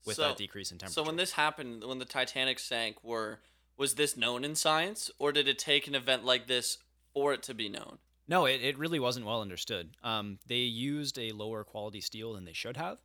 with 0.06 0.16
So- 0.18 0.24
that 0.24 0.38
decrease 0.38 0.72
in 0.72 0.78
temperature. 0.78 1.02
So 1.02 1.04
when 1.04 1.16
this 1.16 1.34
happened, 1.34 1.84
when 1.84 2.00
the 2.00 2.06
Titanic 2.06 2.60
sank, 2.60 3.04
were 3.04 3.40
was 3.78 3.96
this 3.96 4.18
known 4.18 4.44
in 4.44 4.56
science, 4.56 5.10
or 5.20 5.32
did 5.32 5.48
it 5.48 5.58
take 5.58 5.88
an 5.88 5.96
event 5.96 6.26
like 6.26 6.48
this 6.48 6.80
for 7.14 7.32
it 7.34 7.42
to 7.44 7.54
be 7.54 7.70
known? 7.70 8.00
No, 8.28 8.46
it, 8.46 8.62
it 8.62 8.78
really 8.78 9.00
wasn't 9.00 9.26
well 9.26 9.42
understood. 9.42 9.92
Um, 10.04 10.40
they 10.46 10.58
used 10.58 11.18
a 11.18 11.32
lower 11.32 11.64
quality 11.64 12.02
steel 12.02 12.34
than 12.34 12.44
they 12.44 12.52
should 12.54 12.76
have. 12.76 13.00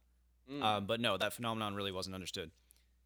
Mm. 0.50 0.62
Um, 0.62 0.86
but 0.86 1.00
no, 1.00 1.16
that 1.16 1.32
phenomenon 1.32 1.74
really 1.76 1.92
wasn't 1.92 2.14
understood. 2.14 2.50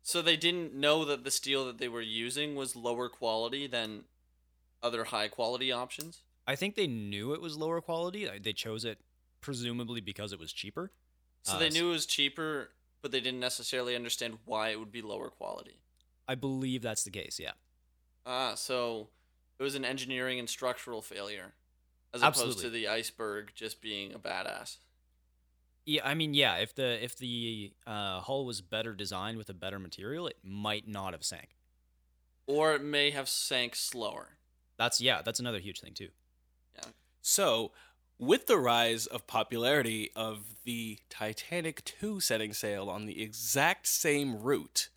so 0.03 0.23
they 0.23 0.37
didn't 0.37 0.73
know 0.75 1.05
that 1.05 1.23
the 1.25 1.31
steel 1.31 1.67
that 1.67 1.77
they 1.79 1.89
were 1.89 2.01
using 2.01 2.55
was 2.55 2.75
lower 2.75 3.09
quality 3.11 3.67
than 3.67 4.05
other 4.83 5.05
high 5.05 5.29
quality 5.29 5.71
options. 5.71 6.23
I 6.47 6.57
think 6.57 6.75
they 6.75 6.87
knew 6.87 7.35
it 7.35 7.43
was 7.43 7.57
lower 7.59 7.81
quality. 7.83 8.27
uh, 8.27 8.39
They 8.41 8.55
chose 8.55 8.85
it 8.87 8.99
presumably 9.41 10.01
because 10.01 10.33
it 10.33 10.39
was 10.39 10.53
cheaper. 10.53 10.93
So 11.43 11.55
Uh, 11.55 11.59
they 11.59 11.71
knew 11.71 11.89
it 11.89 11.93
was 11.93 12.07
cheaper, 12.07 12.71
but 13.03 13.11
they 13.13 13.21
didn't 13.21 13.41
necessarily 13.41 13.95
understand 13.95 14.39
why 14.45 14.71
it 14.71 14.79
would 14.79 14.93
be 14.93 15.03
lower 15.03 15.31
quality. 15.31 15.81
I 16.27 16.35
believe 16.35 16.83
that's 16.83 17.05
the 17.05 17.11
case. 17.11 17.39
Yeah. 17.41 17.53
Ah, 18.27 18.55
so 18.55 19.09
it 19.59 19.63
was 19.63 19.75
an 19.75 19.85
engineering 19.85 20.39
and 20.39 20.49
structural 20.49 21.01
failure, 21.01 21.55
as 22.13 22.23
opposed 22.23 22.59
to 22.61 22.71
the 22.71 22.87
iceberg 22.89 23.53
just 23.55 23.81
being 23.81 24.13
a 24.13 24.19
badass. 24.19 24.79
Yeah, 25.87 26.07
I 26.07 26.13
mean, 26.15 26.35
yeah. 26.35 26.57
If 26.57 26.75
the 26.75 27.03
if 27.03 27.17
the 27.17 27.73
uh, 27.87 28.21
hull 28.21 28.45
was 28.45 28.61
better 28.61 28.93
designed 28.95 29.39
with 29.39 29.49
a 29.49 29.55
better 29.55 29.79
material, 29.79 30.27
it 30.27 30.37
might 30.43 30.87
not 30.87 31.15
have 31.15 31.25
sank. 31.25 31.57
Or 32.47 32.75
it 32.75 32.83
may 32.83 33.11
have 33.11 33.29
sank 33.29 33.75
slower. 33.75 34.37
That's 34.77 35.01
yeah. 35.01 35.23
That's 35.23 35.41
another 35.41 35.61
huge 35.61 35.81
thing 35.81 35.95
too. 35.95 36.11
Yeah. 36.77 36.91
So, 37.23 37.73
with 38.19 38.47
the 38.47 38.59
rise 38.59 39.07
of 39.07 39.27
popularity 39.27 40.11
of 40.17 40.57
the 40.65 40.99
Titanic 41.09 41.85
2 41.85 42.21
setting 42.21 42.53
sail 42.53 42.89
on 42.89 43.07
the 43.07 43.23
exact 43.23 43.87
same 43.87 44.37
route 44.41 44.89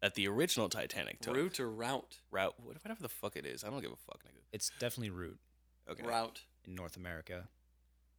that 0.00 0.14
the 0.14 0.28
original 0.28 0.68
Titanic 0.68 1.20
took. 1.20 1.36
Route 1.36 1.58
or 1.60 1.70
route? 1.70 2.18
Route. 2.30 2.54
Whatever 2.62 3.02
the 3.02 3.08
fuck 3.08 3.36
it 3.36 3.46
is. 3.46 3.64
I 3.64 3.70
don't 3.70 3.80
give 3.80 3.92
a 3.92 3.96
fuck, 3.96 4.22
nigga. 4.24 4.42
It's 4.52 4.70
definitely 4.78 5.10
route. 5.10 5.38
Okay. 5.90 6.06
Route. 6.06 6.42
in 6.66 6.74
North 6.74 6.96
America. 6.96 7.48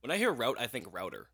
When 0.02 0.12
I 0.12 0.18
hear 0.18 0.32
route, 0.32 0.58
I 0.60 0.68
think 0.68 0.88
router. 0.92 1.28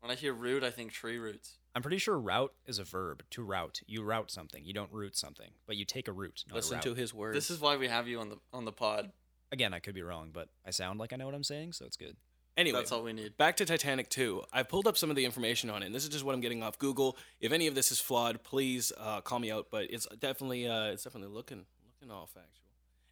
When 0.00 0.10
I 0.10 0.14
hear 0.14 0.34
root, 0.34 0.62
I 0.62 0.70
think 0.70 0.92
tree 0.92 1.16
roots. 1.18 1.56
I'm 1.74 1.82
pretty 1.82 1.98
sure 1.98 2.18
route 2.18 2.52
is 2.66 2.78
a 2.78 2.84
verb. 2.84 3.22
To 3.30 3.42
route, 3.42 3.80
you 3.86 4.02
route 4.02 4.30
something. 4.30 4.64
You 4.64 4.72
don't 4.74 4.92
root 4.92 5.16
something, 5.16 5.52
but 5.66 5.76
you 5.76 5.84
take 5.84 6.08
a 6.08 6.12
route. 6.12 6.44
Not 6.46 6.54
a 6.54 6.56
Listen 6.56 6.74
route. 6.74 6.82
to 6.84 6.94
his 6.94 7.14
words. 7.14 7.34
This 7.34 7.50
is 7.50 7.58
why 7.58 7.76
we 7.76 7.88
have 7.88 8.06
you 8.06 8.20
on 8.20 8.28
the 8.28 8.38
on 8.52 8.64
the 8.66 8.72
pod. 8.72 9.12
Again, 9.52 9.72
I 9.72 9.78
could 9.78 9.94
be 9.94 10.02
wrong, 10.02 10.30
but 10.32 10.48
I 10.66 10.70
sound 10.70 10.98
like 10.98 11.12
I 11.12 11.16
know 11.16 11.26
what 11.26 11.34
I'm 11.34 11.44
saying, 11.44 11.72
so 11.72 11.84
it's 11.84 11.96
good. 11.96 12.16
Anyway, 12.56 12.78
That's 12.78 12.92
all 12.92 13.02
we 13.02 13.12
need. 13.12 13.36
back 13.36 13.56
to 13.56 13.64
Titanic 13.64 14.08
2. 14.10 14.42
I 14.52 14.62
pulled 14.62 14.86
up 14.86 14.96
some 14.96 15.10
of 15.10 15.16
the 15.16 15.24
information 15.24 15.70
on 15.70 15.82
it, 15.82 15.86
and 15.86 15.94
this 15.94 16.04
is 16.04 16.08
just 16.08 16.24
what 16.24 16.34
I'm 16.34 16.40
getting 16.40 16.62
off 16.62 16.78
Google. 16.78 17.16
If 17.40 17.50
any 17.50 17.66
of 17.66 17.74
this 17.74 17.90
is 17.90 17.98
flawed, 18.00 18.44
please 18.44 18.92
uh, 18.96 19.20
call 19.22 19.40
me 19.40 19.50
out. 19.50 19.66
But 19.72 19.86
it's 19.90 20.06
definitely 20.20 20.68
uh, 20.68 20.86
it's 20.86 21.02
definitely 21.02 21.34
looking 21.34 21.64
looking 21.84 22.14
all 22.14 22.26
factual. 22.26 22.64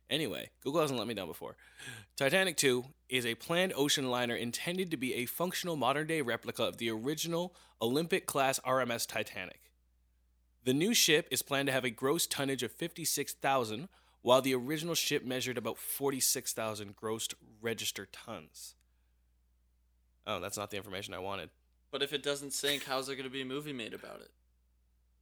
Anyway, 0.08 0.50
Google 0.62 0.82
hasn't 0.82 0.98
let 0.98 1.08
me 1.08 1.14
down 1.14 1.26
before. 1.26 1.56
Titanic 2.16 2.56
2 2.58 2.84
is 3.08 3.24
a 3.24 3.34
planned 3.34 3.72
ocean 3.74 4.10
liner 4.10 4.36
intended 4.36 4.90
to 4.90 4.96
be 4.98 5.14
a 5.14 5.24
functional 5.26 5.74
modern 5.74 6.06
day 6.06 6.20
replica 6.20 6.64
of 6.64 6.76
the 6.76 6.90
original 6.90 7.54
Olympic 7.80 8.26
class 8.26 8.60
RMS 8.60 9.06
Titanic. 9.06 9.60
The 10.64 10.74
new 10.74 10.92
ship 10.92 11.26
is 11.30 11.42
planned 11.42 11.66
to 11.68 11.72
have 11.72 11.84
a 11.84 11.90
gross 11.90 12.26
tonnage 12.26 12.62
of 12.62 12.70
56,000, 12.70 13.88
while 14.22 14.40
the 14.40 14.54
original 14.54 14.94
ship 14.94 15.24
measured 15.24 15.58
about 15.58 15.78
46,000 15.78 16.96
gross 16.96 17.28
registered 17.61 18.12
tons. 18.12 18.74
Oh, 20.26 20.40
that's 20.40 20.56
not 20.56 20.70
the 20.70 20.76
information 20.76 21.14
I 21.14 21.18
wanted. 21.18 21.50
But 21.90 22.02
if 22.02 22.12
it 22.12 22.22
doesn't 22.22 22.52
sink, 22.52 22.85
how's 22.85 23.06
there 23.06 23.16
going 23.16 23.28
to 23.28 23.32
be 23.32 23.42
a 23.42 23.46
movie 23.46 23.72
made 23.72 23.92
about 23.92 24.20
it? 24.20 24.30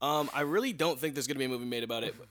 Um, 0.00 0.30
I 0.32 0.42
really 0.42 0.72
don't 0.72 0.98
think 0.98 1.14
there's 1.14 1.26
going 1.26 1.34
to 1.34 1.40
be 1.40 1.44
a 1.44 1.48
movie 1.48 1.64
made 1.64 1.82
about 1.82 2.04
it. 2.04 2.14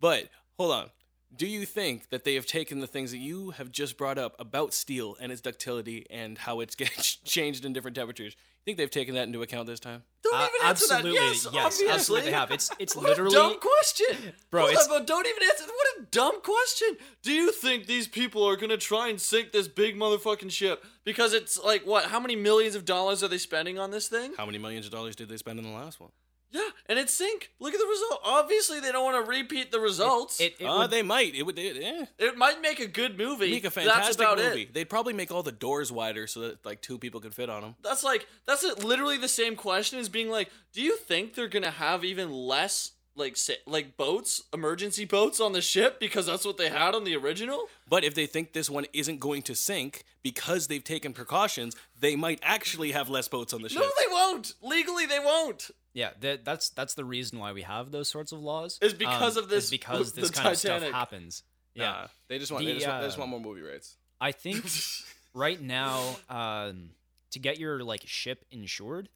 But 0.00 0.30
hold 0.56 0.72
on. 0.72 0.90
Do 1.36 1.46
you 1.46 1.66
think 1.66 2.08
that 2.08 2.24
they 2.24 2.34
have 2.36 2.46
taken 2.46 2.80
the 2.80 2.86
things 2.86 3.10
that 3.10 3.18
you 3.18 3.50
have 3.50 3.70
just 3.70 3.98
brought 3.98 4.16
up 4.16 4.34
about 4.38 4.72
steel 4.72 5.14
and 5.20 5.30
its 5.30 5.42
ductility 5.42 6.06
and 6.08 6.38
how 6.38 6.60
it's 6.60 6.74
gets 6.76 7.16
changed 7.16 7.66
in 7.66 7.74
different 7.74 7.96
temperatures? 7.96 8.34
You 8.66 8.72
think 8.72 8.78
they've 8.78 8.90
taken 8.90 9.14
that 9.14 9.26
into 9.26 9.40
account 9.40 9.66
this 9.66 9.80
time? 9.80 10.02
Don't 10.22 10.34
Uh, 10.34 10.48
even 10.54 10.68
answer 10.68 10.84
absolutely, 10.92 11.18
that. 11.18 11.24
Yes, 11.24 11.44
yes, 11.44 11.46
obviously. 11.64 11.88
absolutely 11.88 12.30
they 12.30 12.36
have. 12.36 12.50
It's- 12.50 12.70
it's 12.78 12.94
what 12.94 13.06
literally- 13.06 13.34
a 13.34 13.38
dumb 13.38 13.58
question, 13.58 14.34
Bro, 14.50 14.60
Hold 14.60 14.72
it's- 14.72 14.86
on, 14.86 14.98
but 14.98 15.06
don't 15.06 15.26
even 15.26 15.42
answer. 15.42 15.64
What 15.64 15.86
a 15.98 16.02
dumb 16.10 16.42
question. 16.42 16.98
Do 17.22 17.32
you 17.32 17.52
think 17.52 17.86
these 17.86 18.06
people 18.06 18.46
are 18.46 18.56
gonna 18.56 18.76
try 18.76 19.08
and 19.08 19.18
sink 19.18 19.52
this 19.52 19.66
big 19.66 19.96
motherfucking 19.96 20.50
ship 20.52 20.84
because 21.04 21.32
it's 21.32 21.58
like 21.58 21.86
what? 21.86 22.04
How 22.06 22.20
many 22.20 22.36
millions 22.36 22.74
of 22.74 22.84
dollars 22.84 23.22
are 23.24 23.28
they 23.28 23.38
spending 23.38 23.78
on 23.78 23.92
this 23.92 24.08
thing? 24.08 24.34
How 24.36 24.44
many 24.44 24.58
millions 24.58 24.84
of 24.84 24.92
dollars 24.92 25.16
did 25.16 25.30
they 25.30 25.38
spend 25.38 25.58
in 25.58 25.64
the 25.64 25.72
last 25.72 25.98
one? 25.98 26.10
Yeah, 26.52 26.68
and 26.86 26.98
it's 26.98 27.12
sink. 27.14 27.50
Look 27.60 27.74
at 27.74 27.80
the 27.80 27.86
result. 27.86 28.20
Obviously, 28.24 28.80
they 28.80 28.90
don't 28.92 29.04
want 29.04 29.24
to 29.24 29.30
repeat 29.30 29.70
the 29.70 29.78
results. 29.80 30.40
It, 30.40 30.54
It, 30.58 30.62
it 30.62 30.64
Uh, 30.66 30.78
would- 30.78 30.90
they 30.90 31.02
might. 31.02 31.34
It 31.34 31.44
would. 31.44 31.58
It, 31.58 32.06
eh. 32.18 32.30
might 32.36 32.60
make 32.60 32.80
a 32.80 32.86
good 32.88 33.16
movie. 33.16 33.50
Make 33.50 33.60
a 33.60 33.70
That's 33.70 33.74
fantastic 33.74 34.16
about 34.20 34.38
movie. 34.38 34.62
it. 34.62 34.74
They'd 34.74 34.88
probably 34.90 35.12
make 35.12 35.30
all 35.30 35.42
the 35.42 35.52
doors 35.52 35.92
wider 35.92 36.26
so 36.26 36.40
that 36.40 36.64
like 36.66 36.80
two 36.82 36.98
people 36.98 37.20
could 37.20 37.34
fit 37.34 37.48
on 37.50 37.62
them. 37.62 37.74
That's 37.82 38.02
like 38.02 38.26
that's 38.46 38.64
literally 38.82 39.16
the 39.18 39.28
same 39.28 39.54
question 39.56 39.98
as 39.98 40.08
being 40.08 40.28
like, 40.30 40.50
do 40.72 40.82
you 40.82 40.96
think 40.96 41.34
they're 41.34 41.48
gonna 41.48 41.70
have 41.70 42.04
even 42.04 42.32
less 42.32 42.92
like 43.16 43.36
sa- 43.36 43.52
like 43.66 43.96
boats, 43.96 44.42
emergency 44.52 45.04
boats 45.04 45.40
on 45.40 45.52
the 45.52 45.60
ship 45.60 46.00
because 46.00 46.26
that's 46.26 46.44
what 46.44 46.56
they 46.56 46.68
had 46.68 46.94
on 46.94 47.04
the 47.04 47.14
original? 47.16 47.66
But 47.88 48.02
if 48.04 48.14
they 48.14 48.26
think 48.26 48.52
this 48.52 48.70
one 48.70 48.86
isn't 48.92 49.18
going 49.18 49.42
to 49.42 49.54
sink 49.54 50.04
because 50.22 50.68
they've 50.68 50.82
taken 50.82 51.12
precautions, 51.12 51.74
they 51.98 52.14
might 52.16 52.38
actually 52.42 52.92
have 52.92 53.08
less 53.10 53.28
boats 53.28 53.52
on 53.52 53.62
the 53.62 53.68
ship. 53.68 53.80
No, 53.82 53.88
they 53.98 54.06
won't. 54.12 54.54
Legally, 54.62 55.06
they 55.06 55.18
won't. 55.18 55.70
Yeah, 55.92 56.10
that, 56.20 56.44
that's 56.44 56.70
that's 56.70 56.94
the 56.94 57.04
reason 57.04 57.38
why 57.38 57.52
we 57.52 57.62
have 57.62 57.90
those 57.90 58.08
sorts 58.08 58.32
of 58.32 58.40
laws. 58.40 58.78
Is 58.80 58.94
because 58.94 59.36
of 59.36 59.44
is 59.44 59.50
this- 59.50 59.70
because 59.70 60.12
this 60.12 60.30
kind 60.30 60.48
of 60.48 60.58
stuff 60.58 60.82
happens. 60.82 61.42
Yeah, 61.74 61.84
Nah, 61.84 62.06
they 62.28 62.38
just 62.38 62.50
want. 62.50 62.64
The, 62.64 62.72
they, 62.72 62.78
just 62.78 62.88
want 62.88 63.00
they 63.00 63.06
just 63.06 63.18
uh, 63.18 63.20
want 63.20 63.30
more 63.30 63.40
movie 63.40 63.62
rights. 63.62 63.96
I 64.20 64.32
think 64.32 64.64
right 65.34 65.60
now, 65.60 66.16
um, 66.28 66.90
to 67.30 67.38
get 67.38 67.58
your 67.58 67.82
like 67.84 68.02
ship 68.06 68.44
insured, 68.50 69.08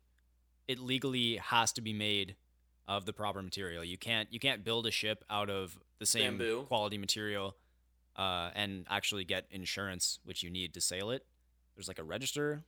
it 0.68 0.78
legally 0.78 1.36
has 1.36 1.72
to 1.72 1.80
be 1.80 1.92
made 1.92 2.36
of 2.86 3.06
the 3.06 3.12
proper 3.12 3.42
material. 3.42 3.82
You 3.84 3.98
can't 3.98 4.32
you 4.32 4.38
can't 4.38 4.64
build 4.64 4.86
a 4.86 4.90
ship 4.90 5.24
out 5.28 5.50
of 5.50 5.76
the 5.98 6.06
same 6.06 6.38
Bamboo. 6.38 6.62
quality 6.68 6.98
material, 6.98 7.56
uh, 8.16 8.50
and 8.54 8.86
actually 8.88 9.24
get 9.24 9.46
insurance, 9.50 10.20
which 10.24 10.42
you 10.42 10.50
need 10.50 10.74
to 10.74 10.80
sail 10.80 11.10
it. 11.10 11.24
There's 11.74 11.88
like 11.88 11.98
a 11.98 12.04
register. 12.04 12.62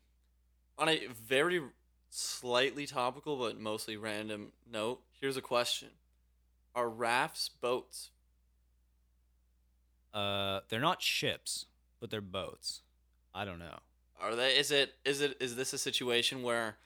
On 0.79 0.89
a 0.89 1.07
very 1.07 1.63
slightly 2.11 2.87
topical 2.87 3.37
but 3.37 3.59
mostly 3.59 3.97
random 3.97 4.53
note, 4.71 5.01
here's 5.21 5.37
a 5.37 5.43
question: 5.43 5.89
Are 6.75 6.89
rafts 6.89 7.49
boats? 7.49 8.11
Uh, 10.13 10.61
they're 10.69 10.81
not 10.81 11.03
ships, 11.03 11.67
but 12.01 12.11
they're 12.11 12.21
boats. 12.21 12.81
I 13.35 13.45
don't 13.45 13.59
know. 13.59 13.81
Are 14.21 14.35
they? 14.35 14.57
Is 14.57 14.71
it? 14.71 14.95
Is 15.05 15.21
it? 15.21 15.37
Is 15.41 15.57
this 15.57 15.73
a 15.73 15.79
situation 15.79 16.43
where 16.43 16.77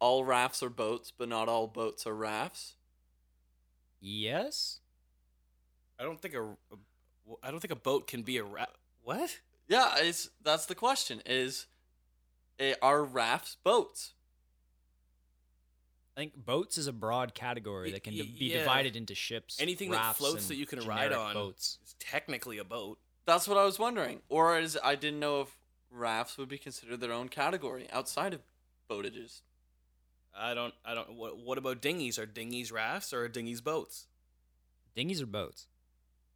all 0.00 0.24
rafts 0.24 0.62
are 0.62 0.70
boats, 0.70 1.12
but 1.16 1.28
not 1.28 1.48
all 1.48 1.66
boats 1.66 2.06
are 2.06 2.14
rafts? 2.14 2.74
Yes. 4.00 4.80
I 5.98 6.02
don't 6.02 6.20
think 6.20 6.34
a, 6.34 6.42
a 6.42 6.76
I 7.42 7.50
don't 7.50 7.60
think 7.60 7.72
a 7.72 7.76
boat 7.76 8.06
can 8.06 8.22
be 8.22 8.38
a 8.38 8.44
ra- 8.44 8.66
what? 9.02 9.38
Yeah, 9.68 9.94
it's 9.96 10.30
that's 10.42 10.66
the 10.66 10.74
question. 10.74 11.22
Is 11.26 11.66
eh, 12.58 12.74
are 12.82 13.04
rafts 13.04 13.56
boats? 13.62 14.12
I 16.16 16.20
think 16.20 16.36
boats 16.36 16.78
is 16.78 16.86
a 16.86 16.92
broad 16.92 17.34
category 17.34 17.90
that 17.92 18.04
can 18.04 18.14
y- 18.14 18.28
be 18.38 18.46
yeah. 18.46 18.60
divided 18.60 18.94
into 18.94 19.14
ships, 19.14 19.60
Anything 19.60 19.90
that 19.90 20.16
floats 20.16 20.42
and 20.42 20.50
that 20.50 20.56
you 20.56 20.66
can 20.66 20.86
ride 20.86 21.12
on. 21.12 21.34
Boats. 21.34 21.78
It's 21.82 21.96
technically 21.98 22.58
a 22.58 22.64
boat. 22.64 22.98
That's 23.26 23.48
what 23.48 23.58
I 23.58 23.64
was 23.64 23.78
wondering. 23.78 24.20
Or 24.28 24.58
is 24.58 24.78
I 24.82 24.94
didn't 24.94 25.18
know 25.18 25.40
if 25.40 25.56
rafts 25.90 26.38
would 26.38 26.48
be 26.48 26.58
considered 26.58 27.00
their 27.00 27.12
own 27.12 27.28
category 27.28 27.88
outside 27.92 28.32
of 28.34 28.40
boatages. 28.88 29.40
I 30.36 30.54
don't. 30.54 30.74
I 30.84 30.94
don't. 30.94 31.14
What, 31.14 31.38
what 31.38 31.58
about 31.58 31.80
dinghies? 31.80 32.18
Are 32.18 32.26
dinghies 32.26 32.72
rafts 32.72 33.12
or 33.12 33.24
are 33.24 33.28
dinghies 33.28 33.60
boats? 33.60 34.06
Dinghies 34.96 35.22
are 35.22 35.26
boats. 35.26 35.66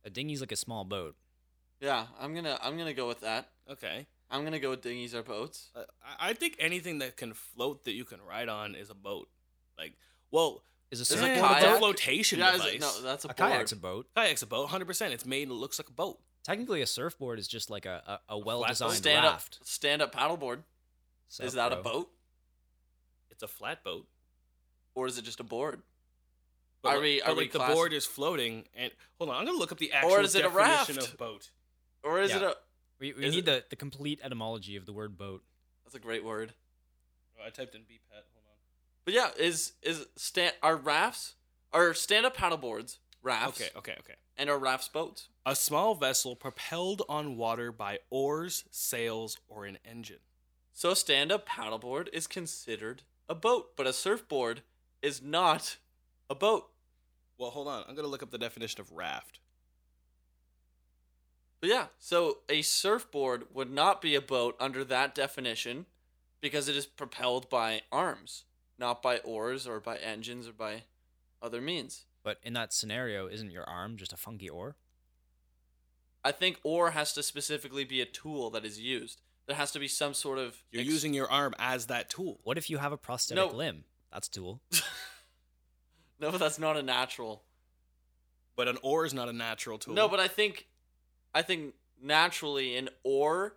A 0.04 0.10
dinghy's 0.10 0.40
like 0.40 0.52
a 0.52 0.56
small 0.56 0.84
boat. 0.84 1.16
Yeah, 1.80 2.06
I'm 2.18 2.34
gonna 2.34 2.58
I'm 2.62 2.76
gonna 2.76 2.94
go 2.94 3.06
with 3.06 3.20
that. 3.20 3.50
Okay. 3.70 4.06
I'm 4.30 4.44
gonna 4.44 4.60
go 4.60 4.70
with 4.70 4.82
dinghies 4.82 5.14
or 5.14 5.22
boats. 5.22 5.70
Uh, 5.74 5.82
I 6.04 6.30
I 6.30 6.32
think 6.32 6.56
anything 6.58 6.98
that 6.98 7.16
can 7.16 7.32
float 7.32 7.84
that 7.84 7.92
you 7.92 8.04
can 8.04 8.20
ride 8.22 8.48
on 8.48 8.74
is 8.74 8.90
a 8.90 8.94
boat. 8.94 9.28
Like, 9.78 9.94
well, 10.30 10.62
Is 10.90 11.00
a 11.00 11.02
Is 11.02 11.10
a 11.12 11.14
surfboard 11.16 11.30
eh, 11.32 11.40
kayak? 11.40 11.62
it's 11.64 11.72
a 11.74 11.78
flotation 11.78 12.38
Yeah, 12.38 12.50
is 12.54 12.56
device. 12.62 12.74
it, 12.74 12.80
no, 12.80 13.00
that's 13.02 13.24
a, 13.24 13.28
A 13.28 13.34
board. 13.34 13.50
kayak's 13.52 13.72
a 13.72 13.76
boat. 13.76 14.06
Kayak's 14.16 14.42
a 14.42 14.46
boat, 14.46 14.66
hundred 14.70 14.86
percent. 14.86 15.12
It's 15.12 15.26
made. 15.26 15.48
It 15.48 15.52
looks 15.54 15.78
like 15.78 15.88
a 15.88 15.92
boat. 15.92 16.18
Technically, 16.44 16.80
a 16.82 16.86
surfboard 16.86 17.38
is 17.38 17.46
just 17.46 17.68
like 17.70 17.84
a, 17.84 18.20
a, 18.28 18.34
a 18.34 18.38
well-designed 18.38 18.94
stand 18.94 19.24
raft. 19.24 19.58
up 19.60 19.66
stand 19.66 20.00
up 20.02 20.14
paddleboard. 20.14 20.60
Sup, 21.28 21.44
is 21.46 21.52
that 21.54 21.72
a 21.74 21.76
boat 21.76 22.08
It's 23.30 23.42
a 23.42 23.48
flat 23.48 23.84
boat. 23.84 24.06
or 24.94 25.06
is 25.06 25.18
it 25.18 25.24
just 25.26 25.40
a 25.40 25.44
board? 25.44 25.82
But, 26.80 26.88
Are 26.90 26.94
like- 26.94 27.02
we- 27.02 27.20
but 27.20 27.28
are 27.30 27.34
we 27.34 27.40
like 27.42 27.52
the 27.52 27.58
class- 27.58 27.74
board 27.74 27.92
is 27.92 28.06
floating, 28.06 28.64
and 28.74 28.90
hold 29.18 29.28
on, 29.30 29.36
I'm 29.36 29.44
gonna 29.44 29.58
look 29.58 29.72
up 29.72 29.78
the 29.78 29.92
actual 29.92 30.16
is 30.24 30.34
it 30.34 30.38
a 30.40 30.48
definition 30.48 30.96
raft? 30.96 31.12
of 31.12 31.18
boat. 31.18 31.50
Or 32.02 32.20
is 32.20 32.32
it 32.34 32.40
a 32.42 32.56
We, 32.98 33.12
we 33.12 33.26
Is 33.26 33.34
need 33.34 33.44
the, 33.44 33.62
the 33.68 33.76
complete 33.76 34.20
etymology 34.24 34.76
of 34.76 34.86
the 34.86 34.92
word 34.92 35.18
boat. 35.18 35.42
That's 35.84 35.94
a 35.94 36.00
great 36.00 36.24
word. 36.24 36.54
Oh, 37.38 37.46
I 37.46 37.50
typed 37.50 37.74
in 37.74 37.82
BPAT. 37.82 38.22
But 39.08 39.14
yeah, 39.14 39.30
is 39.38 39.72
is 39.82 40.04
stand 40.16 40.52
are 40.62 40.76
rafts 40.76 41.36
are 41.72 41.94
stand 41.94 42.26
up 42.26 42.36
paddleboards 42.36 42.98
rafts 43.22 43.58
Okay, 43.58 43.70
okay, 43.74 43.94
okay. 44.00 44.16
and 44.36 44.50
are 44.50 44.58
rafts 44.58 44.88
boats? 44.88 45.30
A 45.46 45.56
small 45.56 45.94
vessel 45.94 46.36
propelled 46.36 47.00
on 47.08 47.38
water 47.38 47.72
by 47.72 48.00
oars, 48.10 48.64
sails, 48.70 49.38
or 49.48 49.64
an 49.64 49.78
engine. 49.82 50.18
So 50.74 50.90
a 50.90 50.94
stand 50.94 51.32
up 51.32 51.48
paddleboard 51.48 52.08
is 52.12 52.26
considered 52.26 53.00
a 53.30 53.34
boat, 53.34 53.78
but 53.78 53.86
a 53.86 53.94
surfboard 53.94 54.60
is 55.00 55.22
not 55.22 55.78
a 56.28 56.34
boat. 56.34 56.68
Well, 57.38 57.48
hold 57.48 57.68
on. 57.68 57.84
I'm 57.88 57.94
gonna 57.94 58.08
look 58.08 58.22
up 58.22 58.30
the 58.30 58.36
definition 58.36 58.78
of 58.82 58.92
raft. 58.92 59.40
But 61.62 61.70
yeah, 61.70 61.86
so 61.98 62.40
a 62.50 62.60
surfboard 62.60 63.44
would 63.54 63.70
not 63.70 64.02
be 64.02 64.14
a 64.14 64.20
boat 64.20 64.54
under 64.60 64.84
that 64.84 65.14
definition 65.14 65.86
because 66.42 66.68
it 66.68 66.76
is 66.76 66.84
propelled 66.84 67.48
by 67.48 67.80
arms, 67.90 68.44
not 68.78 69.02
by 69.02 69.18
oars 69.18 69.66
or 69.66 69.80
by 69.80 69.96
engines 69.96 70.46
or 70.48 70.52
by 70.52 70.84
other 71.42 71.60
means. 71.60 72.04
But 72.22 72.38
in 72.42 72.52
that 72.54 72.72
scenario, 72.72 73.26
isn't 73.28 73.50
your 73.50 73.64
arm 73.64 73.96
just 73.96 74.12
a 74.12 74.16
funky 74.16 74.48
oar? 74.48 74.76
I 76.24 76.32
think 76.32 76.58
oar 76.62 76.90
has 76.90 77.12
to 77.14 77.22
specifically 77.22 77.84
be 77.84 78.00
a 78.00 78.04
tool 78.06 78.50
that 78.50 78.64
is 78.64 78.78
used. 78.80 79.22
There 79.46 79.56
has 79.56 79.70
to 79.72 79.78
be 79.78 79.88
some 79.88 80.12
sort 80.14 80.38
of 80.38 80.62
You're 80.70 80.82
ex- 80.82 80.90
using 80.90 81.14
your 81.14 81.30
arm 81.30 81.54
as 81.58 81.86
that 81.86 82.10
tool. 82.10 82.40
What 82.42 82.58
if 82.58 82.68
you 82.68 82.78
have 82.78 82.92
a 82.92 82.96
prosthetic 82.98 83.50
No. 83.50 83.56
limb? 83.56 83.84
That's 84.12 84.28
tool. 84.28 84.60
No, 86.20 86.32
but 86.32 86.38
that's 86.38 86.58
not 86.58 86.76
a 86.76 86.82
natural. 86.82 87.44
But 88.56 88.66
an 88.66 88.76
oar 88.82 89.04
is 89.06 89.14
not 89.14 89.28
a 89.28 89.32
natural 89.32 89.78
tool. 89.78 89.94
No, 89.94 90.08
but 90.08 90.18
I 90.18 90.26
think 90.26 90.66
I 91.32 91.42
think 91.42 91.74
naturally 92.02 92.76
an 92.76 92.88
oar 93.04 93.54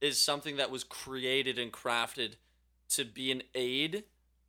is 0.00 0.20
something 0.22 0.56
that 0.58 0.70
was 0.70 0.84
created 0.84 1.58
and 1.58 1.72
crafted 1.72 2.34
to 2.90 3.04
be 3.04 3.32
an 3.32 3.42
aid 3.56 4.04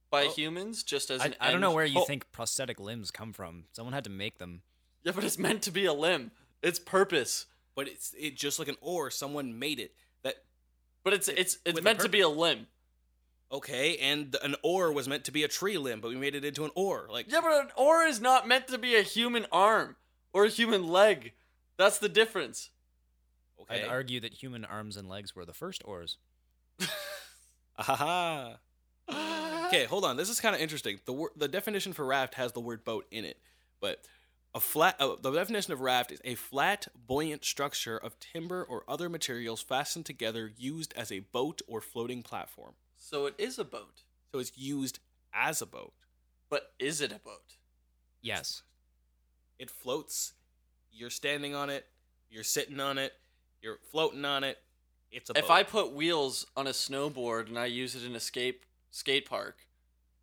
by 0.10 0.26
Oh. 0.26 0.32
humans 0.32 0.84
just 0.84 1.10
as 1.10 1.22
I, 1.22 1.26
an 1.28 1.36
I 1.40 1.52
don't 1.52 1.62
know 1.62 1.72
where 1.74 1.86
you 1.86 2.00
Oh, 2.02 2.06
think 2.06 2.32
prosthetic 2.32 2.80
limbs 2.80 3.12
come 3.12 3.34
from. 3.34 3.66
Someone 3.74 3.94
had 3.94 4.04
to 4.06 4.10
make 4.10 4.38
them. 4.38 4.62
Yeah, 5.04 5.12
but 5.14 5.24
it's 5.24 5.38
meant 5.38 5.62
to 5.64 5.72
be 5.72 5.86
a 5.86 5.94
limb. 5.94 6.32
It's 6.62 6.80
purpose. 6.80 7.46
but 7.76 7.88
it's 7.88 8.14
it 8.18 8.36
just 8.36 8.58
like 8.60 8.68
an 8.68 8.78
oar. 8.82 9.12
Someone 9.12 9.60
made 9.60 9.80
it. 9.80 9.94
That 10.24 10.36
But 11.04 11.14
it's 11.14 11.28
it's 11.28 11.58
it's 11.66 11.82
meant 11.82 12.00
to 12.02 12.10
be 12.10 12.22
a 12.22 12.30
limb. 12.30 12.68
okay, 13.52 13.98
and 13.98 14.36
an 14.44 14.56
oar 14.64 14.92
was 14.92 15.08
meant 15.08 15.24
to 15.26 15.32
be 15.32 15.44
a 15.44 15.48
tree 15.48 15.78
limb, 15.78 16.02
but 16.02 16.10
we 16.10 16.16
made 16.16 16.36
it 16.36 16.44
into 16.44 16.66
an 16.66 16.72
oar. 16.76 17.08
Like 17.12 17.32
Yeah, 17.32 17.42
but 17.42 17.52
an 17.66 17.70
oar 17.78 18.04
is 18.04 18.20
not 18.20 18.48
meant 18.48 18.68
to 18.70 18.78
be 18.78 18.96
a 18.96 19.02
human 19.04 19.46
arm 19.52 19.96
or 20.34 20.46
a 20.46 20.50
human 20.50 20.88
leg. 20.88 21.34
That's 21.78 22.00
the 22.00 22.10
difference. 22.10 22.72
okay, 23.62 23.84
I'd 23.84 23.88
argue 23.88 24.20
that 24.22 24.34
human 24.34 24.66
arms 24.66 24.98
and 24.98 25.08
legs 25.08 25.36
were 25.36 25.46
the 25.46 25.54
first 25.54 25.82
oars. 25.86 26.18
Ahaha. 27.80 28.58
Okay, 29.10 29.86
hold 29.86 30.06
on. 30.06 30.18
This 30.18 30.30
is 30.30 30.40
kind 30.40 30.56
of 30.56 30.62
interesting. 30.62 31.00
The 31.06 31.14
wor- 31.14 31.32
the 31.36 31.48
definition 31.48 31.94
for 31.94 32.06
raft 32.06 32.36
has 32.36 32.54
the 32.54 32.60
word 32.60 32.84
boat 32.86 33.06
in 33.12 33.26
it, 33.26 33.38
but 33.82 34.02
a 34.56 34.60
flat 34.60 34.96
uh, 35.00 35.16
the 35.22 35.32
definition 35.32 35.74
of 35.74 35.82
raft 35.82 36.12
is 36.12 36.22
a 36.24 36.36
flat, 36.36 36.88
buoyant 37.08 37.44
structure 37.44 37.98
of 37.98 38.20
timber 38.20 38.64
or 38.64 38.84
other 38.88 39.10
materials 39.10 39.62
fastened 39.62 40.06
together 40.06 40.52
used 40.58 40.94
as 40.96 41.12
a 41.12 41.20
boat 41.20 41.62
or 41.68 41.82
floating 41.82 42.24
platform. 42.24 42.74
So 42.98 43.26
it 43.26 43.36
is 43.38 43.60
a 43.60 43.66
boat. 43.66 44.04
So 44.32 44.40
it's 44.40 44.58
used 44.58 45.00
as 45.34 45.62
a 45.62 45.66
boat. 45.66 45.94
But 46.50 46.72
is 46.80 47.02
it 47.02 47.12
a 47.12 47.20
boat? 47.20 47.58
Yes. 48.22 48.64
It 49.60 49.70
floats. 49.70 50.34
You're 50.92 51.10
standing 51.10 51.54
on 51.56 51.70
it. 51.70 51.86
You're 52.30 52.44
sitting 52.44 52.80
on 52.80 52.98
it. 52.98 53.14
You're 53.62 53.80
floating 53.92 54.24
on 54.26 54.44
it. 54.44 54.58
It's 55.12 55.30
a 55.30 55.38
If 55.38 55.48
boat. 55.48 55.54
I 55.54 55.64
put 55.64 55.94
wheels 55.94 56.46
on 56.56 56.68
a 56.68 56.72
snowboard 56.72 57.48
and 57.48 57.60
I 57.60 57.66
use 57.66 57.96
it 57.96 58.04
in 58.06 58.16
a 58.16 58.20
skate 58.98 59.30
park, 59.30 59.68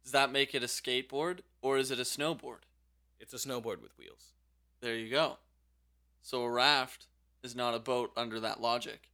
does 0.03 0.13
that 0.13 0.33
make 0.33 0.55
it 0.55 0.63
a 0.63 0.67
skateboard 0.67 1.41
or 1.63 1.79
is 1.79 1.91
it 1.91 1.99
a 1.99 2.03
snowboard? 2.03 2.65
it's 3.25 3.33
a 3.33 3.49
snowboard 3.49 3.81
with 3.81 3.97
wheels. 3.99 4.33
There 4.81 4.95
you 4.95 5.11
go. 5.11 5.39
So 6.21 6.43
a 6.43 6.51
raft 6.51 7.07
is 7.43 7.57
not 7.57 7.75
a 7.75 7.79
boat 7.79 8.13
under 8.17 8.39
that 8.41 8.61
logic. 8.61 9.09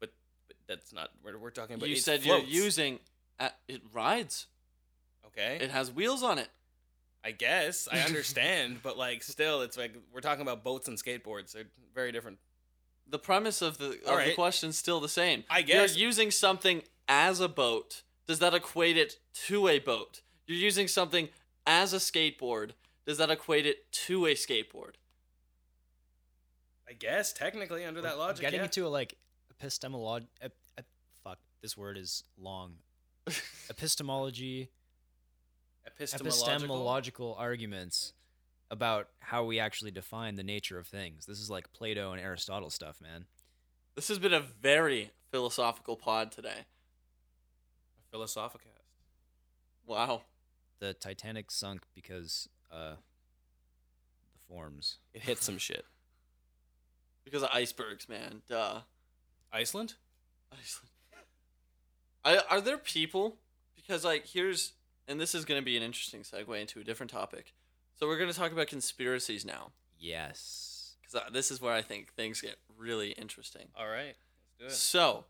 But 0.00 0.12
but 0.46 0.56
that's 0.66 0.92
not 0.92 1.10
we're, 1.24 1.38
we're 1.38 1.50
talking 1.50 1.76
about. 1.76 1.88
you 1.88 1.96
said 1.96 2.20
floats. 2.20 2.46
you're 2.46 2.64
using 2.64 2.98
a 3.40 3.50
it 3.66 3.80
rides. 3.92 4.46
Okay. 5.26 5.58
It 5.60 5.70
has 5.70 5.90
wheels 5.90 6.22
on 6.22 6.38
it. 6.38 6.48
I 7.24 7.30
guess 7.32 7.88
I 7.90 8.00
understand, 8.00 8.78
but 8.82 8.96
like 8.96 9.22
still, 9.22 9.62
it's 9.62 9.76
like 9.76 9.94
we're 10.12 10.20
talking 10.20 10.42
about 10.42 10.62
boats 10.62 10.88
and 10.88 10.96
skateboards. 10.96 11.52
They're 11.52 11.64
very 11.94 12.12
different. 12.12 12.38
The 13.10 13.18
premise 13.18 13.62
of 13.62 13.78
the, 13.78 13.98
of 14.06 14.24
the 14.24 14.34
question's 14.34 14.76
still 14.76 15.00
the 15.00 15.08
same. 15.08 15.44
I 15.48 15.62
guess. 15.62 15.96
You're 15.96 16.08
using 16.08 16.30
something 16.30 16.82
as 17.08 17.40
a 17.40 17.48
boat. 17.48 18.02
Does 18.28 18.38
that 18.40 18.54
equate 18.54 18.96
it 18.96 19.16
to 19.46 19.66
a 19.68 19.78
boat? 19.80 20.20
You're 20.46 20.58
using 20.58 20.86
something 20.86 21.30
as 21.66 21.92
a 21.92 21.96
skateboard. 21.96 22.72
Does 23.06 23.18
that 23.18 23.30
equate 23.30 23.66
it 23.66 23.90
to 24.06 24.26
a 24.26 24.34
skateboard? 24.34 24.92
I 26.88 26.92
guess 26.92 27.32
technically 27.32 27.84
under 27.84 28.02
that 28.02 28.18
logic, 28.18 28.42
Getting 28.42 28.60
yeah. 28.60 28.64
into 28.64 28.86
a 28.86 28.88
like 28.88 29.14
epistemology. 29.50 30.26
Ep- 30.40 30.52
ep- 30.76 30.86
fuck, 31.24 31.38
this 31.62 31.76
word 31.76 31.96
is 31.98 32.22
long. 32.38 32.74
Epistemology, 33.70 34.70
epistemological. 35.86 36.48
epistemological 36.48 37.36
arguments 37.38 38.14
about 38.70 39.08
how 39.20 39.44
we 39.44 39.58
actually 39.60 39.90
define 39.90 40.34
the 40.36 40.42
nature 40.42 40.78
of 40.78 40.86
things. 40.86 41.26
This 41.26 41.38
is 41.38 41.50
like 41.50 41.70
Plato 41.74 42.12
and 42.12 42.20
Aristotle 42.22 42.70
stuff, 42.70 42.96
man. 43.02 43.26
This 43.96 44.08
has 44.08 44.18
been 44.18 44.32
a 44.32 44.40
very 44.40 45.10
philosophical 45.30 45.96
pod 45.96 46.32
today. 46.32 46.64
Philosophicast. 48.12 48.96
Wow. 49.86 50.22
The 50.80 50.94
Titanic 50.94 51.50
sunk 51.50 51.82
because 51.94 52.48
uh 52.70 52.94
the 54.32 54.38
forms. 54.48 54.98
It 55.14 55.22
hit 55.22 55.42
some 55.42 55.58
shit. 55.58 55.84
Because 57.24 57.42
of 57.42 57.50
icebergs, 57.52 58.08
man. 58.08 58.42
Duh. 58.48 58.80
Iceland. 59.52 59.94
Iceland. 60.52 60.90
I, 62.24 62.38
are 62.50 62.60
there 62.60 62.78
people? 62.78 63.36
Because, 63.76 64.04
like, 64.04 64.26
here's. 64.26 64.72
And 65.06 65.20
this 65.20 65.34
is 65.34 65.44
going 65.44 65.60
to 65.60 65.64
be 65.64 65.76
an 65.76 65.82
interesting 65.82 66.20
segue 66.20 66.60
into 66.60 66.80
a 66.80 66.84
different 66.84 67.10
topic. 67.10 67.54
So, 67.96 68.06
we're 68.06 68.18
going 68.18 68.30
to 68.30 68.36
talk 68.36 68.52
about 68.52 68.66
conspiracies 68.66 69.44
now. 69.44 69.72
Yes. 69.98 70.94
Because 71.02 71.32
this 71.32 71.50
is 71.50 71.60
where 71.60 71.74
I 71.74 71.82
think 71.82 72.12
things 72.14 72.40
get 72.40 72.56
really 72.76 73.10
interesting. 73.10 73.68
All 73.78 73.88
right, 73.88 74.16
let's 74.58 74.58
do 74.58 74.66
it. 74.66 74.72
So, 74.72 75.24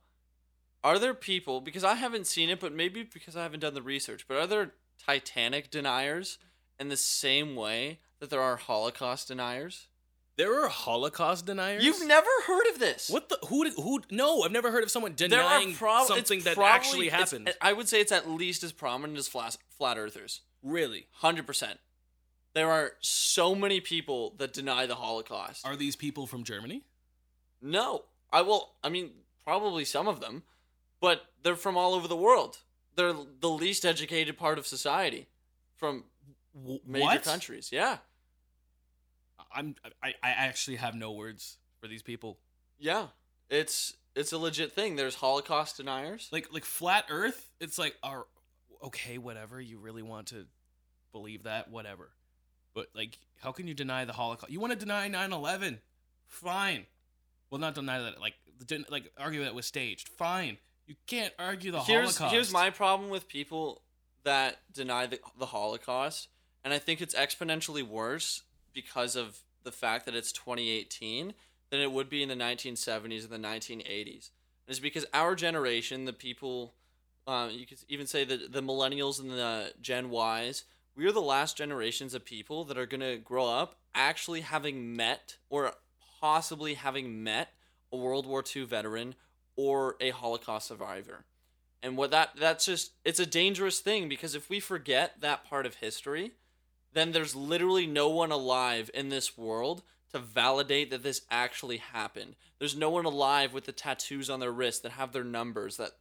are 0.84 0.98
there 0.98 1.14
people, 1.14 1.60
because 1.60 1.84
I 1.84 1.94
haven't 1.94 2.26
seen 2.26 2.50
it, 2.50 2.60
but 2.60 2.72
maybe 2.72 3.02
because 3.02 3.36
I 3.36 3.42
haven't 3.42 3.60
done 3.60 3.74
the 3.74 3.82
research, 3.82 4.26
but 4.28 4.36
are 4.36 4.46
there 4.46 4.72
Titanic 5.04 5.70
deniers 5.70 6.38
in 6.78 6.88
the 6.88 6.96
same 6.96 7.56
way 7.56 7.98
that 8.20 8.30
there 8.30 8.40
are 8.40 8.56
Holocaust 8.56 9.28
deniers? 9.28 9.88
There 10.36 10.62
are 10.64 10.68
Holocaust 10.68 11.46
deniers. 11.46 11.84
You've 11.84 12.06
never 12.06 12.28
heard 12.46 12.66
of 12.72 12.78
this. 12.78 13.10
What 13.10 13.28
the? 13.28 13.38
Who? 13.48 13.64
did- 13.64 13.74
Who? 13.74 14.02
No, 14.10 14.42
I've 14.42 14.52
never 14.52 14.70
heard 14.70 14.84
of 14.84 14.90
someone 14.90 15.14
denying 15.16 15.74
prob- 15.74 16.06
something 16.06 16.40
that 16.42 16.54
probably- 16.54 16.70
actually 16.76 17.08
happened. 17.08 17.52
I 17.60 17.72
would 17.72 17.88
say 17.88 18.00
it's 18.00 18.12
at 18.12 18.30
least 18.30 18.62
as 18.62 18.70
prominent 18.72 19.18
as 19.18 19.26
flat, 19.26 19.56
flat 19.76 19.98
earthers. 19.98 20.42
really? 20.62 21.08
100%. 21.22 21.78
There 22.54 22.70
are 22.70 22.92
so 23.00 23.54
many 23.54 23.80
people 23.80 24.34
that 24.38 24.52
deny 24.52 24.86
the 24.86 24.94
Holocaust. 24.96 25.66
Are 25.66 25.76
these 25.76 25.96
people 25.96 26.26
from 26.26 26.44
Germany? 26.44 26.84
no. 27.60 28.04
I 28.30 28.42
will, 28.42 28.74
I 28.84 28.90
mean, 28.90 29.10
probably 29.42 29.84
some 29.86 30.06
of 30.06 30.20
them, 30.20 30.42
but 31.00 31.22
they're 31.42 31.56
from 31.56 31.76
all 31.76 31.94
over 31.94 32.08
the 32.08 32.16
world. 32.16 32.58
They're 32.96 33.14
the 33.40 33.48
least 33.48 33.84
educated 33.84 34.36
part 34.36 34.58
of 34.58 34.66
society 34.66 35.28
from 35.76 36.04
W- 36.54 36.80
major 36.86 37.04
what? 37.04 37.22
countries. 37.22 37.70
Yeah. 37.72 37.98
I'm. 39.54 39.76
I, 40.02 40.14
I 40.22 40.30
actually 40.30 40.76
have 40.76 40.94
no 40.94 41.12
words 41.12 41.58
for 41.80 41.88
these 41.88 42.02
people. 42.02 42.38
Yeah. 42.78 43.06
It's 43.48 43.94
it's 44.14 44.32
a 44.32 44.38
legit 44.38 44.72
thing. 44.72 44.96
There's 44.96 45.14
Holocaust 45.14 45.76
deniers. 45.76 46.28
Like 46.32 46.52
like 46.52 46.64
flat 46.64 47.06
Earth. 47.08 47.48
It's 47.60 47.78
like 47.78 47.96
are 48.02 48.26
okay, 48.84 49.18
whatever. 49.18 49.60
You 49.60 49.78
really 49.78 50.02
want 50.02 50.28
to 50.28 50.46
believe 51.12 51.44
that, 51.44 51.70
whatever. 51.70 52.10
But 52.74 52.88
like, 52.94 53.18
how 53.36 53.52
can 53.52 53.66
you 53.66 53.74
deny 53.74 54.04
the 54.04 54.12
Holocaust? 54.12 54.52
You 54.52 54.60
want 54.60 54.72
to 54.72 54.78
deny 54.78 55.08
9/11? 55.08 55.78
Fine. 56.26 56.86
Well, 57.50 57.60
not 57.60 57.74
deny 57.74 58.00
that. 58.00 58.20
Like, 58.20 58.34
like 58.90 59.10
argue 59.16 59.40
that 59.40 59.48
it 59.48 59.54
was 59.54 59.66
staged. 59.66 60.08
Fine. 60.08 60.58
You 60.88 60.96
can't 61.06 61.34
argue 61.38 61.70
the 61.70 61.80
here's 61.80 62.16
Holocaust. 62.16 62.34
here's 62.34 62.52
my 62.52 62.70
problem 62.70 63.10
with 63.10 63.28
people 63.28 63.82
that 64.24 64.56
deny 64.72 65.06
the, 65.06 65.20
the 65.38 65.46
Holocaust, 65.46 66.28
and 66.64 66.72
I 66.72 66.78
think 66.78 67.02
it's 67.02 67.14
exponentially 67.14 67.82
worse 67.82 68.42
because 68.72 69.14
of 69.14 69.38
the 69.64 69.70
fact 69.70 70.06
that 70.06 70.14
it's 70.14 70.32
2018 70.32 71.34
than 71.68 71.80
it 71.80 71.92
would 71.92 72.08
be 72.08 72.22
in 72.22 72.30
the 72.30 72.34
1970s 72.34 73.30
and 73.30 73.44
the 73.44 73.48
1980s. 73.48 74.30
And 74.66 74.68
it's 74.68 74.78
because 74.78 75.04
our 75.12 75.34
generation, 75.34 76.06
the 76.06 76.14
people, 76.14 76.72
um, 77.26 77.50
you 77.50 77.66
could 77.66 77.78
even 77.88 78.06
say 78.06 78.24
that 78.24 78.52
the 78.52 78.62
millennials 78.62 79.20
and 79.20 79.30
the 79.30 79.74
Gen 79.82 80.10
Ys, 80.10 80.64
we 80.96 81.06
are 81.06 81.12
the 81.12 81.20
last 81.20 81.56
generations 81.56 82.14
of 82.14 82.24
people 82.24 82.64
that 82.64 82.78
are 82.78 82.86
going 82.86 83.02
to 83.02 83.18
grow 83.18 83.46
up 83.46 83.76
actually 83.94 84.40
having 84.40 84.96
met 84.96 85.36
or 85.50 85.72
possibly 86.18 86.74
having 86.74 87.22
met 87.22 87.50
a 87.92 87.96
World 87.96 88.26
War 88.26 88.42
II 88.56 88.64
veteran 88.64 89.14
or 89.58 89.96
a 90.00 90.10
Holocaust 90.10 90.68
survivor. 90.68 91.24
And 91.82 91.96
what 91.96 92.12
that 92.12 92.30
that's 92.38 92.64
just 92.64 92.92
it's 93.04 93.20
a 93.20 93.26
dangerous 93.26 93.80
thing 93.80 94.08
because 94.08 94.34
if 94.34 94.48
we 94.48 94.60
forget 94.60 95.20
that 95.20 95.44
part 95.44 95.66
of 95.66 95.76
history, 95.76 96.32
then 96.92 97.12
there's 97.12 97.36
literally 97.36 97.86
no 97.86 98.08
one 98.08 98.30
alive 98.30 98.88
in 98.94 99.08
this 99.08 99.36
world 99.36 99.82
to 100.12 100.18
validate 100.18 100.90
that 100.90 101.02
this 101.02 101.22
actually 101.30 101.78
happened. 101.78 102.36
There's 102.58 102.76
no 102.76 102.88
one 102.88 103.04
alive 103.04 103.52
with 103.52 103.64
the 103.64 103.72
tattoos 103.72 104.30
on 104.30 104.40
their 104.40 104.52
wrists 104.52 104.80
that 104.82 104.92
have 104.92 105.12
their 105.12 105.24
numbers 105.24 105.76
that 105.76 105.92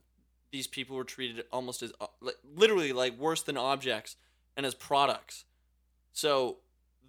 these 0.51 0.68
people 0.68 0.95
were 0.95 1.03
treated 1.03 1.43
almost 1.51 1.82
as 1.82 1.91
uh, 1.99 2.08
literally 2.55 2.93
like 2.93 3.18
worse 3.18 3.41
than 3.41 3.58
objects 3.58 4.16
and 4.55 4.66
as 4.66 4.76
products. 4.76 5.45
So 6.14 6.58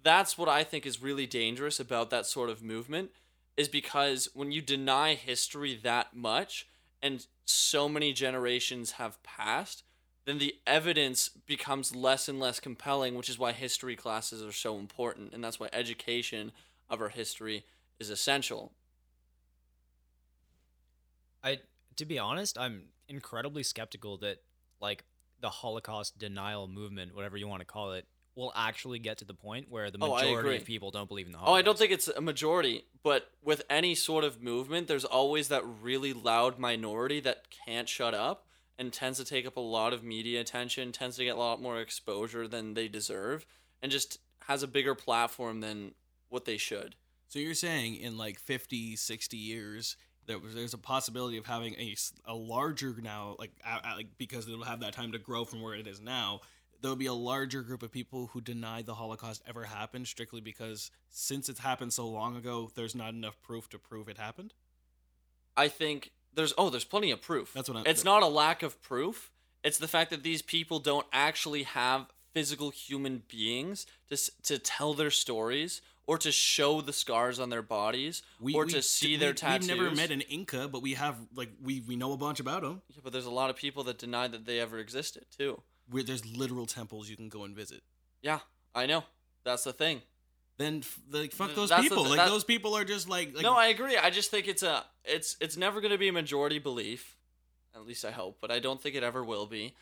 that's 0.03 0.37
what 0.37 0.49
I 0.49 0.63
think 0.63 0.85
is 0.85 1.01
really 1.01 1.27
dangerous 1.27 1.79
about 1.79 2.09
that 2.09 2.25
sort 2.25 2.49
of 2.49 2.63
movement 2.63 3.11
is 3.59 3.67
because 3.67 4.29
when 4.33 4.53
you 4.53 4.61
deny 4.61 5.15
history 5.15 5.77
that 5.83 6.15
much 6.15 6.65
and 7.01 7.27
so 7.43 7.89
many 7.89 8.13
generations 8.13 8.91
have 8.91 9.21
passed, 9.21 9.83
then 10.23 10.37
the 10.37 10.55
evidence 10.65 11.27
becomes 11.27 11.93
less 11.93 12.29
and 12.29 12.39
less 12.39 12.61
compelling, 12.61 13.15
which 13.15 13.29
is 13.29 13.37
why 13.37 13.51
history 13.51 13.97
classes 13.97 14.41
are 14.41 14.53
so 14.53 14.77
important. 14.77 15.33
And 15.33 15.43
that's 15.43 15.59
why 15.59 15.67
education 15.73 16.53
of 16.89 17.01
our 17.01 17.09
history 17.09 17.65
is 17.99 18.09
essential. 18.09 18.71
I 21.43 21.59
to 21.97 22.05
be 22.05 22.17
honest, 22.17 22.57
I'm 22.57 22.83
incredibly 23.09 23.63
skeptical 23.63 24.19
that 24.19 24.37
like 24.79 25.03
the 25.41 25.49
Holocaust 25.49 26.17
denial 26.17 26.69
movement, 26.69 27.13
whatever 27.13 27.35
you 27.35 27.49
want 27.49 27.59
to 27.59 27.65
call 27.65 27.91
it, 27.91 28.07
will 28.39 28.51
actually 28.55 28.97
get 28.99 29.17
to 29.19 29.25
the 29.25 29.33
point 29.33 29.67
where 29.69 29.91
the 29.91 29.97
Oh, 30.01 30.15
majority 30.15 30.39
agree. 30.39 30.57
of 30.57 30.65
people 30.65 30.89
don't 30.91 31.07
believe 31.07 31.25
in 31.27 31.33
the 31.33 31.39
Oh, 31.39 31.53
I 31.53 31.61
don't 31.61 31.77
think 31.77 31.91
it's 31.91 32.07
a 32.07 32.21
majority, 32.21 32.85
but 33.03 33.29
with 33.43 33.61
any 33.69 33.93
sort 33.95 34.23
of 34.23 34.41
movement, 34.41 34.87
there's 34.87 35.05
always 35.05 35.49
that 35.49 35.63
really 35.65 36.13
loud 36.13 36.57
minority 36.57 37.19
that 37.19 37.47
can't 37.65 37.87
shut 37.89 38.13
up 38.13 38.47
and 38.77 38.93
tends 38.93 39.19
to 39.19 39.25
take 39.25 39.45
up 39.45 39.57
a 39.57 39.61
lot 39.61 39.91
of 39.93 40.03
media 40.03 40.39
attention, 40.39 40.91
tends 40.93 41.17
to 41.17 41.25
get 41.25 41.35
a 41.35 41.39
lot 41.39 41.61
more 41.61 41.81
exposure 41.81 42.47
than 42.47 42.73
they 42.75 42.87
deserve, 42.87 43.45
and 43.81 43.91
just 43.91 44.19
has 44.47 44.63
a 44.63 44.67
bigger 44.67 44.95
platform 44.95 45.59
than 45.59 45.93
what 46.29 46.45
they 46.45 46.57
should. 46.57 46.95
So 47.27 47.39
you're 47.39 47.53
saying 47.53 47.97
in 47.97 48.17
like 48.17 48.39
50, 48.39 48.95
60 48.95 49.37
years, 49.37 49.97
there 50.25 50.39
there's 50.53 50.73
a 50.73 50.77
possibility 50.79 51.37
of 51.37 51.45
having 51.45 51.73
a, 51.75 51.95
a 52.25 52.33
larger 52.35 52.95
now, 53.01 53.35
like, 53.37 53.51
a- 53.65 53.81
a- 53.87 53.95
like 53.97 54.17
because 54.17 54.47
it'll 54.47 54.63
have 54.63 54.79
that 54.79 54.93
time 54.93 55.11
to 55.11 55.19
grow 55.19 55.43
from 55.43 55.61
where 55.61 55.73
it 55.75 55.87
is 55.87 55.99
now. 55.99 56.39
There'll 56.81 56.95
be 56.95 57.07
a 57.07 57.13
larger 57.13 57.61
group 57.61 57.83
of 57.83 57.91
people 57.91 58.27
who 58.27 58.41
deny 58.41 58.81
the 58.81 58.95
Holocaust 58.95 59.41
ever 59.47 59.65
happened 59.65 60.07
strictly 60.07 60.39
because 60.41 60.91
since 61.09 61.49
it's 61.49 61.59
happened 61.59 61.91
so 61.93 62.07
long 62.07 62.35
ago, 62.37 62.71
there's 62.75 62.95
not 62.95 63.13
enough 63.13 63.41
proof 63.41 63.67
to 63.69 63.79
prove 63.79 64.07
it 64.07 64.17
happened. 64.17 64.53
I 65.57 65.67
think 65.67 66.11
there's 66.33 66.53
oh, 66.57 66.69
there's 66.69 66.85
plenty 66.85 67.11
of 67.11 67.21
proof. 67.21 67.51
That's 67.53 67.67
what 67.69 67.75
I'm- 67.77 67.85
It's 67.87 68.03
not 68.03 68.23
a 68.23 68.27
lack 68.27 68.63
of 68.63 68.81
proof. 68.81 69.31
It's 69.63 69.77
the 69.77 69.87
fact 69.89 70.09
that 70.11 70.23
these 70.23 70.41
people 70.41 70.79
don't 70.79 71.05
actually 71.11 71.63
have 71.63 72.07
physical 72.33 72.69
human 72.69 73.23
beings 73.27 73.85
to 74.09 74.17
to 74.43 74.57
tell 74.59 74.93
their 74.93 75.11
stories 75.11 75.81
or 76.07 76.17
to 76.17 76.31
show 76.31 76.81
the 76.81 76.93
scars 76.93 77.39
on 77.39 77.49
their 77.49 77.61
bodies 77.61 78.23
we, 78.39 78.53
or 78.55 78.65
to 78.65 78.81
see 78.81 79.15
their 79.15 79.33
tattoos. 79.33 79.67
We've 79.69 79.77
never 79.77 79.95
met 79.95 80.11
an 80.11 80.21
Inca, 80.21 80.67
but 80.69 80.81
we 80.81 80.93
have 80.93 81.17
like 81.35 81.51
we 81.61 81.81
we 81.81 81.95
know 81.97 82.13
a 82.13 82.17
bunch 82.17 82.39
about 82.39 82.61
them. 82.61 82.81
Yeah, 82.89 83.01
but 83.03 83.11
there's 83.11 83.25
a 83.25 83.31
lot 83.31 83.49
of 83.49 83.55
people 83.57 83.83
that 83.83 83.97
deny 83.97 84.27
that 84.29 84.45
they 84.45 84.59
ever 84.59 84.79
existed 84.79 85.25
too. 85.37 85.61
Where 85.89 86.03
there's 86.03 86.25
literal 86.25 86.65
temples 86.65 87.09
you 87.09 87.15
can 87.15 87.29
go 87.29 87.43
and 87.43 87.55
visit. 87.55 87.81
Yeah, 88.21 88.39
I 88.75 88.85
know. 88.85 89.03
That's 89.43 89.63
the 89.63 89.73
thing. 89.73 90.01
Then 90.57 90.83
like 91.09 91.31
fuck 91.31 91.55
those 91.55 91.69
that's 91.69 91.83
the- 91.83 91.89
people. 91.89 92.09
like 92.09 92.27
those 92.27 92.43
people 92.43 92.75
are 92.75 92.83
just 92.83 93.07
like, 93.07 93.33
like 93.33 93.43
no, 93.43 93.55
I 93.55 93.67
agree. 93.67 93.97
I 93.97 94.09
just 94.09 94.29
think 94.29 94.47
it's 94.47 94.61
a 94.61 94.83
it's 95.05 95.37
it's 95.39 95.55
never 95.57 95.79
going 95.79 95.91
to 95.91 95.97
be 95.97 96.09
a 96.09 96.13
majority 96.13 96.59
belief. 96.59 97.17
At 97.73 97.85
least 97.85 98.03
I 98.03 98.11
hope, 98.11 98.39
but 98.41 98.51
I 98.51 98.59
don't 98.59 98.81
think 98.81 98.95
it 98.95 99.03
ever 99.03 99.23
will 99.23 99.45
be. 99.45 99.73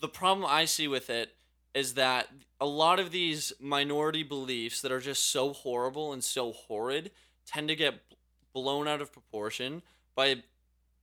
The 0.00 0.08
problem 0.08 0.46
I 0.48 0.66
see 0.66 0.86
with 0.86 1.08
it 1.08 1.30
is 1.74 1.94
that 1.94 2.28
a 2.60 2.66
lot 2.66 2.98
of 2.98 3.10
these 3.10 3.52
minority 3.60 4.22
beliefs 4.22 4.80
that 4.82 4.92
are 4.92 5.00
just 5.00 5.30
so 5.30 5.52
horrible 5.52 6.12
and 6.12 6.22
so 6.22 6.52
horrid 6.52 7.10
tend 7.46 7.68
to 7.68 7.76
get 7.76 7.94
blown 8.52 8.86
out 8.86 9.00
of 9.00 9.12
proportion 9.12 9.82
by 10.14 10.42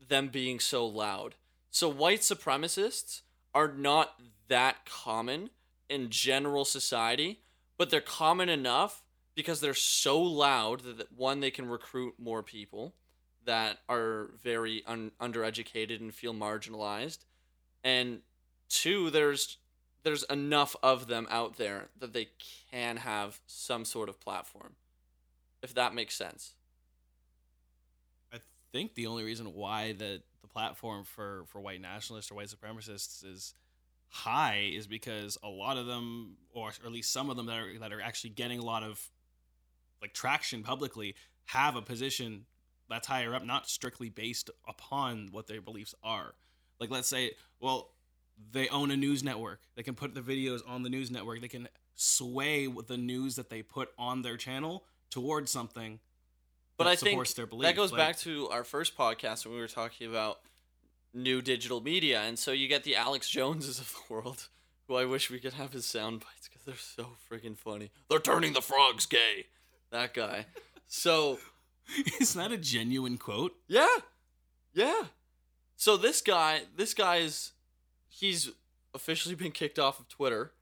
them 0.08 0.28
being 0.28 0.60
so 0.60 0.86
loud. 0.86 1.36
So 1.72 1.90
white 1.90 2.22
supremacists 2.22 3.22
are 3.56 3.68
not 3.68 4.20
that 4.48 4.86
common 4.86 5.50
in 5.90 6.10
general 6.12 6.66
society, 6.66 7.40
but 7.78 7.90
they're 7.90 8.02
common 8.02 8.50
enough 8.50 9.04
because 9.34 9.60
they're 9.60 9.74
so 9.74 10.22
loud 10.22 10.82
that 10.82 10.98
that, 10.98 11.12
one 11.12 11.40
they 11.40 11.50
can 11.52 11.68
recruit 11.68 12.14
more 12.20 12.44
people 12.44 12.94
that 13.46 13.80
are 13.90 14.30
very 14.44 14.84
un- 14.86 15.12
undereducated 15.20 16.00
and 16.00 16.14
feel 16.14 16.34
marginalized. 16.34 17.26
And 17.84 18.20
two 18.70 19.10
there's 19.10 19.58
there's 20.04 20.24
enough 20.26 20.76
of 20.84 21.08
them 21.08 21.28
out 21.32 21.58
there 21.58 21.88
that 22.00 22.14
they 22.14 22.28
can 22.72 22.98
have 22.98 23.42
some 23.48 23.84
sort 23.86 24.08
of 24.08 24.20
platform 24.20 24.76
if 25.66 25.74
that 25.74 25.96
makes 25.96 26.16
sense. 26.16 26.54
I 28.32 28.38
think 28.72 28.94
the 28.94 29.08
only 29.08 29.24
reason 29.24 29.54
why 29.54 29.94
the 29.94 30.22
platform 30.56 31.04
for 31.04 31.44
for 31.48 31.60
white 31.60 31.82
nationalists 31.82 32.32
or 32.32 32.36
white 32.36 32.48
supremacists 32.48 33.26
is 33.26 33.54
high 34.08 34.72
is 34.74 34.88
because 34.88 35.38
a 35.44 35.50
lot 35.50 35.76
of 35.78 35.86
them, 35.86 36.38
or, 36.54 36.70
at 36.70 36.92
least 36.92 37.12
some 37.12 37.30
of 37.30 37.36
them 37.36 37.48
that 37.48 37.58
are 37.58 37.80
that 37.80 37.92
are 37.92 38.00
actually 38.00 38.30
getting 38.30 38.60
a 38.60 38.64
lot 38.64 38.82
of 38.82 39.12
like 40.02 40.14
traction 40.14 40.64
publicly, 40.64 41.16
have 41.46 41.76
a 41.76 41.82
position 41.82 42.46
that's 42.90 43.08
higher 43.08 43.36
up, 43.36 43.46
not 43.46 43.68
strictly 43.68 44.08
based 44.08 44.50
upon 44.68 45.28
what 45.32 45.48
their 45.48 45.62
beliefs 45.62 45.94
are. 46.02 46.36
Like 46.80 46.90
let's 46.90 47.10
say, 47.10 47.32
well, 47.60 47.90
they 48.52 48.70
own 48.70 48.92
a 48.92 48.98
news 48.98 49.24
network. 49.24 49.60
They 49.76 49.84
can 49.84 49.96
put 49.96 50.16
the 50.16 50.22
videos 50.22 50.62
on 50.66 50.84
the 50.84 50.90
news 50.90 51.12
network. 51.12 51.42
They 51.42 51.50
can 51.50 51.68
sway 51.96 52.68
the 52.88 52.98
news 52.98 53.36
that 53.36 53.50
they 53.50 53.62
put 53.62 53.90
on 53.98 54.22
their 54.22 54.38
channel 54.38 54.86
towards 55.10 55.52
something 55.52 56.00
but 56.78 56.88
i 56.88 56.96
think 56.96 57.26
that 57.62 57.76
goes 57.76 57.92
Like- 57.92 58.00
back 58.00 58.18
to 58.20 58.50
our 58.50 58.64
first 58.64 58.98
podcast 58.98 59.46
when 59.46 59.56
we 59.56 59.62
were 59.62 59.68
talking 59.68 60.08
about 60.08 60.40
new 61.14 61.42
digital 61.42 61.82
media 61.82 62.22
and 62.22 62.38
so 62.38 62.52
you 62.52 62.68
get 62.68 62.84
the 62.84 62.96
alex 62.96 63.30
joneses 63.30 63.80
of 63.80 63.92
the 63.94 64.00
world 64.14 64.50
who 64.88 64.96
i 64.96 65.06
wish 65.06 65.30
we 65.32 65.40
could 65.40 65.54
have 65.54 65.72
his 65.74 65.86
sound 65.86 66.20
bites 66.22 66.48
because 66.50 66.64
they're 66.66 66.76
so 67.06 67.12
freaking 67.32 67.58
funny 67.58 67.92
they're 68.10 68.20
turning 68.20 68.54
the 68.54 68.62
frogs 68.62 69.06
gay 69.06 69.46
that 69.92 70.14
guy 70.14 70.46
so 70.88 71.40
Is 72.20 72.34
that 72.34 72.52
a 72.52 72.58
genuine 72.58 73.18
quote? 73.20 73.54
Yeah. 73.68 73.86
Yeah. 74.74 75.04
So 75.76 75.98
this 75.98 76.20
guy, 76.20 76.62
this 76.76 76.96
guy 76.96 77.18
is 77.18 77.52
he's 78.08 78.50
officially 78.96 79.36
been 79.36 79.52
kicked 79.52 79.78
off 79.78 80.00
of 80.00 80.08
Twitter. 80.10 80.54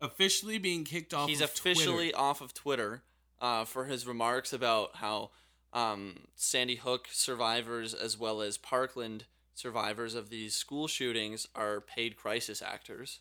Officially 0.00 0.58
being 0.58 0.84
kicked 0.84 1.12
off. 1.12 1.28
he's 1.28 1.40
of 1.40 1.50
officially 1.50 2.10
Twitter. 2.10 2.16
off 2.18 2.40
of 2.40 2.54
Twitter 2.54 3.02
uh, 3.40 3.64
for 3.64 3.86
his 3.86 4.06
remarks 4.06 4.52
about 4.52 4.94
how 4.94 5.30
um, 5.72 6.20
Sandy 6.34 6.76
Hook 6.76 7.08
survivors 7.10 7.94
as 7.94 8.18
well 8.18 8.40
as 8.42 8.58
Parkland 8.58 9.24
survivors 9.54 10.14
of 10.14 10.30
these 10.30 10.54
school 10.54 10.86
shootings 10.86 11.46
are 11.54 11.80
paid 11.80 12.16
crisis 12.16 12.62
actors. 12.62 13.20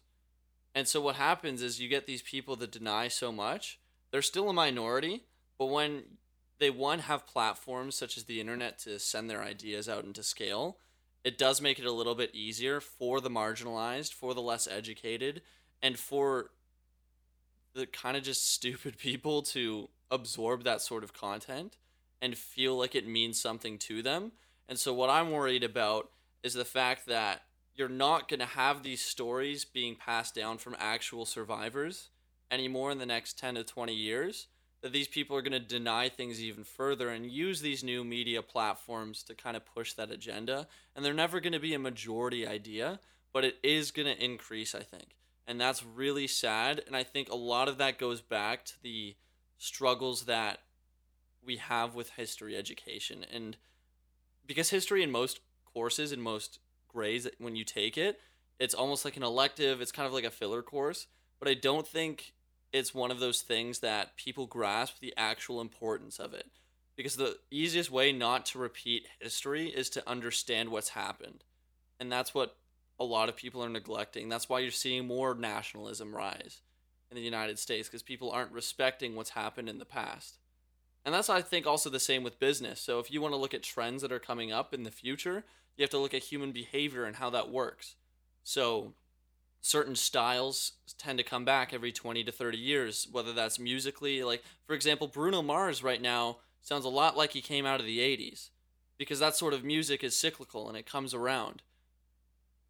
And 0.74 0.88
so 0.88 1.02
what 1.02 1.16
happens 1.16 1.62
is 1.62 1.82
you 1.82 1.90
get 1.90 2.08
these 2.08 2.22
people 2.22 2.56
that 2.58 2.72
deny 2.72 3.08
so 3.08 3.32
much. 3.32 3.80
They're 4.12 4.22
still 4.22 4.50
a 4.50 4.54
minority, 4.54 5.26
but 5.58 5.66
when 5.68 6.04
they 6.60 6.70
one 6.70 7.00
have 7.00 7.28
platforms 7.28 7.96
such 7.96 8.18
as 8.18 8.26
the 8.26 8.40
internet 8.40 8.80
to 8.80 9.00
send 9.00 9.30
their 9.30 9.44
ideas 9.44 9.90
out 9.90 10.06
into 10.06 10.24
scale, 10.24 10.78
it 11.24 11.38
does 11.38 11.62
make 11.62 11.80
it 11.80 11.86
a 11.86 11.92
little 11.92 12.16
bit 12.16 12.34
easier 12.34 12.80
for 12.80 13.22
the 13.22 13.30
marginalized, 13.30 14.14
for 14.14 14.34
the 14.34 14.42
less 14.42 14.68
educated, 14.68 15.42
and 15.82 16.00
for 16.00 16.52
the 17.74 17.86
kind 17.86 18.18
of 18.18 18.24
just 18.24 18.50
stupid 18.54 18.98
people 18.98 19.42
to 19.42 19.90
absorb 20.10 20.64
that 20.64 20.82
sort 20.82 21.04
of 21.04 21.14
content 21.14 21.78
and 22.22 22.38
feel 22.38 22.78
like 22.78 22.96
it 22.96 23.08
means 23.08 23.40
something 23.40 23.78
to 23.78 24.02
them. 24.02 24.32
And 24.70 24.78
so 24.78 24.94
what 24.94 25.10
I'm 25.10 25.32
worried 25.32 25.64
about 25.64 26.10
is 26.44 26.54
the 26.54 26.66
fact 26.66 27.08
that 27.08 27.42
you're 27.74 27.90
not 27.90 28.28
going 28.28 28.40
to 28.40 28.46
have 28.46 28.84
these 28.84 29.02
stories 29.02 29.66
being 29.66 29.96
passed 29.96 30.36
down 30.36 30.58
from 30.58 30.76
actual 30.80 31.26
survivors 31.26 32.10
anymore 32.50 32.92
in 32.92 32.98
the 32.98 33.06
next 33.06 33.40
10 33.40 33.56
to 33.56 33.64
20 33.64 33.94
years 33.94 34.48
that 34.82 34.92
these 34.92 35.08
people 35.08 35.38
are 35.38 35.42
going 35.42 35.52
to 35.52 35.60
deny 35.60 36.10
things 36.10 36.42
even 36.42 36.64
further 36.64 37.10
and 37.10 37.30
use 37.30 37.62
these 37.62 37.84
new 37.84 38.04
media 38.04 38.42
platforms 38.42 39.24
to 39.24 39.36
kind 39.36 39.56
of 39.56 39.66
push 39.66 39.94
that 39.94 40.10
agenda. 40.10 40.68
And 40.96 41.06
they're 41.06 41.14
never 41.14 41.40
going 41.40 41.54
to 41.54 41.60
be 41.60 41.74
a 41.74 41.80
majority 41.80 42.48
idea 42.48 43.00
but 43.34 43.44
it 43.44 43.58
is 43.64 43.92
going 43.92 44.08
to 44.08 44.24
increase 44.24 44.76
i 44.76 44.82
think. 44.82 45.16
And 45.48 45.60
that's 45.60 45.84
really 45.84 46.28
sad. 46.28 46.82
And 46.88 46.96
i 46.96 47.04
think 47.04 47.30
a 47.30 47.36
lot 47.36 47.68
of 47.68 47.78
that 47.78 47.98
goes 47.98 48.22
back 48.22 48.66
to 48.66 48.74
the 48.82 49.16
struggles 49.58 50.26
that 50.26 50.60
we 51.46 51.58
have 51.58 51.96
with 51.96 52.12
history 52.12 52.56
education. 52.56 53.26
And 53.32 53.58
because 54.46 54.70
history 54.70 55.04
in 55.04 55.12
most 55.12 55.40
courses 55.74 56.12
in 56.12 56.22
most 56.22 56.60
grades 56.88 57.28
when 57.38 57.56
you 57.56 57.64
take 57.64 57.98
it 57.98 58.20
it's 58.60 58.74
almost 58.74 59.06
like 59.06 59.16
an 59.16 59.24
elective 59.24 59.80
it's 59.80 59.94
kind 59.94 60.06
of 60.06 60.14
like 60.14 60.26
a 60.26 60.30
filler 60.30 60.62
course. 60.62 61.08
But 61.40 61.48
i 61.48 61.54
don't 61.54 61.88
think 61.88 62.34
it's 62.74 62.94
one 62.94 63.12
of 63.12 63.20
those 63.20 63.42
things 63.42 63.80
that 63.80 64.16
people 64.16 64.46
grasp 64.46 65.00
the 65.00 65.14
actual 65.18 65.60
importance 65.60 66.20
of 66.20 66.34
it. 66.34 66.48
Because 66.96 67.16
the 67.16 67.38
easiest 67.50 67.92
way 67.92 68.12
not 68.12 68.46
to 68.48 68.60
repeat 68.60 69.08
history 69.20 69.68
is 69.68 69.90
to 69.92 70.10
understand 70.10 70.70
what's 70.70 70.90
happened. 70.90 71.44
And 72.00 72.12
that's 72.12 72.34
what 72.34 72.56
a 73.00 73.04
lot 73.04 73.28
of 73.28 73.36
people 73.36 73.64
are 73.64 73.70
neglecting. 73.70 74.30
That's 74.30 74.48
why 74.48 74.60
you're 74.60 74.72
seeing 74.72 75.08
more 75.08 75.34
nationalism 75.34 76.16
rise 76.16 76.62
in 77.10 77.16
the 77.16 77.22
united 77.22 77.60
states 77.60 77.88
because 77.88 78.02
people 78.02 78.32
aren't 78.32 78.54
respecting 78.54 79.16
what's 79.16 79.32
happened 79.32 79.68
in 79.68 79.80
the 79.80 79.86
past 79.86 80.38
And 81.04 81.14
that's 81.14 81.30
I 81.30 81.42
think 81.42 81.66
also 81.66 81.90
the 81.90 82.00
same 82.00 82.24
with 82.24 82.40
business. 82.40 82.80
So 82.80 83.00
if 83.00 83.12
you 83.12 83.22
want 83.22 83.34
to 83.34 83.40
look 83.40 83.54
at 83.54 83.64
trends 83.64 84.02
that 84.02 84.12
are 84.12 84.20
coming 84.20 84.52
up 84.52 84.74
in 84.74 84.84
the 84.84 84.92
future, 84.92 85.44
you 85.76 85.84
have 85.84 85.90
to 85.92 85.98
look 85.98 86.14
at 86.14 86.24
human 86.24 86.52
behavior 86.52 87.06
and 87.06 87.16
how 87.16 87.30
that 87.32 87.50
works. 87.50 87.96
So 88.44 88.94
certain 89.62 89.96
styles 89.96 90.74
tend 90.98 91.18
to 91.18 91.24
come 91.24 91.46
back 91.46 91.74
every 91.74 91.92
20 91.92 92.24
to 92.24 92.32
30 92.32 92.58
years, 92.58 93.08
whether 93.12 93.34
that's 93.34 93.60
musically, 93.60 94.24
like 94.24 94.44
for 94.66 94.74
example, 94.74 95.08
Bruno 95.08 95.42
Mars 95.42 95.84
right 95.84 96.02
now 96.02 96.38
sounds 96.62 96.86
a 96.86 96.90
lot 96.90 97.18
like 97.18 97.32
he 97.32 97.42
came 97.42 97.66
out 97.66 97.80
of 97.80 97.86
the 97.86 98.00
80s 98.00 98.50
because 98.98 99.20
that 99.20 99.36
sort 99.36 99.54
of 99.54 99.64
music 99.64 100.04
is 100.04 100.16
cyclical 100.16 100.68
and 100.68 100.78
it 100.78 100.86
comes 100.86 101.14
around. 101.14 101.64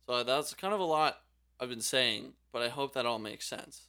So 0.08 0.24
that's 0.24 0.54
kind 0.54 0.74
of 0.74 0.80
a 0.80 0.86
lot 0.86 1.18
I've 1.60 1.70
been 1.70 1.82
saying, 1.82 2.34
but 2.52 2.62
I 2.62 2.70
hope 2.70 2.94
that 2.94 3.06
all 3.06 3.20
makes 3.20 3.48
sense. 3.48 3.88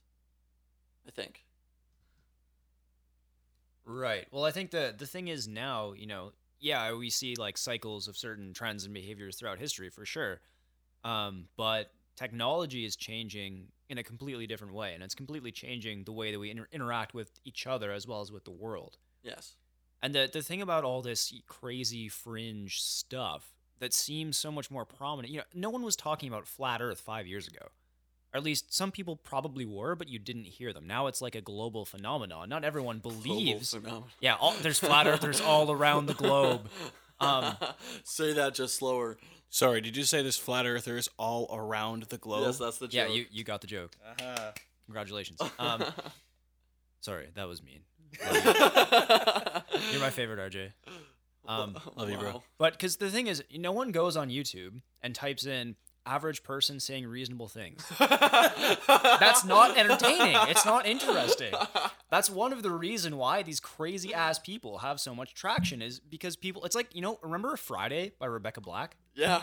I 1.06 1.10
think. 1.10 1.44
Right. 4.02 4.26
Well, 4.32 4.44
I 4.44 4.50
think 4.50 4.72
the 4.72 4.92
the 4.96 5.06
thing 5.06 5.28
is 5.28 5.46
now, 5.46 5.92
you 5.92 6.06
know, 6.06 6.32
yeah, 6.58 6.92
we 6.92 7.08
see 7.08 7.36
like 7.36 7.56
cycles 7.56 8.08
of 8.08 8.16
certain 8.16 8.52
trends 8.52 8.84
and 8.84 8.92
behaviors 8.92 9.36
throughout 9.36 9.60
history 9.60 9.90
for 9.90 10.04
sure. 10.04 10.40
Um, 11.04 11.46
but 11.56 11.92
technology 12.16 12.84
is 12.84 12.96
changing 12.96 13.68
in 13.88 13.98
a 13.98 14.02
completely 14.02 14.48
different 14.48 14.74
way, 14.74 14.94
and 14.94 15.04
it's 15.04 15.14
completely 15.14 15.52
changing 15.52 16.02
the 16.02 16.12
way 16.12 16.32
that 16.32 16.38
we 16.40 16.50
inter- 16.50 16.66
interact 16.72 17.14
with 17.14 17.30
each 17.44 17.64
other 17.68 17.92
as 17.92 18.04
well 18.04 18.20
as 18.20 18.32
with 18.32 18.44
the 18.44 18.50
world. 18.50 18.98
Yes. 19.22 19.54
And 20.02 20.12
the 20.12 20.28
the 20.32 20.42
thing 20.42 20.62
about 20.62 20.82
all 20.82 21.00
this 21.00 21.32
crazy 21.46 22.08
fringe 22.08 22.82
stuff 22.82 23.54
that 23.78 23.94
seems 23.94 24.36
so 24.36 24.50
much 24.50 24.68
more 24.68 24.84
prominent, 24.84 25.32
you 25.32 25.38
know, 25.38 25.44
no 25.54 25.70
one 25.70 25.82
was 25.82 25.94
talking 25.94 26.28
about 26.28 26.48
flat 26.48 26.82
Earth 26.82 27.00
five 27.00 27.28
years 27.28 27.46
ago. 27.46 27.68
Or 28.34 28.38
at 28.38 28.44
least 28.44 28.72
some 28.72 28.90
people 28.90 29.16
probably 29.16 29.66
were, 29.66 29.94
but 29.94 30.08
you 30.08 30.18
didn't 30.18 30.44
hear 30.46 30.72
them. 30.72 30.86
Now 30.86 31.06
it's 31.06 31.20
like 31.20 31.34
a 31.34 31.40
global 31.42 31.84
phenomenon. 31.84 32.48
Not 32.48 32.64
everyone 32.64 32.98
believes. 32.98 33.74
Phenomenon. 33.74 34.04
Yeah, 34.20 34.36
all, 34.40 34.54
there's 34.62 34.78
flat 34.78 35.06
earthers 35.06 35.40
all 35.42 35.70
around 35.70 36.06
the 36.06 36.14
globe. 36.14 36.68
Um, 37.20 37.56
Say 38.04 38.32
that 38.32 38.54
just 38.54 38.76
slower. 38.76 39.18
Sorry, 39.50 39.82
did 39.82 39.96
you 39.98 40.04
say 40.04 40.22
there's 40.22 40.38
flat 40.38 40.64
earthers 40.64 41.10
all 41.18 41.46
around 41.52 42.04
the 42.04 42.16
globe? 42.16 42.46
Yes, 42.46 42.58
that's 42.58 42.78
the 42.78 42.88
joke. 42.88 43.08
yeah, 43.08 43.14
you, 43.14 43.26
you 43.30 43.44
got 43.44 43.60
the 43.60 43.66
joke. 43.66 43.92
Uh-huh. 44.18 44.52
Congratulations. 44.86 45.40
Um, 45.58 45.84
sorry, 47.00 47.28
that 47.34 47.46
was 47.48 47.62
mean. 47.62 47.80
You're 48.22 50.00
my 50.00 50.10
favorite, 50.10 50.38
RJ. 50.52 50.72
Um, 51.46 51.76
Love 51.96 52.10
you, 52.10 52.16
bro. 52.16 52.42
But 52.58 52.72
because 52.74 52.96
the 52.96 53.10
thing 53.10 53.26
is, 53.26 53.42
no 53.54 53.72
one 53.72 53.90
goes 53.92 54.16
on 54.16 54.28
YouTube 54.30 54.80
and 55.02 55.14
types 55.14 55.44
in 55.46 55.76
average 56.06 56.42
person 56.42 56.80
saying 56.80 57.06
reasonable 57.06 57.48
things. 57.48 57.84
That's 57.98 59.44
not 59.44 59.76
entertaining. 59.76 60.36
It's 60.48 60.66
not 60.66 60.86
interesting. 60.86 61.52
That's 62.10 62.28
one 62.28 62.52
of 62.52 62.62
the 62.62 62.70
reason 62.70 63.16
why 63.16 63.42
these 63.42 63.60
crazy 63.60 64.12
ass 64.12 64.38
people 64.38 64.78
have 64.78 65.00
so 65.00 65.14
much 65.14 65.34
traction 65.34 65.82
is 65.82 66.00
because 66.00 66.36
people. 66.36 66.64
It's 66.64 66.74
like 66.74 66.94
you 66.94 67.02
know, 67.02 67.18
remember 67.22 67.56
Friday 67.56 68.12
by 68.18 68.26
Rebecca 68.26 68.60
Black? 68.60 68.96
Yeah. 69.14 69.42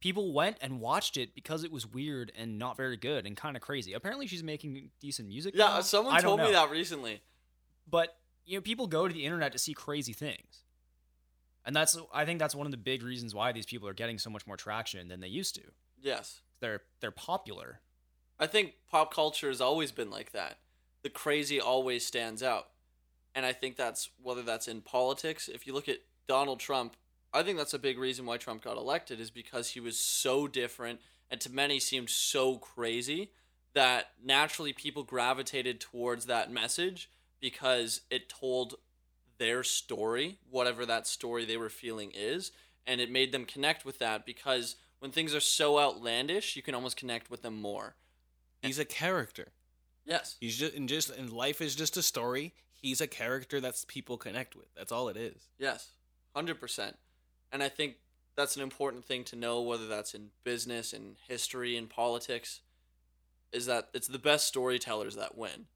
People 0.00 0.32
went 0.32 0.56
and 0.62 0.80
watched 0.80 1.18
it 1.18 1.34
because 1.34 1.62
it 1.62 1.70
was 1.70 1.86
weird 1.86 2.32
and 2.36 2.58
not 2.58 2.76
very 2.76 2.96
good 2.96 3.26
and 3.26 3.36
kind 3.36 3.54
of 3.54 3.62
crazy. 3.62 3.92
Apparently, 3.92 4.26
she's 4.26 4.42
making 4.42 4.90
decent 4.98 5.28
music. 5.28 5.54
Yeah, 5.54 5.66
now. 5.66 5.80
someone 5.82 6.20
told 6.22 6.40
me 6.40 6.52
that 6.52 6.70
recently. 6.70 7.20
But 7.88 8.16
you 8.46 8.56
know, 8.56 8.62
people 8.62 8.86
go 8.86 9.06
to 9.06 9.12
the 9.12 9.24
internet 9.24 9.52
to 9.52 9.58
see 9.58 9.74
crazy 9.74 10.12
things, 10.12 10.64
and 11.64 11.74
that's 11.74 11.98
I 12.12 12.24
think 12.24 12.38
that's 12.38 12.54
one 12.54 12.66
of 12.66 12.70
the 12.70 12.78
big 12.78 13.02
reasons 13.02 13.34
why 13.34 13.52
these 13.52 13.66
people 13.66 13.88
are 13.88 13.94
getting 13.94 14.18
so 14.18 14.30
much 14.30 14.46
more 14.46 14.56
traction 14.56 15.08
than 15.08 15.20
they 15.20 15.28
used 15.28 15.54
to. 15.56 15.62
Yes. 16.00 16.40
They're 16.60 16.82
they're 17.00 17.10
popular. 17.10 17.80
I 18.38 18.46
think 18.46 18.74
pop 18.90 19.12
culture 19.12 19.48
has 19.48 19.60
always 19.60 19.92
been 19.92 20.10
like 20.10 20.32
that. 20.32 20.58
The 21.02 21.10
crazy 21.10 21.60
always 21.60 22.04
stands 22.06 22.42
out. 22.42 22.68
And 23.34 23.46
I 23.46 23.52
think 23.52 23.76
that's 23.76 24.10
whether 24.20 24.42
that's 24.42 24.66
in 24.66 24.80
politics. 24.80 25.48
If 25.48 25.66
you 25.66 25.72
look 25.72 25.88
at 25.88 25.98
Donald 26.26 26.58
Trump, 26.58 26.96
I 27.32 27.42
think 27.42 27.58
that's 27.58 27.74
a 27.74 27.78
big 27.78 27.98
reason 27.98 28.26
why 28.26 28.38
Trump 28.38 28.64
got 28.64 28.76
elected 28.76 29.20
is 29.20 29.30
because 29.30 29.70
he 29.70 29.80
was 29.80 29.98
so 29.98 30.48
different 30.48 31.00
and 31.30 31.40
to 31.40 31.50
many 31.50 31.78
seemed 31.78 32.10
so 32.10 32.58
crazy 32.58 33.30
that 33.72 34.06
naturally 34.22 34.72
people 34.72 35.04
gravitated 35.04 35.80
towards 35.80 36.26
that 36.26 36.50
message 36.50 37.08
because 37.40 38.00
it 38.10 38.28
told 38.28 38.74
their 39.40 39.64
story, 39.64 40.38
whatever 40.48 40.86
that 40.86 41.08
story 41.08 41.44
they 41.44 41.56
were 41.56 41.70
feeling 41.70 42.12
is, 42.14 42.52
and 42.86 43.00
it 43.00 43.10
made 43.10 43.32
them 43.32 43.46
connect 43.46 43.84
with 43.84 43.98
that 43.98 44.24
because 44.24 44.76
when 45.00 45.10
things 45.10 45.34
are 45.34 45.40
so 45.40 45.80
outlandish, 45.80 46.54
you 46.54 46.62
can 46.62 46.74
almost 46.74 46.96
connect 46.96 47.30
with 47.30 47.42
them 47.42 47.60
more. 47.60 47.96
He's 48.62 48.78
a 48.78 48.84
character. 48.84 49.48
Yes. 50.04 50.36
He's 50.40 50.56
just 50.56 50.74
and 50.74 50.88
just 50.88 51.10
and 51.10 51.32
life 51.32 51.60
is 51.60 51.74
just 51.74 51.96
a 51.96 52.02
story. 52.02 52.54
He's 52.72 53.00
a 53.00 53.06
character 53.06 53.60
that's 53.60 53.84
people 53.86 54.16
connect 54.16 54.54
with. 54.54 54.66
That's 54.76 54.92
all 54.92 55.08
it 55.08 55.16
is. 55.16 55.48
Yes. 55.58 55.92
100%. 56.36 56.94
And 57.50 57.62
I 57.62 57.68
think 57.68 57.96
that's 58.36 58.56
an 58.56 58.62
important 58.62 59.04
thing 59.04 59.24
to 59.24 59.36
know 59.36 59.60
whether 59.62 59.88
that's 59.88 60.14
in 60.14 60.28
business 60.44 60.92
in 60.92 61.16
history 61.28 61.76
in 61.76 61.86
politics 61.86 62.60
is 63.52 63.66
that 63.66 63.88
it's 63.92 64.06
the 64.06 64.18
best 64.18 64.46
storytellers 64.46 65.16
that 65.16 65.36
win. 65.36 65.66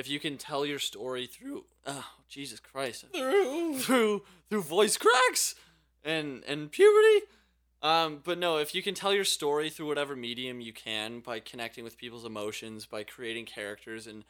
If 0.00 0.08
you 0.08 0.18
can 0.18 0.38
tell 0.38 0.64
your 0.64 0.78
story 0.78 1.26
through 1.26 1.66
oh, 1.86 2.06
Jesus 2.26 2.58
Christ. 2.58 3.04
through 3.12 3.78
through 3.80 4.22
through 4.48 4.62
voice 4.62 4.96
cracks 4.96 5.54
and 6.02 6.42
and 6.44 6.72
puberty. 6.72 7.26
Um, 7.82 8.20
but 8.24 8.38
no, 8.38 8.56
if 8.56 8.74
you 8.74 8.82
can 8.82 8.94
tell 8.94 9.12
your 9.12 9.26
story 9.26 9.68
through 9.68 9.88
whatever 9.88 10.16
medium 10.16 10.62
you 10.62 10.72
can 10.72 11.20
by 11.20 11.38
connecting 11.38 11.84
with 11.84 11.98
people's 11.98 12.24
emotions, 12.24 12.86
by 12.86 13.04
creating 13.04 13.44
characters 13.44 14.06
and 14.06 14.24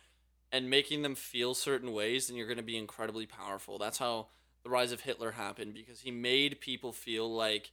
and 0.50 0.68
making 0.68 1.02
them 1.02 1.14
feel 1.14 1.54
certain 1.54 1.92
ways, 1.92 2.26
then 2.26 2.36
you're 2.36 2.48
going 2.48 2.56
to 2.56 2.64
be 2.64 2.76
incredibly 2.76 3.26
powerful. 3.26 3.78
That's 3.78 3.98
how 3.98 4.26
the 4.64 4.70
rise 4.70 4.90
of 4.90 5.02
Hitler 5.02 5.30
happened 5.30 5.74
because 5.74 6.00
he 6.00 6.10
made 6.10 6.60
people 6.60 6.92
feel 6.92 7.32
like 7.32 7.70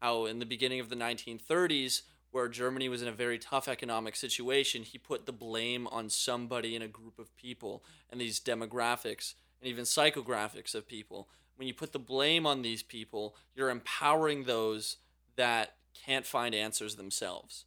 how 0.00 0.26
in 0.26 0.38
the 0.38 0.46
beginning 0.46 0.78
of 0.78 0.88
the 0.88 0.94
1930s 0.94 2.02
where 2.30 2.48
Germany 2.48 2.88
was 2.88 3.02
in 3.02 3.08
a 3.08 3.12
very 3.12 3.38
tough 3.38 3.68
economic 3.68 4.14
situation, 4.14 4.82
he 4.82 4.98
put 4.98 5.26
the 5.26 5.32
blame 5.32 5.86
on 5.88 6.08
somebody 6.08 6.76
in 6.76 6.82
a 6.82 6.88
group 6.88 7.18
of 7.18 7.34
people 7.36 7.84
and 8.08 8.20
these 8.20 8.40
demographics 8.40 9.34
and 9.60 9.68
even 9.68 9.84
psychographics 9.84 10.74
of 10.74 10.86
people. 10.86 11.28
When 11.56 11.66
you 11.66 11.74
put 11.74 11.92
the 11.92 11.98
blame 11.98 12.46
on 12.46 12.62
these 12.62 12.82
people, 12.82 13.36
you're 13.54 13.70
empowering 13.70 14.44
those 14.44 14.96
that 15.36 15.74
can't 15.94 16.26
find 16.26 16.54
answers 16.54 16.96
themselves. 16.96 17.64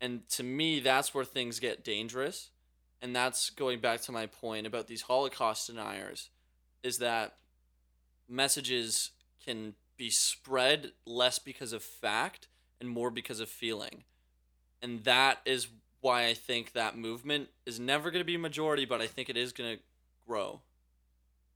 And 0.00 0.28
to 0.30 0.42
me, 0.42 0.80
that's 0.80 1.14
where 1.14 1.24
things 1.24 1.60
get 1.60 1.84
dangerous. 1.84 2.50
And 3.02 3.14
that's 3.14 3.50
going 3.50 3.80
back 3.80 4.00
to 4.02 4.12
my 4.12 4.26
point 4.26 4.66
about 4.66 4.86
these 4.86 5.02
Holocaust 5.02 5.68
deniers 5.68 6.30
is 6.82 6.98
that 6.98 7.36
messages 8.28 9.10
can 9.44 9.74
be 9.96 10.10
spread 10.10 10.92
less 11.06 11.38
because 11.38 11.72
of 11.72 11.82
fact 11.82 12.48
and 12.80 12.88
more 12.88 13.10
because 13.10 13.40
of 13.40 13.48
feeling. 13.48 14.04
And 14.82 15.04
that 15.04 15.40
is 15.44 15.68
why 16.00 16.26
I 16.26 16.34
think 16.34 16.72
that 16.72 16.96
movement 16.96 17.48
is 17.66 17.78
never 17.78 18.10
going 18.10 18.20
to 18.20 18.24
be 18.26 18.36
majority, 18.36 18.84
but 18.86 19.00
I 19.02 19.06
think 19.06 19.28
it 19.28 19.36
is 19.36 19.52
going 19.52 19.76
to 19.76 19.82
grow. 20.26 20.62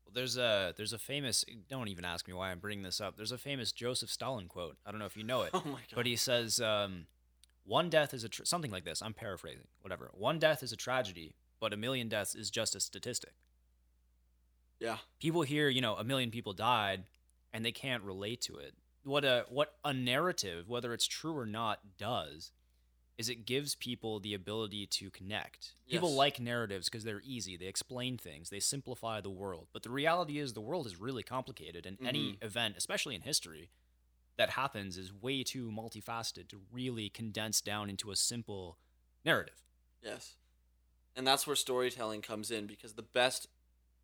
Well, 0.04 0.12
there's 0.12 0.36
a 0.36 0.74
there's 0.76 0.92
a 0.92 0.98
famous. 0.98 1.44
Don't 1.70 1.88
even 1.88 2.04
ask 2.04 2.28
me 2.28 2.34
why 2.34 2.50
I'm 2.50 2.58
bringing 2.58 2.84
this 2.84 3.00
up. 3.00 3.16
There's 3.16 3.32
a 3.32 3.38
famous 3.38 3.72
Joseph 3.72 4.10
Stalin 4.10 4.46
quote. 4.48 4.76
I 4.84 4.90
don't 4.90 5.00
know 5.00 5.06
if 5.06 5.16
you 5.16 5.24
know 5.24 5.42
it, 5.42 5.50
Oh 5.54 5.62
my 5.64 5.72
god. 5.72 5.94
but 5.94 6.04
he 6.06 6.16
says, 6.16 6.60
um, 6.60 7.06
"One 7.64 7.88
death 7.88 8.12
is 8.12 8.22
a 8.24 8.28
tr- 8.28 8.44
something 8.44 8.70
like 8.70 8.84
this." 8.84 9.00
I'm 9.00 9.14
paraphrasing. 9.14 9.66
Whatever. 9.80 10.10
One 10.12 10.38
death 10.38 10.62
is 10.62 10.72
a 10.72 10.76
tragedy, 10.76 11.34
but 11.58 11.72
a 11.72 11.76
million 11.78 12.08
deaths 12.10 12.34
is 12.34 12.50
just 12.50 12.76
a 12.76 12.80
statistic. 12.80 13.32
yeah. 14.78 14.98
people 15.20 15.40
hear, 15.42 15.68
you 15.70 15.80
know, 15.80 15.94
a 15.96 16.04
million 16.04 16.30
people 16.30 16.52
died 16.52 17.04
and 17.54 17.64
they 17.64 17.72
can't 17.72 18.02
relate 18.02 18.42
to 18.42 18.56
it. 18.56 18.74
What 19.04 19.24
a 19.24 19.44
what 19.48 19.74
a 19.84 19.92
narrative, 19.92 20.68
whether 20.68 20.92
it's 20.92 21.06
true 21.06 21.36
or 21.36 21.46
not, 21.46 21.80
does 21.98 22.52
is 23.16 23.28
it 23.28 23.46
gives 23.46 23.76
people 23.76 24.18
the 24.18 24.34
ability 24.34 24.86
to 24.86 25.10
connect. 25.10 25.72
People 25.88 26.12
like 26.14 26.40
narratives 26.40 26.88
because 26.88 27.04
they're 27.04 27.22
easy. 27.24 27.56
They 27.56 27.66
explain 27.66 28.18
things. 28.18 28.50
They 28.50 28.58
simplify 28.58 29.20
the 29.20 29.30
world. 29.30 29.68
But 29.72 29.84
the 29.84 29.90
reality 29.90 30.38
is 30.38 30.52
the 30.52 30.60
world 30.60 30.86
is 30.86 31.00
really 31.00 31.22
complicated 31.22 31.86
and 31.86 31.96
any 32.04 32.32
mm-hmm. 32.32 32.44
event, 32.44 32.74
especially 32.76 33.14
in 33.14 33.20
history, 33.20 33.70
that 34.36 34.50
happens 34.50 34.98
is 34.98 35.12
way 35.12 35.44
too 35.44 35.70
multifaceted 35.70 36.48
to 36.48 36.60
really 36.72 37.08
condense 37.08 37.60
down 37.60 37.88
into 37.88 38.10
a 38.10 38.16
simple 38.16 38.78
narrative. 39.24 39.62
Yes. 40.02 40.34
And 41.14 41.24
that's 41.24 41.46
where 41.46 41.54
storytelling 41.54 42.20
comes 42.20 42.50
in 42.50 42.66
because 42.66 42.94
the 42.94 43.02
best 43.02 43.48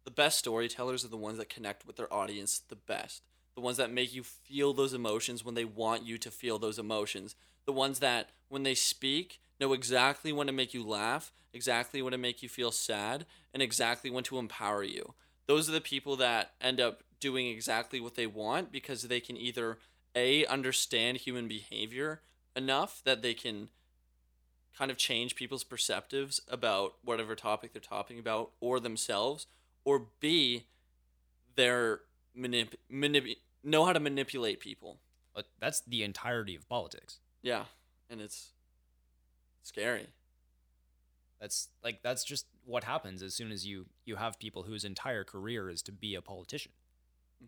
the 0.05 0.11
best 0.11 0.38
storytellers 0.38 1.05
are 1.05 1.09
the 1.09 1.16
ones 1.16 1.36
that 1.36 1.51
connect 1.51 1.86
with 1.86 1.96
their 1.96 2.12
audience 2.12 2.59
the 2.59 2.76
best. 2.76 3.22
The 3.55 3.61
ones 3.61 3.76
that 3.76 3.92
make 3.92 4.14
you 4.14 4.22
feel 4.22 4.72
those 4.72 4.94
emotions 4.94 5.44
when 5.44 5.55
they 5.55 5.64
want 5.64 6.05
you 6.05 6.18
to 6.18 6.30
feel 6.30 6.59
those 6.59 6.78
emotions. 6.78 7.34
The 7.66 7.72
ones 7.72 7.98
that 7.98 8.30
when 8.48 8.62
they 8.62 8.74
speak 8.74 9.40
know 9.61 9.72
exactly 9.72 10.32
when 10.32 10.46
to 10.46 10.53
make 10.53 10.72
you 10.72 10.86
laugh, 10.86 11.32
exactly 11.53 12.01
when 12.01 12.12
to 12.12 12.18
make 12.18 12.42
you 12.42 12.48
feel 12.48 12.72
sad, 12.72 13.26
and 13.53 13.62
exactly 13.62 14.11
when 14.11 14.24
to 14.24 14.38
empower 14.38 14.82
you. 14.82 15.14
Those 15.46 15.68
are 15.68 15.72
the 15.72 15.80
people 15.80 16.16
that 16.16 16.53
end 16.61 16.80
up 16.80 17.03
doing 17.18 17.46
exactly 17.46 18.01
what 18.01 18.14
they 18.14 18.26
want 18.26 18.72
because 18.72 19.03
they 19.03 19.20
can 19.20 19.36
either 19.36 19.78
a 20.14 20.46
understand 20.46 21.18
human 21.18 21.46
behavior 21.46 22.22
enough 22.57 23.03
that 23.05 23.22
they 23.22 23.34
can 23.34 23.68
kind 24.76 24.90
of 24.90 24.96
change 24.96 25.34
people's 25.34 25.64
perceptives 25.64 26.40
about 26.48 26.94
whatever 27.05 27.34
topic 27.34 27.72
they're 27.72 27.80
talking 27.80 28.18
about 28.18 28.53
or 28.61 28.80
themselves 28.80 29.46
or 29.84 30.07
b 30.20 30.66
they're 31.57 32.01
manip- 32.37 32.74
manip- 32.93 33.37
know 33.62 33.85
how 33.85 33.93
to 33.93 34.01
manipulate 34.01 34.61
people. 34.61 34.99
But 35.35 35.47
that's 35.61 35.81
the 35.81 36.03
entirety 36.03 36.55
of 36.57 36.68
politics. 36.68 37.18
Yeah, 37.43 37.64
and 38.09 38.20
it's 38.20 38.53
scary. 39.62 40.09
That's 41.41 41.68
like 41.83 42.03
that's 42.03 42.24
just 42.24 42.47
what 42.64 42.85
happens 42.85 43.22
as 43.22 43.35
soon 43.35 43.51
as 43.51 43.66
you 43.66 43.87
you 44.05 44.16
have 44.16 44.39
people 44.39 44.64
whose 44.64 44.85
entire 44.85 45.24
career 45.24 45.70
is 45.70 45.83
to 45.83 45.93
be 45.93 46.14
a 46.14 46.20
politician. 46.22 46.72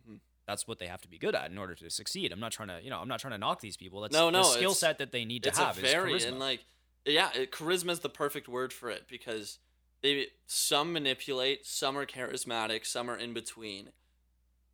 hmm 0.06 0.16
That's 0.46 0.66
what 0.66 0.78
they 0.78 0.86
have 0.86 1.02
to 1.02 1.08
be 1.08 1.18
good 1.18 1.34
at 1.34 1.50
in 1.50 1.58
order 1.58 1.74
to 1.74 1.90
succeed. 1.90 2.32
I'm 2.32 2.40
not 2.40 2.52
trying 2.52 2.68
to, 2.68 2.80
you 2.82 2.88
know, 2.90 2.98
I'm 3.00 3.08
not 3.08 3.20
trying 3.20 3.32
to 3.32 3.38
knock 3.38 3.60
these 3.60 3.76
people. 3.76 4.00
That's 4.00 4.12
No, 4.14 4.26
the 4.26 4.30
no, 4.38 4.42
skill 4.44 4.74
set 4.74 4.98
that 4.98 5.12
they 5.12 5.24
need 5.24 5.42
to 5.42 5.50
It's 5.50 5.58
have 5.58 5.76
is 5.76 5.82
very 5.82 6.14
charisma. 6.14 6.28
and 6.28 6.38
like 6.38 6.60
yeah, 7.04 7.30
it, 7.34 7.50
charisma 7.52 7.90
is 7.90 8.00
the 8.00 8.08
perfect 8.08 8.48
word 8.48 8.72
for 8.72 8.88
it 8.88 9.04
because 9.08 9.58
they 10.02 10.28
some 10.46 10.92
manipulate, 10.92 11.66
some 11.66 11.98
are 11.98 12.06
charismatic, 12.06 12.86
some 12.86 13.10
are 13.10 13.16
in 13.16 13.34
between. 13.34 13.88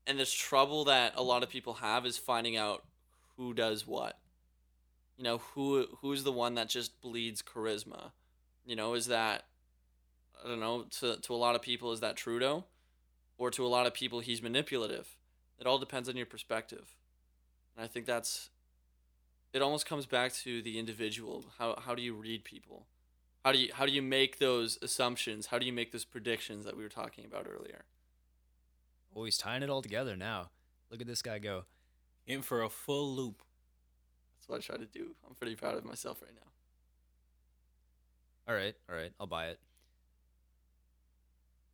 And 0.09 0.19
the 0.19 0.25
trouble 0.25 0.85
that 0.85 1.13
a 1.17 1.23
lot 1.23 1.43
of 1.43 1.51
people 1.51 1.75
have 1.75 2.07
is 2.07 2.17
finding 2.17 2.57
out 2.57 2.83
who 3.37 3.53
does 3.53 3.87
what. 3.87 4.19
You 5.19 5.25
know, 5.25 5.39
who 5.39 5.87
who's 6.01 6.25
the 6.25 6.33
one 6.33 6.55
that 6.55 6.71
just 6.71 7.01
bleeds 7.03 7.43
charisma. 7.43 8.13
You 8.65 8.75
know, 8.75 8.95
is 8.95 9.07
that 9.09 9.45
I 10.43 10.49
don't 10.49 10.61
know, 10.61 10.87
to 11.01 11.17
to 11.19 11.35
a 11.35 11.37
lot 11.37 11.55
of 11.55 11.63
people 11.63 11.93
is 11.93 12.01
that 12.01 12.17
Trudeau? 12.17 12.65
Or 13.37 13.51
to 13.51 13.65
a 13.65 13.69
lot 13.69 13.87
of 13.87 13.93
people 13.93 14.21
he's 14.21 14.43
manipulative. 14.43 15.17
It 15.61 15.67
all 15.67 15.79
depends 15.79 16.09
on 16.09 16.17
your 16.17 16.27
perspective. 16.27 16.97
And 17.77 17.85
I 17.85 17.87
think 17.87 18.07
that's 18.07 18.49
it 19.53 19.61
almost 19.61 19.87
comes 19.87 20.07
back 20.07 20.33
to 20.37 20.63
the 20.63 20.79
individual. 20.79 21.45
How 21.59 21.79
how 21.85 21.95
do 21.95 22.01
you 22.01 22.15
read 22.15 22.45
people? 22.45 22.87
How 23.45 23.53
do 23.53 23.59
you 23.59 23.69
how 23.75 23.85
do 23.85 23.93
you 23.93 24.03
make 24.03 24.39
those 24.39 24.79
assumptions? 24.81 25.47
How 25.47 25.59
do 25.59 25.67
you 25.67 25.73
make 25.73 25.93
those 25.93 26.07
predictions 26.07 26.65
that 26.65 26.77
we 26.79 26.83
were 26.83 26.89
talking 26.89 27.27
about 27.27 27.47
earlier? 27.47 27.85
Oh, 29.19 29.25
he's 29.25 29.39
tying 29.39 29.63
it 29.63 29.71
all 29.71 29.83
together 29.83 30.17
now. 30.17 30.51
Look 30.91 31.01
at 31.01 31.07
this 31.07 31.23
guy 31.23 31.39
go. 31.39 31.65
In 32.27 32.43
for 32.43 32.63
a 32.63 32.69
full 32.69 33.15
loop. 33.15 33.43
That's 34.37 34.49
what 34.49 34.57
I 34.59 34.61
try 34.61 34.77
to 34.77 34.87
do. 34.91 35.15
I'm 35.27 35.35
pretty 35.35 35.57
proud 35.57 35.77
of 35.77 35.85
myself 35.85 36.23
right 36.23 36.35
now. 36.35 36.51
All 38.49 38.55
right, 38.55 38.75
all 38.89 38.97
right, 38.97 39.13
I'll 39.21 39.27
buy 39.27 39.47
it. 39.47 39.59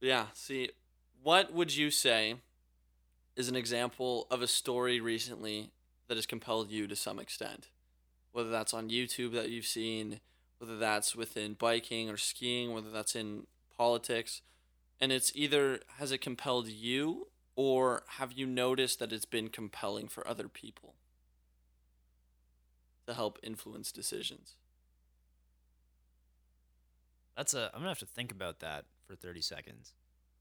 Yeah, 0.00 0.26
see, 0.32 0.70
what 1.22 1.52
would 1.52 1.76
you 1.76 1.90
say 1.90 2.36
is 3.36 3.48
an 3.48 3.56
example 3.56 4.26
of 4.30 4.42
a 4.42 4.46
story 4.46 5.00
recently 5.00 5.70
that 6.08 6.16
has 6.16 6.26
compelled 6.26 6.70
you 6.70 6.86
to 6.86 6.96
some 6.96 7.18
extent? 7.18 7.68
Whether 8.32 8.50
that's 8.50 8.74
on 8.74 8.90
YouTube 8.90 9.32
that 9.34 9.50
you've 9.50 9.66
seen, 9.66 10.20
whether 10.58 10.76
that's 10.76 11.14
within 11.14 11.54
biking 11.54 12.10
or 12.10 12.16
skiing, 12.16 12.72
whether 12.72 12.90
that's 12.90 13.14
in 13.14 13.46
politics. 13.76 14.42
And 15.00 15.12
it's 15.12 15.32
either 15.34 15.80
has 15.98 16.12
it 16.12 16.18
compelled 16.18 16.68
you 16.68 17.28
or 17.56 18.02
have 18.18 18.32
you 18.32 18.46
noticed 18.46 18.98
that 18.98 19.12
it's 19.12 19.24
been 19.24 19.48
compelling 19.48 20.08
for 20.08 20.26
other 20.26 20.48
people 20.48 20.94
to 23.06 23.14
help 23.14 23.38
influence 23.42 23.92
decisions? 23.92 24.54
That's 27.36 27.54
a. 27.54 27.70
I'm 27.74 27.80
gonna 27.80 27.88
have 27.88 27.98
to 28.00 28.06
think 28.06 28.30
about 28.30 28.60
that 28.60 28.84
for 29.06 29.14
30 29.16 29.40
seconds. 29.40 29.92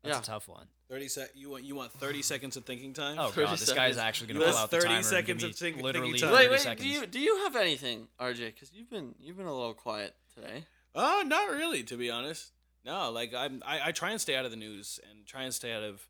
That's 0.03 0.16
Yeah. 0.16 0.20
a 0.20 0.24
tough 0.24 0.47
one. 0.49 0.68
Thirty 0.89 1.07
sec. 1.07 1.30
You 1.34 1.49
want 1.49 1.64
you 1.64 1.76
want 1.76 1.91
thirty 1.93 2.22
seconds 2.34 2.57
of 2.57 2.66
thinking 2.66 2.93
time? 2.93 3.18
Oh 3.18 3.32
god, 3.32 3.53
this 3.57 3.66
guy's 3.72 3.95
seconds. 3.95 3.97
actually 3.97 4.28
gonna 4.34 4.39
That's 4.41 4.51
pull 4.57 4.64
out 4.64 4.70
the 4.72 4.78
30 4.78 4.86
timer 4.88 4.97
and 4.97 5.05
seconds 5.05 5.43
of 5.43 5.55
think- 5.55 5.78
literally 5.82 6.11
thinking 6.11 6.30
time. 6.30 6.38
Wait, 6.38 6.51
wait, 6.51 6.59
seconds. 6.59 6.82
do 6.86 6.88
you 6.89 7.05
do 7.05 7.20
you 7.20 7.38
have 7.43 7.55
anything, 7.55 8.09
RJ? 8.20 8.47
Because 8.47 8.72
you've 8.74 8.89
been 8.89 9.16
you've 9.20 9.38
been 9.38 9.45
a 9.47 9.53
little 9.55 9.74
quiet 9.74 10.14
today. 10.36 10.66
Oh, 10.93 11.24
not 11.26 11.49
really, 11.49 11.84
to 11.84 11.97
be 11.97 12.11
honest. 12.11 12.51
No, 12.86 13.09
like 13.11 13.34
I'm, 13.34 13.64
I, 13.66 13.88
I 13.88 13.91
try 13.93 14.11
and 14.11 14.20
stay 14.20 14.36
out 14.36 14.43
of 14.45 14.51
the 14.51 14.57
news 14.57 14.99
and 15.09 15.26
try 15.26 15.43
and 15.43 15.53
stay 15.53 15.72
out 15.72 15.84
of, 15.84 16.05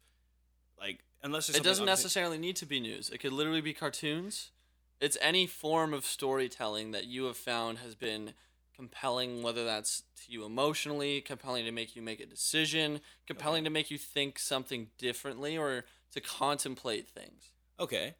like, 0.83 0.99
unless 1.23 1.49
It 1.49 1.63
doesn't 1.63 1.85
necessarily 1.85 2.37
need 2.37 2.55
to 2.57 2.65
be 2.65 2.79
news. 2.79 3.09
It 3.09 3.19
could 3.19 3.33
literally 3.33 3.61
be 3.61 3.73
cartoons. 3.73 4.51
It's 4.99 5.17
any 5.21 5.47
form 5.47 5.93
of 5.93 6.05
storytelling 6.05 6.91
that 6.91 7.05
you 7.05 7.25
have 7.25 7.37
found 7.37 7.79
has 7.79 7.95
been 7.95 8.33
compelling, 8.75 9.43
whether 9.43 9.63
that's 9.63 10.03
to 10.25 10.31
you 10.31 10.45
emotionally, 10.45 11.21
compelling 11.21 11.65
to 11.65 11.71
make 11.71 11.95
you 11.95 12.01
make 12.01 12.19
a 12.19 12.25
decision, 12.25 13.01
compelling 13.27 13.63
to 13.63 13.69
make 13.69 13.89
you 13.91 13.97
think 13.97 14.39
something 14.39 14.87
differently, 14.97 15.57
or 15.57 15.85
to 16.11 16.21
contemplate 16.21 17.09
things. 17.09 17.51
Okay, 17.79 18.15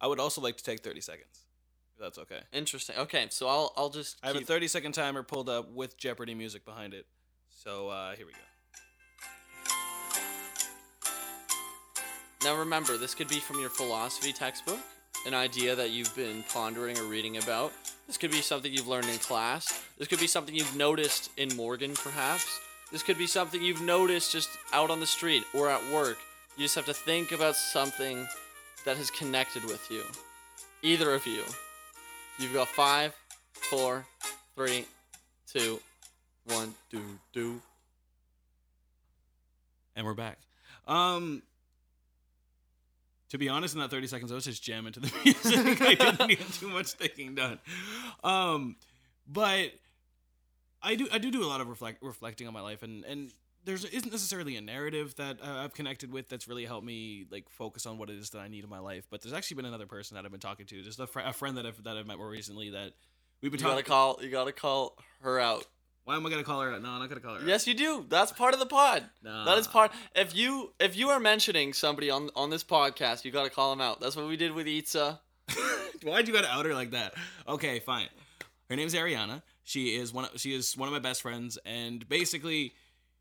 I 0.00 0.06
would 0.06 0.20
also 0.20 0.40
like 0.40 0.56
to 0.56 0.64
take 0.64 0.80
thirty 0.80 1.00
seconds. 1.00 1.46
That's 2.00 2.18
okay. 2.18 2.40
Interesting. 2.52 2.96
Okay, 2.98 3.26
so 3.30 3.46
I'll 3.48 3.72
I'll 3.76 3.90
just 3.90 4.18
I 4.22 4.28
have 4.28 4.36
a 4.36 4.40
thirty 4.40 4.68
second 4.68 4.92
timer 4.92 5.22
pulled 5.22 5.48
up 5.48 5.70
with 5.70 5.96
Jeopardy 5.96 6.34
music 6.34 6.64
behind 6.64 6.94
it. 6.94 7.06
So 7.50 7.88
uh, 7.88 8.14
here 8.16 8.26
we 8.26 8.32
go. 8.32 8.38
Now 12.44 12.56
remember, 12.56 12.96
this 12.96 13.14
could 13.14 13.28
be 13.28 13.38
from 13.38 13.60
your 13.60 13.70
philosophy 13.70 14.32
textbook, 14.32 14.80
an 15.26 15.34
idea 15.34 15.76
that 15.76 15.90
you've 15.90 16.14
been 16.16 16.42
pondering 16.52 16.98
or 16.98 17.04
reading 17.04 17.36
about. 17.36 17.72
This 18.08 18.16
could 18.16 18.32
be 18.32 18.40
something 18.40 18.72
you've 18.72 18.88
learned 18.88 19.08
in 19.08 19.18
class. 19.18 19.84
This 19.96 20.08
could 20.08 20.18
be 20.18 20.26
something 20.26 20.52
you've 20.52 20.74
noticed 20.74 21.30
in 21.36 21.54
Morgan, 21.56 21.94
perhaps. 21.94 22.58
This 22.90 23.04
could 23.04 23.16
be 23.16 23.28
something 23.28 23.62
you've 23.62 23.80
noticed 23.80 24.32
just 24.32 24.48
out 24.72 24.90
on 24.90 24.98
the 24.98 25.06
street 25.06 25.44
or 25.54 25.70
at 25.70 25.80
work. 25.92 26.18
You 26.56 26.64
just 26.64 26.74
have 26.74 26.86
to 26.86 26.94
think 26.94 27.30
about 27.30 27.54
something 27.54 28.26
that 28.84 28.96
has 28.96 29.08
connected 29.12 29.64
with 29.64 29.88
you. 29.88 30.02
Either 30.82 31.14
of 31.14 31.24
you. 31.24 31.44
You've 32.40 32.54
got 32.54 32.66
five, 32.66 33.14
four, 33.52 34.04
three, 34.56 34.86
two, 35.46 35.80
one, 36.46 36.74
do, 36.90 37.00
do. 37.32 37.62
And 39.94 40.04
we're 40.04 40.14
back. 40.14 40.38
Um, 40.88 41.42
to 43.32 43.38
be 43.38 43.48
honest, 43.48 43.74
in 43.74 43.80
that 43.80 43.90
30 43.90 44.06
seconds, 44.06 44.30
I 44.32 44.34
was 44.36 44.44
just 44.44 44.62
jamming 44.62 44.92
to 44.92 45.00
the 45.00 45.12
music. 45.24 45.80
I 45.82 45.94
didn't 45.94 46.28
get 46.28 46.52
too 46.52 46.68
much 46.70 46.92
thinking 46.92 47.34
done. 47.34 47.58
Um, 48.24 48.76
but 49.26 49.72
I 50.82 50.94
do 50.94 51.08
I 51.12 51.18
do 51.18 51.30
do 51.30 51.42
a 51.44 51.46
lot 51.48 51.60
of 51.60 51.68
reflect 51.68 52.02
reflecting 52.02 52.46
on 52.46 52.52
my 52.54 52.60
life, 52.60 52.82
and 52.82 53.04
and 53.04 53.32
there's 53.64 53.84
isn't 53.84 54.10
necessarily 54.10 54.56
a 54.56 54.60
narrative 54.60 55.14
that 55.16 55.38
I've 55.42 55.72
connected 55.74 56.12
with 56.12 56.28
that's 56.28 56.48
really 56.48 56.64
helped 56.64 56.84
me 56.84 57.26
like 57.30 57.48
focus 57.48 57.86
on 57.86 57.98
what 57.98 58.10
it 58.10 58.16
is 58.18 58.30
that 58.30 58.40
I 58.40 58.48
need 58.48 58.64
in 58.64 58.70
my 58.70 58.80
life. 58.80 59.06
But 59.10 59.22
there's 59.22 59.32
actually 59.32 59.56
been 59.56 59.66
another 59.66 59.86
person 59.86 60.16
that 60.16 60.24
I've 60.24 60.30
been 60.32 60.40
talking 60.40 60.66
to, 60.66 60.82
just 60.82 60.98
a, 61.00 61.06
fr- 61.06 61.20
a 61.20 61.32
friend 61.32 61.56
that 61.56 61.66
I've 61.66 61.82
that 61.84 61.96
I've 61.96 62.06
met 62.06 62.18
more 62.18 62.28
recently 62.28 62.70
that 62.70 62.92
we've 63.40 63.52
been 63.52 63.60
You 63.60 63.66
been 63.66 63.76
gotta 63.76 63.82
talking. 63.82 63.84
call. 63.84 64.18
You 64.24 64.30
gotta 64.30 64.52
call 64.52 64.96
her 65.22 65.38
out. 65.38 65.64
Why 66.04 66.16
am 66.16 66.26
I 66.26 66.30
gonna 66.30 66.42
call 66.42 66.60
her? 66.60 66.72
out? 66.72 66.82
No, 66.82 66.90
I'm 66.90 67.00
not 67.00 67.08
gonna 67.08 67.20
call 67.20 67.34
her. 67.34 67.40
out. 67.40 67.46
Yes, 67.46 67.66
you 67.66 67.74
do. 67.74 68.04
That's 68.08 68.32
part 68.32 68.54
of 68.54 68.60
the 68.60 68.66
pod. 68.66 69.04
Nah. 69.22 69.44
That 69.44 69.58
is 69.58 69.68
part. 69.68 69.92
If 70.16 70.34
you 70.34 70.72
if 70.80 70.96
you 70.96 71.10
are 71.10 71.20
mentioning 71.20 71.72
somebody 71.72 72.10
on 72.10 72.30
on 72.34 72.50
this 72.50 72.64
podcast, 72.64 73.24
you 73.24 73.30
got 73.30 73.44
to 73.44 73.50
call 73.50 73.70
them 73.70 73.80
out. 73.80 74.00
That's 74.00 74.16
what 74.16 74.26
we 74.26 74.36
did 74.36 74.52
with 74.52 74.66
Itza. 74.66 75.20
Why'd 76.02 76.26
you 76.26 76.34
gotta 76.34 76.50
out 76.50 76.66
her 76.66 76.74
like 76.74 76.90
that? 76.90 77.14
Okay, 77.46 77.78
fine. 77.80 78.08
Her 78.68 78.76
name's 78.76 78.94
Ariana. 78.94 79.42
She 79.64 79.94
is 79.96 80.12
one. 80.12 80.24
Of, 80.24 80.40
she 80.40 80.54
is 80.54 80.76
one 80.76 80.88
of 80.88 80.92
my 80.92 80.98
best 80.98 81.22
friends, 81.22 81.58
and 81.64 82.08
basically, 82.08 82.72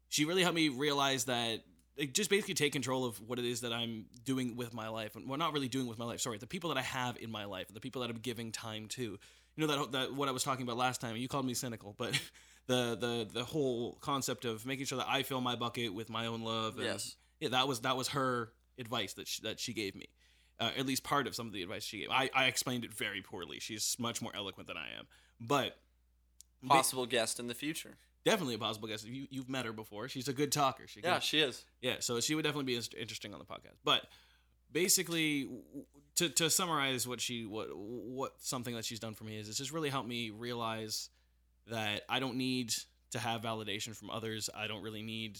she 0.09 0.25
really 0.25 0.41
helped 0.41 0.55
me 0.55 0.69
realize 0.69 1.25
that. 1.25 1.63
Like, 1.99 2.13
just 2.13 2.29
basically 2.29 2.53
take 2.53 2.71
control 2.71 3.05
of 3.05 3.19
what 3.19 3.37
it 3.37 3.45
is 3.45 3.61
that 3.61 3.73
I'm 3.73 4.05
doing 4.23 4.55
with 4.55 4.73
my 4.73 4.87
life, 4.87 5.15
and 5.15 5.27
well, 5.27 5.37
not 5.37 5.53
really 5.53 5.67
doing 5.67 5.87
with 5.87 5.99
my 5.99 6.05
life. 6.05 6.21
Sorry, 6.21 6.37
the 6.37 6.47
people 6.47 6.69
that 6.69 6.79
I 6.79 6.83
have 6.83 7.17
in 7.17 7.29
my 7.29 7.45
life, 7.45 7.67
the 7.71 7.81
people 7.81 8.01
that 8.01 8.09
I'm 8.09 8.17
giving 8.17 8.51
time 8.51 8.87
to. 8.89 9.01
You 9.01 9.67
know 9.67 9.67
that 9.67 9.91
that 9.91 10.13
what 10.15 10.29
I 10.29 10.31
was 10.31 10.43
talking 10.43 10.63
about 10.63 10.77
last 10.77 11.01
time. 11.01 11.17
You 11.17 11.27
called 11.27 11.45
me 11.45 11.53
cynical, 11.53 11.93
but 11.97 12.19
the 12.73 12.97
the 13.05 13.27
the 13.39 13.43
whole 13.43 13.97
concept 14.01 14.45
of 14.45 14.65
making 14.65 14.85
sure 14.85 14.97
that 14.97 15.07
I 15.09 15.23
fill 15.23 15.41
my 15.41 15.55
bucket 15.55 15.93
with 15.93 16.09
my 16.09 16.25
own 16.27 16.41
love. 16.41 16.75
And, 16.77 16.85
Yes. 16.85 17.15
yeah, 17.39 17.49
that 17.49 17.67
was 17.67 17.81
that 17.81 17.95
was 17.97 18.09
her 18.09 18.51
advice 18.77 19.13
that 19.13 19.27
she, 19.27 19.41
that 19.43 19.59
she 19.59 19.73
gave 19.73 19.93
me. 19.95 20.07
Uh, 20.59 20.69
at 20.77 20.85
least 20.85 21.03
part 21.03 21.25
of 21.27 21.33
some 21.35 21.47
of 21.47 21.53
the 21.53 21.63
advice 21.63 21.83
she 21.83 21.99
gave. 22.01 22.09
I, 22.11 22.29
I 22.35 22.45
explained 22.45 22.83
it 22.85 22.93
very 22.93 23.21
poorly. 23.21 23.59
She's 23.59 23.95
much 23.99 24.21
more 24.21 24.31
eloquent 24.35 24.67
than 24.67 24.77
I 24.77 24.89
am, 24.99 25.07
but 25.39 25.77
Possible 26.67 27.07
guest 27.07 27.39
in 27.39 27.47
the 27.47 27.55
future. 27.55 27.97
definitely 28.23 28.53
a 28.53 28.59
possible 28.59 28.87
guest. 28.87 29.05
You 29.07 29.25
you've 29.31 29.49
met 29.49 29.65
her 29.65 29.73
before. 29.73 30.07
She's 30.07 30.27
a 30.27 30.33
good 30.33 30.51
talker. 30.51 30.85
She 30.87 31.01
Yeah, 31.01 31.13
can- 31.13 31.21
she 31.21 31.39
is. 31.39 31.65
yeah. 31.81 31.95
So 31.99 32.19
she 32.19 32.35
would 32.35 32.43
definitely 32.43 32.71
be 32.75 32.79
interesting 32.99 33.33
on 33.33 33.39
the 33.39 33.45
podcast. 33.45 33.77
But 33.83 34.03
basically, 34.71 35.49
to 36.17 36.29
to 36.29 36.49
summarize 36.49 37.07
what 37.07 37.19
she 37.21 37.45
what 37.45 37.69
what 37.75 38.33
something 38.39 38.75
that 38.75 38.85
she's 38.85 38.99
done 38.99 39.15
for 39.15 39.23
me 39.23 39.37
is, 39.37 39.49
it's 39.49 39.57
just 39.57 39.71
really 39.71 39.89
helped 39.89 40.07
me 40.07 40.29
realize 40.29 41.09
that 41.67 42.03
I 42.09 42.19
don't 42.19 42.35
need 42.35 42.73
to 43.11 43.19
have 43.19 43.41
validation 43.41 43.95
from 43.95 44.09
others. 44.09 44.49
I 44.55 44.67
don't 44.67 44.81
really 44.81 45.03
need 45.03 45.39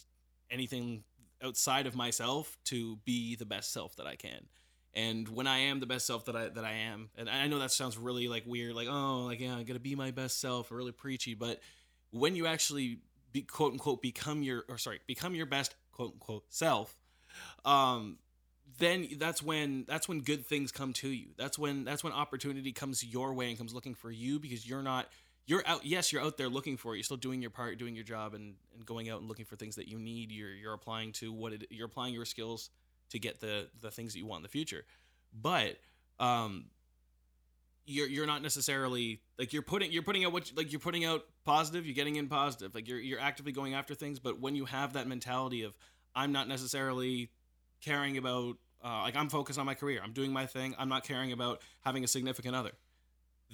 anything 0.49 1.03
outside 1.43 1.88
of 1.88 1.95
myself 1.95 2.57
to 2.65 2.97
be 3.05 3.36
the 3.36 3.45
best 3.45 3.74
self 3.74 3.95
that 3.95 4.07
I 4.07 4.15
can. 4.15 4.45
And 4.93 5.28
when 5.30 5.47
I 5.47 5.59
am 5.59 5.80
the 5.80 5.86
best 5.86 6.05
self 6.05 6.26
that 6.26 6.36
I 6.36 6.49
that 6.49 6.65
I 6.65 6.74
am, 6.74 7.09
and 7.15 7.30
I 7.30 7.47
know 7.47 7.59
that 7.59 7.72
sounds 7.72 7.97
really 7.97 8.28
like 8.28 8.43
weird, 8.45 8.76
like 8.76 8.89
oh, 8.89 9.24
like 9.26 9.39
yeah, 9.39 9.55
I 9.55 9.63
gotta 9.63 9.80
be 9.80 9.95
my 9.95 10.11
best 10.11 10.41
self, 10.41 10.69
really 10.69 10.91
preachy. 10.91 11.34
But 11.34 11.61
when 12.11 12.36
you 12.36 12.45
actually 12.45 12.99
be, 13.32 13.43
quote 13.43 13.72
unquote 13.72 14.01
become 14.01 14.43
your 14.43 14.65
or 14.67 14.78
sorry 14.78 14.99
become 15.07 15.34
your 15.34 15.45
best 15.45 15.76
quote 15.93 16.11
unquote 16.13 16.43
self, 16.49 16.93
um, 17.63 18.17
then 18.80 19.07
that's 19.17 19.41
when 19.41 19.86
that's 19.88 20.09
when 20.09 20.19
good 20.19 20.45
things 20.45 20.74
come 20.74 20.91
to 20.93 21.07
you. 21.07 21.28
That's 21.38 21.57
when 21.57 21.86
that's 21.86 22.03
when 22.03 22.11
opportunity 22.11 22.74
comes 22.74 23.01
your 23.01 23.34
way 23.34 23.47
and 23.47 23.57
comes 23.57 23.74
looking 23.74 23.95
for 23.95 24.11
you 24.11 24.39
because 24.39 24.67
you're 24.67 24.84
not 24.84 25.07
you're 25.52 25.64
out 25.68 25.86
yes 25.86 26.12
you're 26.12 26.22
out 26.22 26.38
there 26.38 26.49
looking 26.49 26.78
for 26.78 26.93
it 26.93 26.97
you're 26.97 27.04
still 27.04 27.18
doing 27.18 27.41
your 27.41 27.52
part 27.52 27.78
doing 27.78 27.93
your 27.93 28.04
job 28.04 28.34
and, 28.34 28.56
and 28.74 28.86
going 28.86 29.10
out 29.10 29.20
and 29.20 29.28
looking 29.28 29.45
for 29.45 29.56
things 29.56 29.76
that 29.76 29.88
you 29.88 29.99
need 29.99 30.32
you're 30.32 30.54
you're 30.54 30.74
applying 30.74 31.12
to 31.12 31.32
what 31.32 31.52
it 31.54 31.68
you're 31.70 31.88
applying 31.88 32.14
your 32.14 32.26
skills 32.26 32.70
to 33.12 33.20
get 33.20 33.39
the 33.39 33.68
the 33.82 33.91
things 33.91 34.14
that 34.14 34.20
you 34.20 34.26
want 34.26 34.39
in 34.39 34.43
the 34.43 34.49
future. 34.49 34.84
But 35.39 35.78
um 36.20 36.66
you're 37.86 38.08
you're 38.08 38.26
not 38.26 38.41
necessarily 38.41 39.22
like 39.38 39.54
you're 39.54 39.62
putting 39.62 39.91
you're 39.91 40.04
putting 40.04 40.26
out 40.26 40.32
what 40.32 40.52
like 40.56 40.72
you're 40.72 40.80
putting 40.80 41.06
out 41.06 41.26
positive, 41.43 41.86
you're 41.86 41.95
getting 41.95 42.16
in 42.16 42.28
positive. 42.28 42.74
Like 42.74 42.88
you're 42.88 42.99
you're 42.99 43.20
actively 43.20 43.52
going 43.52 43.74
after 43.74 43.93
things, 43.93 44.20
but 44.20 44.39
when 44.39 44.56
you 44.56 44.66
have 44.66 44.93
that 44.93 45.08
mentality 45.08 45.64
of 45.64 45.78
I'm 46.16 46.32
not 46.32 46.47
necessarily 46.47 47.30
caring 47.82 48.18
about 48.18 48.58
uh, 48.84 49.02
like 49.02 49.16
I'm 49.16 49.30
focused 49.30 49.60
on 49.60 49.66
my 49.66 49.76
career. 49.76 50.02
I'm 50.04 50.14
doing 50.14 50.32
my 50.32 50.45
thing. 50.45 50.74
I'm 50.78 50.89
not 50.89 51.04
caring 51.04 51.32
about 51.32 51.62
having 51.82 52.04
a 52.04 52.08
significant 52.08 52.56
other. 52.56 52.72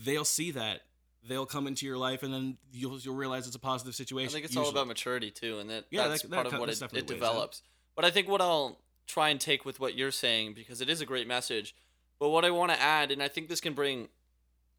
They'll 0.06 0.26
see 0.26 0.52
that. 0.52 0.82
They'll 1.28 1.46
come 1.46 1.68
into 1.68 1.86
your 1.86 1.98
life, 1.98 2.24
and 2.24 2.34
then 2.34 2.58
you'll 2.72 3.00
you'll 3.00 3.16
realize 3.16 3.48
it's 3.48 3.56
a 3.56 3.60
positive 3.60 3.96
situation. 3.96 4.30
I 4.30 4.34
think 4.34 4.46
it's 4.46 4.56
all 4.58 4.70
about 4.70 4.88
maturity 4.88 5.32
too, 5.32 5.60
and 5.60 5.70
that 5.70 5.86
Yeah, 5.90 6.08
that's 6.08 6.22
that- 6.24 6.32
that 6.32 6.36
part 6.36 6.48
co- 6.50 6.56
of 6.56 6.60
what 6.62 6.70
it, 6.70 6.82
it 6.82 6.82
what 6.82 6.94
it 6.94 6.98
is, 6.98 7.02
yeah. 7.12 7.16
develops. 7.16 7.62
But 7.96 8.06
I 8.06 8.12
think 8.12 8.28
what 8.28 8.42
I'll 8.42 8.80
try 9.08 9.30
and 9.30 9.40
take 9.40 9.66
with 9.66 9.80
what 9.80 9.96
you're 9.96 10.12
saying 10.12 10.54
because 10.54 10.82
it 10.82 10.90
is 10.90 11.02
a 11.02 11.06
great 11.06 11.28
message. 11.28 11.76
But 12.20 12.30
what 12.30 12.44
I 12.46 12.52
want 12.52 12.72
to 12.72 12.82
add, 12.82 13.12
and 13.12 13.22
I 13.22 13.28
think 13.28 13.48
this 13.50 13.62
can 13.62 13.74
bring 13.74 14.10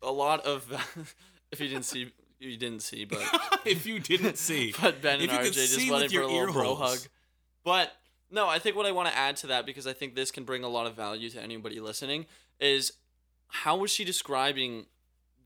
a 0.03 0.11
lot 0.12 0.44
of, 0.44 0.70
if 1.53 1.61
you 1.61 1.68
didn't 1.68 1.84
see, 1.84 2.12
you 2.38 2.57
didn't 2.57 2.82
see, 2.82 3.05
but 3.05 3.20
if 3.64 3.86
you 3.86 3.99
didn't 4.01 4.38
see, 4.49 4.74
but 4.80 5.01
Ben 5.03 5.20
If 5.20 5.30
and 5.30 5.44
you 5.44 5.51
RJ 5.51 5.55
just 5.55 5.90
went 5.90 6.05
in 6.05 6.11
for 6.11 6.20
a 6.22 6.26
little 6.26 6.53
bro 6.53 6.74
hug. 6.74 6.99
But 7.64 7.92
no, 8.30 8.46
I 8.49 8.59
think 8.59 8.76
what 8.76 8.86
I 8.86 8.92
want 8.92 9.09
to 9.09 9.16
add 9.16 9.36
to 9.38 9.46
that 9.49 9.66
because 9.66 9.86
I 9.86 9.92
think 9.92 10.14
this 10.14 10.30
can 10.30 10.44
bring 10.44 10.62
a 10.64 10.68
lot 10.68 10.86
of 10.86 10.94
value 10.94 11.30
to 11.30 11.40
anybody 11.40 11.80
listening 11.80 12.26
is 12.61 12.92
how 13.49 13.76
was 13.76 13.90
she 13.90 14.05
describing 14.05 14.86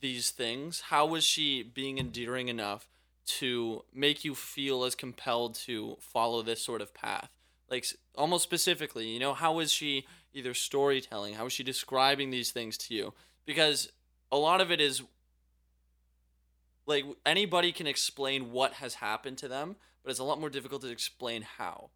these 0.03 0.31
things? 0.31 0.83
How 0.89 1.07
was 1.07 1.25
she 1.25 1.63
being 1.63 1.99
endearing 1.99 2.49
enough 2.49 2.87
to 3.25 3.85
make 3.95 4.25
you 4.25 4.35
feel 4.35 4.85
as 4.85 4.95
compelled 4.95 5.55
to 5.55 5.97
follow 6.01 6.43
this 6.43 6.63
sort 6.63 6.83
of 6.83 6.93
path? 6.93 7.31
Like 7.71 7.87
almost 8.15 8.43
specifically, 8.43 9.09
you 9.09 9.19
know, 9.19 9.33
how 9.33 9.55
was 9.55 9.73
she 9.73 10.05
either 10.35 10.53
storytelling? 10.53 11.35
How 11.35 11.45
was 11.45 11.55
she 11.55 11.63
describing 11.63 12.31
these 12.31 12.51
things 12.51 12.77
to 12.79 12.95
you? 12.95 13.15
Because 13.47 13.91
a 14.31 14.37
lot 14.37 14.61
of 14.61 14.71
it 14.71 14.81
is 14.81 15.03
like 16.87 17.05
anybody 17.25 17.73
can 17.73 17.87
explain 17.87 18.53
what 18.53 18.75
has 18.75 18.95
happened 18.95 19.39
to 19.39 19.49
them, 19.49 19.77
but 20.03 20.11
it's 20.11 20.21
a 20.21 20.25
lot 20.25 20.41
more 20.41 20.51
difficult 20.51 20.83
to 20.83 20.91
explain 20.91 21.43
how. 21.59 21.91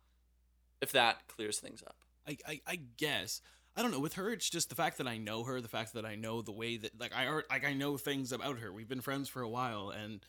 If 0.80 0.92
that 0.92 1.26
clears 1.26 1.58
things 1.58 1.82
up. 1.86 1.96
I, 2.28 2.36
I, 2.46 2.60
I 2.66 2.80
guess 2.98 3.40
I 3.76 3.82
don't 3.82 3.90
know. 3.90 4.00
With 4.00 4.14
her, 4.14 4.32
it's 4.32 4.48
just 4.48 4.70
the 4.70 4.74
fact 4.74 4.98
that 4.98 5.06
I 5.06 5.18
know 5.18 5.44
her, 5.44 5.60
the 5.60 5.68
fact 5.68 5.92
that 5.94 6.06
I 6.06 6.14
know 6.14 6.40
the 6.40 6.52
way 6.52 6.78
that 6.78 6.98
like 6.98 7.14
I 7.14 7.26
alre- 7.26 7.48
like 7.50 7.64
I 7.64 7.74
know 7.74 7.96
things 7.96 8.32
about 8.32 8.58
her. 8.58 8.72
We've 8.72 8.88
been 8.88 9.02
friends 9.02 9.28
for 9.28 9.42
a 9.42 9.48
while, 9.48 9.90
and 9.90 10.24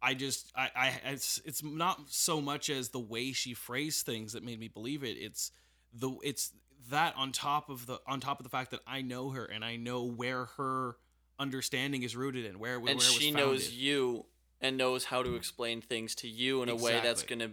I 0.00 0.14
just 0.14 0.50
I, 0.56 0.70
I 0.74 1.00
it's 1.10 1.42
it's 1.44 1.62
not 1.62 2.00
so 2.08 2.40
much 2.40 2.70
as 2.70 2.88
the 2.88 3.00
way 3.00 3.32
she 3.32 3.54
phrased 3.54 4.06
things 4.06 4.32
that 4.32 4.42
made 4.42 4.58
me 4.58 4.68
believe 4.68 5.04
it. 5.04 5.18
It's 5.18 5.52
the 5.92 6.10
it's 6.22 6.52
that 6.90 7.14
on 7.16 7.32
top 7.32 7.68
of 7.68 7.86
the 7.86 8.00
on 8.06 8.20
top 8.20 8.40
of 8.40 8.44
the 8.44 8.50
fact 8.50 8.70
that 8.70 8.80
I 8.86 9.02
know 9.02 9.30
her 9.30 9.44
and 9.44 9.64
I 9.64 9.76
know 9.76 10.04
where 10.04 10.46
her 10.56 10.96
understanding 11.38 12.02
is 12.02 12.16
rooted 12.16 12.46
in 12.46 12.58
where 12.58 12.80
where 12.80 12.92
and 12.92 13.00
it 13.00 13.04
was 13.04 13.12
she 13.12 13.30
knows 13.30 13.72
you 13.72 14.26
and 14.60 14.76
knows 14.76 15.04
how 15.04 15.22
to 15.22 15.34
explain 15.34 15.80
things 15.80 16.14
to 16.16 16.28
you 16.28 16.62
in 16.62 16.68
a 16.68 16.76
way 16.76 17.00
that's 17.02 17.22
going 17.24 17.40
to 17.40 17.50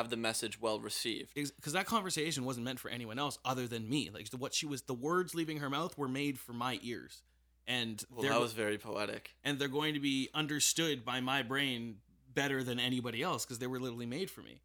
have 0.00 0.10
the 0.10 0.16
message 0.16 0.60
well 0.60 0.80
received. 0.80 1.32
because 1.34 1.72
that 1.72 1.86
conversation 1.86 2.44
wasn't 2.44 2.64
meant 2.64 2.80
for 2.80 2.90
anyone 2.90 3.18
else 3.18 3.38
other 3.44 3.66
than 3.66 3.88
me. 3.88 4.10
Like 4.12 4.28
what 4.38 4.54
she 4.54 4.66
was, 4.66 4.82
the 4.82 4.94
words 4.94 5.34
leaving 5.34 5.58
her 5.58 5.70
mouth 5.70 5.96
were 5.98 6.08
made 6.08 6.38
for 6.38 6.52
my 6.52 6.78
ears, 6.82 7.22
and 7.66 8.02
Well, 8.10 8.28
that 8.28 8.40
was 8.40 8.52
very 8.52 8.78
poetic. 8.78 9.30
and 9.44 9.58
they're 9.58 9.68
going 9.68 9.94
to 9.94 10.00
be 10.00 10.28
understood 10.34 11.04
by 11.04 11.20
my 11.20 11.42
brain 11.42 11.96
better 12.32 12.62
than 12.64 12.78
anybody 12.80 13.22
else 13.22 13.44
because 13.44 13.58
they 13.58 13.66
were 13.66 13.80
literally 13.80 14.06
made 14.06 14.30
for 14.30 14.40
me. 14.40 14.60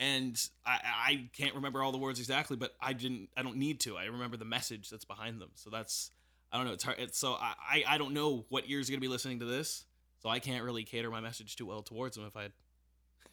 And 0.00 0.40
I, 0.64 0.78
I 0.84 1.30
can't 1.36 1.54
remember 1.56 1.82
all 1.82 1.90
the 1.90 1.98
words 1.98 2.20
exactly, 2.20 2.56
but 2.56 2.72
I 2.80 2.92
didn't. 2.92 3.30
I 3.36 3.42
don't 3.42 3.56
need 3.56 3.80
to. 3.80 3.96
I 3.96 4.04
remember 4.04 4.36
the 4.36 4.44
message 4.44 4.90
that's 4.90 5.04
behind 5.04 5.40
them. 5.40 5.50
So 5.56 5.70
that's 5.70 6.12
I 6.52 6.56
don't 6.56 6.66
know. 6.66 6.72
It's 6.74 6.84
hard. 6.84 6.98
It's 7.00 7.18
so 7.18 7.32
I 7.32 7.82
I, 7.86 7.98
don't 7.98 8.14
know 8.14 8.46
what 8.48 8.64
ears 8.68 8.88
are 8.88 8.92
gonna 8.92 9.00
be 9.00 9.08
listening 9.08 9.40
to 9.40 9.44
this. 9.44 9.84
So 10.22 10.28
I 10.28 10.38
can't 10.38 10.62
really 10.64 10.84
cater 10.84 11.10
my 11.10 11.20
message 11.20 11.56
too 11.56 11.66
well 11.66 11.82
towards 11.82 12.16
them 12.16 12.26
if 12.26 12.36
I. 12.36 12.50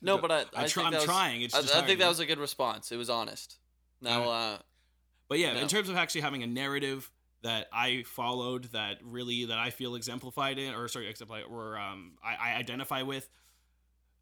No, 0.05 0.17
But 0.17 0.29
but 0.29 0.31
I, 0.55 0.61
I 0.61 0.63
I 0.63 0.67
try- 0.67 0.83
think 0.83 0.85
I'm 0.87 0.91
that 0.93 0.97
was, 0.99 1.05
trying, 1.05 1.41
it's 1.41 1.53
I, 1.55 1.61
just 1.61 1.75
I 1.75 1.81
think 1.85 1.99
that 1.99 2.07
was 2.07 2.19
a 2.19 2.25
good 2.25 2.39
response. 2.39 2.91
It 2.91 2.97
was 2.97 3.09
honest. 3.09 3.57
Now, 4.01 4.29
uh, 4.29 4.57
But 5.27 5.39
yeah, 5.39 5.53
No. 5.53 5.59
in 5.61 5.67
terms 5.67 5.89
of 5.89 5.95
actually 5.97 6.21
having 6.21 6.43
a 6.43 6.47
narrative 6.47 7.11
that 7.41 7.67
I 7.73 8.03
followed, 8.03 8.65
that 8.71 8.97
really 9.03 9.45
that 9.45 9.57
I 9.57 9.69
feel 9.69 9.95
exemplified 9.95 10.57
in, 10.59 10.73
or 10.73 10.87
sorry, 10.87 11.07
exemplified, 11.09 11.45
or 11.49 11.77
um, 11.77 12.13
I, 12.23 12.51
I 12.51 12.55
identify 12.57 13.01
with. 13.01 13.29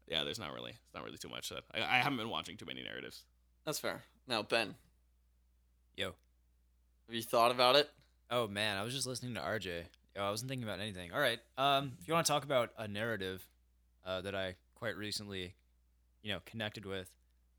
Yeah, 0.06 0.24
there's 0.24 0.38
not 0.38 0.52
really, 0.52 0.70
it's 0.72 0.94
not 0.94 1.04
really 1.04 1.16
too 1.16 1.28
much. 1.30 1.48
That 1.50 1.64
I, 1.74 1.78
I 1.80 1.98
haven't 2.00 2.18
been 2.18 2.28
watching 2.28 2.56
too 2.56 2.66
many 2.66 2.82
narratives. 2.82 3.24
that's 3.64 3.78
fair. 3.78 4.02
Now, 4.26 4.42
Ben, 4.42 4.74
Yo. 5.96 6.14
have 7.06 7.14
you 7.14 7.22
thought 7.22 7.50
about 7.50 7.76
it? 7.76 7.88
Oh 8.30 8.46
man, 8.48 8.76
I 8.76 8.82
was 8.82 8.94
just 8.94 9.06
listening 9.06 9.34
to 9.34 9.40
RJ. 9.40 9.84
Yo, 10.16 10.22
I 10.22 10.30
wasn't 10.30 10.48
thinking 10.50 10.66
about 10.66 10.80
anything. 10.80 11.12
All 11.12 11.20
right. 11.20 11.38
Um, 11.58 11.92
if 12.00 12.06
you 12.08 12.14
want 12.14 12.26
to 12.26 12.32
talk 12.32 12.44
about 12.44 12.70
a 12.78 12.86
narrative 12.88 13.46
uh, 14.06 14.20
that 14.22 14.34
I 14.34 14.54
quite 14.74 14.96
recently, 14.96 15.54
you 16.24 16.32
know, 16.32 16.40
connected 16.44 16.84
with, 16.84 17.08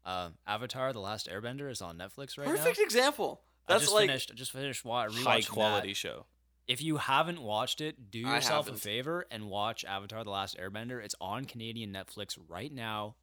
um, 0.04 0.34
Avatar: 0.46 0.92
The 0.92 1.00
Last 1.00 1.30
Airbender 1.30 1.72
is 1.72 1.82
on 1.82 1.98
Netflix 1.98 2.38
right 2.38 2.46
Perfect 2.48 2.58
now. 2.58 2.64
Perfect 2.64 2.80
example. 2.80 3.42
I 3.68 3.74
That's 3.74 3.84
just 3.86 3.94
like 3.94 4.08
finished. 4.10 4.32
I 4.32 4.36
just 4.36 4.52
finished 4.52 4.84
wa- 4.84 5.06
rewatching 5.08 5.24
High 5.24 5.42
quality 5.42 5.90
that. 5.90 5.98
show. 5.98 6.26
If 6.68 6.82
you 6.82 6.98
haven't 6.98 7.42
watched 7.42 7.80
it, 7.80 8.10
do 8.12 8.20
yourself 8.20 8.68
a 8.70 8.74
favor 8.74 9.26
and 9.32 9.50
watch 9.50 9.86
Avatar: 9.86 10.24
The 10.26 10.32
Last 10.32 10.58
Airbender. 10.58 11.02
It's 11.04 11.16
on 11.22 11.46
Canadian 11.46 11.94
Netflix 11.94 12.38
right 12.50 12.74
now. 12.74 13.16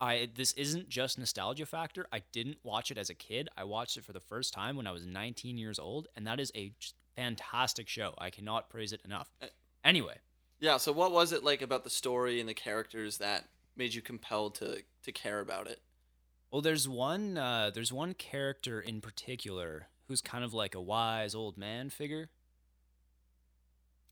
I 0.00 0.30
this 0.34 0.52
isn't 0.52 0.88
just 0.88 1.18
nostalgia 1.18 1.66
factor. 1.66 2.06
I 2.10 2.22
didn't 2.32 2.58
watch 2.62 2.90
it 2.90 2.96
as 2.96 3.10
a 3.10 3.14
kid. 3.14 3.48
I 3.56 3.64
watched 3.64 3.96
it 3.98 4.04
for 4.04 4.12
the 4.14 4.20
first 4.20 4.52
time 4.54 4.76
when 4.76 4.86
I 4.86 4.92
was 4.92 5.04
19 5.04 5.58
years 5.58 5.78
old, 5.78 6.08
and 6.16 6.26
that 6.26 6.40
is 6.40 6.50
a 6.54 6.72
fantastic 7.16 7.86
show. 7.88 8.14
I 8.16 8.30
cannot 8.30 8.70
praise 8.70 8.92
it 8.92 9.02
enough. 9.04 9.30
Uh, 9.42 9.46
Anyway, 9.82 10.18
Yeah. 10.60 10.76
So, 10.76 10.92
what 10.92 11.12
was 11.12 11.32
it 11.32 11.42
like 11.42 11.62
about 11.62 11.84
the 11.84 11.90
story 11.90 12.38
and 12.38 12.48
the 12.48 12.54
characters 12.54 13.18
that 13.18 13.46
made 13.76 13.94
you 13.94 14.02
compelled 14.02 14.54
to 14.56 14.82
to 15.02 15.12
care 15.12 15.40
about 15.40 15.66
it? 15.66 15.80
well, 16.50 16.62
there's 16.62 16.88
one 16.88 17.38
uh, 17.38 17.70
there's 17.72 17.92
one 17.92 18.14
character 18.14 18.80
in 18.80 19.00
particular 19.00 19.88
who's 20.08 20.20
kind 20.20 20.44
of 20.44 20.52
like 20.52 20.74
a 20.74 20.80
wise 20.80 21.34
old 21.34 21.56
man 21.56 21.90
figure. 21.90 22.30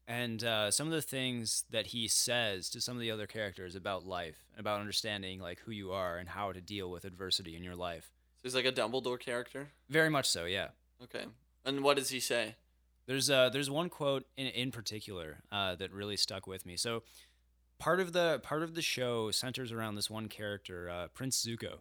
And 0.06 0.42
uh, 0.42 0.70
some 0.70 0.86
of 0.86 0.92
the 0.94 1.02
things 1.02 1.64
that 1.68 1.88
he 1.88 2.08
says 2.08 2.70
to 2.70 2.80
some 2.80 2.96
of 2.96 3.00
the 3.02 3.10
other 3.10 3.26
characters 3.26 3.76
about 3.76 4.06
life, 4.06 4.38
about 4.56 4.80
understanding 4.80 5.38
like 5.38 5.58
who 5.60 5.70
you 5.70 5.92
are 5.92 6.16
and 6.16 6.30
how 6.30 6.52
to 6.52 6.62
deal 6.62 6.90
with 6.90 7.04
adversity 7.04 7.54
in 7.56 7.62
your 7.62 7.76
life. 7.76 8.10
So 8.36 8.42
he's 8.44 8.54
like 8.54 8.64
a 8.64 8.72
Dumbledore 8.72 9.20
character. 9.20 9.68
Very 9.90 10.08
much 10.08 10.26
so, 10.26 10.46
yeah. 10.46 10.68
Okay. 11.02 11.26
And 11.66 11.82
what 11.82 11.98
does 11.98 12.08
he 12.08 12.20
say? 12.20 12.54
There's 13.08 13.30
uh 13.30 13.48
there's 13.48 13.70
one 13.70 13.88
quote 13.88 14.26
in 14.36 14.46
in 14.48 14.70
particular 14.70 15.38
uh, 15.50 15.74
that 15.76 15.92
really 15.92 16.16
stuck 16.16 16.46
with 16.46 16.66
me. 16.66 16.76
So 16.76 17.02
part 17.78 18.00
of 18.00 18.12
the 18.12 18.38
part 18.42 18.62
of 18.62 18.74
the 18.74 18.82
show 18.82 19.30
centers 19.30 19.72
around 19.72 19.94
this 19.94 20.10
one 20.10 20.28
character, 20.28 20.90
uh, 20.90 21.08
Prince 21.14 21.42
Zuko, 21.42 21.78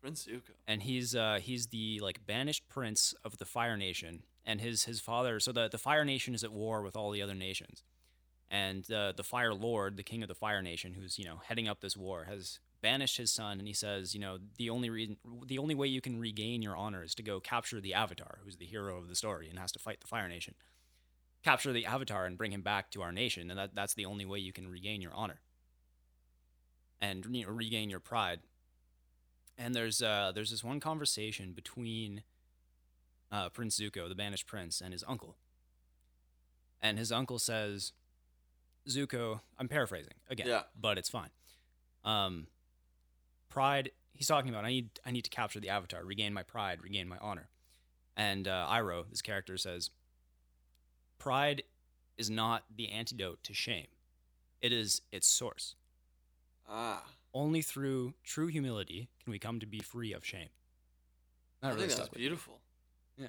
Prince 0.00 0.26
Zuko. 0.26 0.52
and 0.68 0.84
he's 0.84 1.16
uh 1.16 1.40
he's 1.42 1.66
the 1.66 1.98
like 2.00 2.24
banished 2.24 2.68
prince 2.68 3.14
of 3.24 3.38
the 3.38 3.44
Fire 3.44 3.76
Nation, 3.76 4.22
and 4.46 4.60
his 4.60 4.84
his 4.84 5.00
father. 5.00 5.40
So 5.40 5.50
the 5.50 5.68
the 5.68 5.76
Fire 5.76 6.04
Nation 6.04 6.34
is 6.34 6.44
at 6.44 6.52
war 6.52 6.82
with 6.82 6.94
all 6.94 7.10
the 7.10 7.20
other 7.20 7.34
nations, 7.34 7.82
and 8.48 8.88
uh, 8.92 9.12
the 9.16 9.24
Fire 9.24 9.54
Lord, 9.54 9.96
the 9.96 10.04
king 10.04 10.22
of 10.22 10.28
the 10.28 10.36
Fire 10.36 10.62
Nation, 10.62 10.94
who's 10.94 11.18
you 11.18 11.24
know 11.24 11.40
heading 11.48 11.66
up 11.66 11.80
this 11.80 11.96
war, 11.96 12.26
has 12.28 12.60
banished 12.84 13.16
his 13.16 13.32
son, 13.32 13.58
and 13.58 13.66
he 13.66 13.74
says, 13.74 14.14
you 14.14 14.20
know, 14.20 14.38
the 14.58 14.68
only 14.70 14.90
reason, 14.90 15.16
the 15.46 15.58
only 15.58 15.74
way 15.74 15.88
you 15.88 16.00
can 16.00 16.20
regain 16.20 16.62
your 16.62 16.76
honor 16.76 17.02
is 17.02 17.14
to 17.16 17.22
go 17.22 17.40
capture 17.40 17.80
the 17.80 17.94
Avatar, 17.94 18.38
who's 18.44 18.56
the 18.58 18.66
hero 18.66 18.98
of 18.98 19.08
the 19.08 19.14
story 19.14 19.48
and 19.48 19.58
has 19.58 19.72
to 19.72 19.78
fight 19.78 20.00
the 20.00 20.06
Fire 20.06 20.28
Nation. 20.28 20.54
Capture 21.42 21.72
the 21.72 21.86
Avatar 21.86 22.26
and 22.26 22.36
bring 22.38 22.52
him 22.52 22.62
back 22.62 22.90
to 22.90 23.02
our 23.02 23.10
nation, 23.12 23.50
and 23.50 23.58
that, 23.58 23.74
that's 23.74 23.94
the 23.94 24.04
only 24.04 24.24
way 24.24 24.38
you 24.38 24.52
can 24.52 24.68
regain 24.68 25.00
your 25.02 25.12
honor 25.14 25.40
and 27.00 27.26
you 27.30 27.44
know 27.44 27.52
regain 27.52 27.90
your 27.90 28.00
pride. 28.00 28.40
And 29.58 29.74
there's 29.74 30.00
uh 30.02 30.32
there's 30.34 30.50
this 30.50 30.64
one 30.64 30.80
conversation 30.80 31.52
between 31.52 32.22
uh, 33.32 33.48
Prince 33.48 33.78
Zuko, 33.80 34.08
the 34.08 34.14
banished 34.14 34.46
prince, 34.46 34.80
and 34.80 34.92
his 34.92 35.02
uncle. 35.08 35.36
And 36.80 36.98
his 36.98 37.10
uncle 37.10 37.38
says, 37.38 37.92
Zuko, 38.88 39.40
I'm 39.58 39.68
paraphrasing 39.68 40.12
again, 40.28 40.46
Yeah. 40.46 40.62
but 40.78 40.98
it's 40.98 41.08
fine. 41.08 41.30
Um, 42.04 42.46
pride. 43.54 43.92
He's 44.12 44.26
talking 44.26 44.50
about 44.50 44.64
I 44.64 44.68
need 44.68 44.90
I 45.06 45.12
need 45.12 45.24
to 45.24 45.30
capture 45.30 45.60
the 45.60 45.70
Avatar, 45.70 46.04
regain 46.04 46.34
my 46.34 46.42
pride, 46.42 46.82
regain 46.82 47.08
my 47.08 47.18
honor. 47.20 47.48
And 48.16 48.46
uh, 48.46 48.66
Iroh, 48.68 49.08
this 49.10 49.22
character, 49.22 49.56
says, 49.56 49.90
pride 51.18 51.62
is 52.16 52.30
not 52.30 52.64
the 52.74 52.90
antidote 52.90 53.42
to 53.44 53.54
shame. 53.54 53.86
It 54.60 54.72
is 54.72 55.02
its 55.10 55.26
source. 55.26 55.74
Ah. 56.68 57.02
Only 57.32 57.60
through 57.62 58.14
true 58.22 58.46
humility 58.46 59.08
can 59.22 59.32
we 59.32 59.38
come 59.38 59.58
to 59.60 59.66
be 59.66 59.80
free 59.80 60.12
of 60.12 60.24
shame. 60.24 60.50
That 61.60 61.68
I 61.68 61.74
really 61.74 61.88
think 61.88 61.98
that's 61.98 62.08
beautiful. 62.08 62.60
Yeah. 63.16 63.28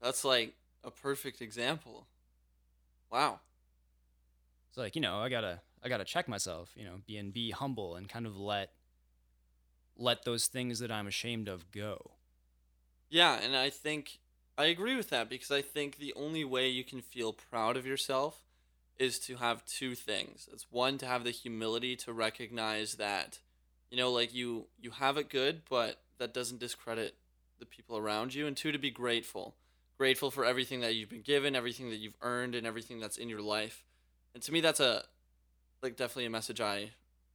That's 0.00 0.24
like 0.24 0.54
a 0.84 0.90
perfect 0.90 1.42
example. 1.42 2.06
Wow. 3.10 3.40
It's 4.68 4.78
like 4.78 4.94
you 4.94 5.02
know 5.02 5.18
I 5.18 5.28
gotta 5.28 5.60
I 5.82 5.88
gotta 5.88 6.04
check 6.04 6.28
myself. 6.28 6.70
You 6.76 6.84
know, 6.84 7.00
be 7.06 7.16
and 7.16 7.32
be 7.32 7.50
humble 7.50 7.96
and 7.96 8.08
kind 8.08 8.26
of 8.26 8.36
let 8.36 8.70
let 9.98 10.24
those 10.24 10.46
things 10.46 10.78
that 10.78 10.90
I'm 10.90 11.06
ashamed 11.06 11.48
of 11.48 11.70
go. 11.70 12.12
Yeah, 13.10 13.38
and 13.42 13.56
I 13.56 13.70
think 13.70 14.20
I 14.56 14.66
agree 14.66 14.96
with 14.96 15.10
that 15.10 15.28
because 15.28 15.50
I 15.50 15.62
think 15.62 15.98
the 15.98 16.14
only 16.14 16.44
way 16.44 16.68
you 16.68 16.84
can 16.84 17.00
feel 17.00 17.32
proud 17.32 17.76
of 17.76 17.86
yourself 17.86 18.44
is 18.98 19.18
to 19.20 19.36
have 19.36 19.64
two 19.64 19.94
things. 19.94 20.48
It's 20.52 20.66
one 20.70 20.98
to 20.98 21.06
have 21.06 21.24
the 21.24 21.30
humility 21.30 21.96
to 21.96 22.12
recognize 22.12 22.94
that 22.94 23.38
you 23.90 23.96
know 23.96 24.10
like 24.10 24.34
you 24.34 24.66
you 24.80 24.90
have 24.92 25.16
it 25.16 25.30
good, 25.30 25.62
but 25.68 26.00
that 26.18 26.34
doesn't 26.34 26.60
discredit 26.60 27.14
the 27.58 27.66
people 27.66 27.96
around 27.96 28.34
you 28.34 28.46
and 28.46 28.56
two 28.56 28.72
to 28.72 28.78
be 28.78 28.90
grateful. 28.90 29.54
Grateful 29.96 30.30
for 30.30 30.44
everything 30.44 30.80
that 30.80 30.94
you've 30.94 31.08
been 31.08 31.22
given, 31.22 31.56
everything 31.56 31.90
that 31.90 31.96
you've 31.96 32.16
earned 32.22 32.54
and 32.54 32.66
everything 32.66 33.00
that's 33.00 33.16
in 33.16 33.28
your 33.28 33.42
life. 33.42 33.84
And 34.34 34.42
to 34.42 34.52
me 34.52 34.60
that's 34.60 34.80
a 34.80 35.04
like 35.82 35.96
definitely 35.96 36.26
a 36.26 36.30
message 36.30 36.60
I 36.60 36.90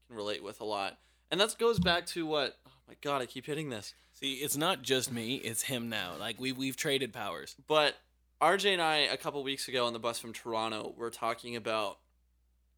can 0.08 0.16
relate 0.16 0.44
with 0.44 0.62
a 0.62 0.66
lot. 0.66 0.98
And 1.34 1.42
that 1.42 1.58
goes 1.58 1.80
back 1.80 2.06
to 2.10 2.28
what 2.28 2.60
oh 2.68 2.72
my 2.88 2.94
god, 3.02 3.24
I 3.24 3.26
keep 3.26 3.48
hitting 3.48 3.72
this. 3.72 3.96
See, 4.14 4.34
it's 4.34 4.56
not 4.56 4.84
just 4.84 5.12
me; 5.12 5.38
it's 5.38 5.64
him 5.64 5.90
now. 5.90 6.14
Like 6.20 6.40
we 6.40 6.52
we've 6.52 6.78
traded 6.78 7.12
powers. 7.12 7.56
But 7.68 7.96
RJ 8.40 8.74
and 8.74 8.82
I, 8.84 8.98
a 8.98 9.18
couple 9.18 9.42
weeks 9.42 9.68
ago 9.68 9.88
on 9.88 9.94
the 9.94 10.00
bus 10.00 10.20
from 10.20 10.32
Toronto, 10.32 10.94
were 10.96 11.10
talking 11.10 11.56
about 11.56 11.98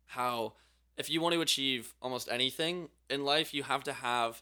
how 0.05 0.53
if 0.95 1.09
you 1.09 1.19
want 1.19 1.35
to 1.35 1.41
achieve 1.41 1.93
almost 2.01 2.29
anything 2.31 2.87
in 3.09 3.25
life, 3.25 3.53
you 3.53 3.63
have 3.63 3.83
to 3.83 3.91
have 3.91 4.41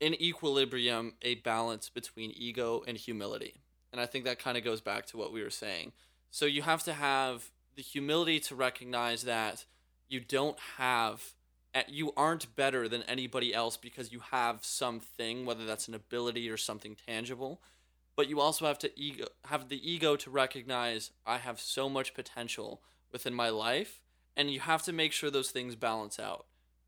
in 0.00 0.14
equilibrium 0.14 1.12
a 1.20 1.34
balance 1.34 1.90
between 1.90 2.32
ego 2.34 2.82
and 2.88 2.96
humility. 2.96 3.60
And 3.92 4.00
I 4.00 4.06
think 4.06 4.24
that 4.24 4.38
kind 4.38 4.56
of 4.56 4.64
goes 4.64 4.80
back 4.80 5.04
to 5.08 5.18
what 5.18 5.34
we 5.34 5.42
were 5.42 5.50
saying. 5.50 5.92
So 6.30 6.46
you 6.46 6.62
have 6.62 6.82
to 6.84 6.94
have 6.94 7.50
the 7.76 7.82
humility 7.82 8.40
to 8.40 8.54
recognize 8.54 9.24
that 9.24 9.66
you 10.08 10.18
don't 10.18 10.58
have 10.78 11.34
you 11.88 12.12
aren't 12.16 12.54
better 12.56 12.88
than 12.88 13.02
anybody 13.04 13.54
else 13.54 13.76
because 13.76 14.12
you 14.12 14.20
have 14.32 14.64
something 14.64 15.46
whether 15.46 15.64
that's 15.64 15.88
an 15.88 15.94
ability 15.94 16.48
or 16.50 16.56
something 16.56 16.96
tangible 17.06 17.60
but 18.18 18.28
you 18.28 18.40
also 18.40 18.66
have 18.66 18.80
to 18.80 18.90
ego 18.98 19.26
have 19.44 19.68
the 19.68 19.88
ego 19.88 20.16
to 20.16 20.28
recognize 20.28 21.12
I 21.24 21.38
have 21.38 21.60
so 21.60 21.88
much 21.88 22.14
potential 22.14 22.82
within 23.12 23.32
my 23.32 23.48
life 23.48 24.00
and 24.36 24.50
you 24.50 24.58
have 24.58 24.82
to 24.82 24.92
make 24.92 25.12
sure 25.12 25.30
those 25.30 25.50
things 25.50 25.76
balance 25.76 26.18
out. 26.18 26.46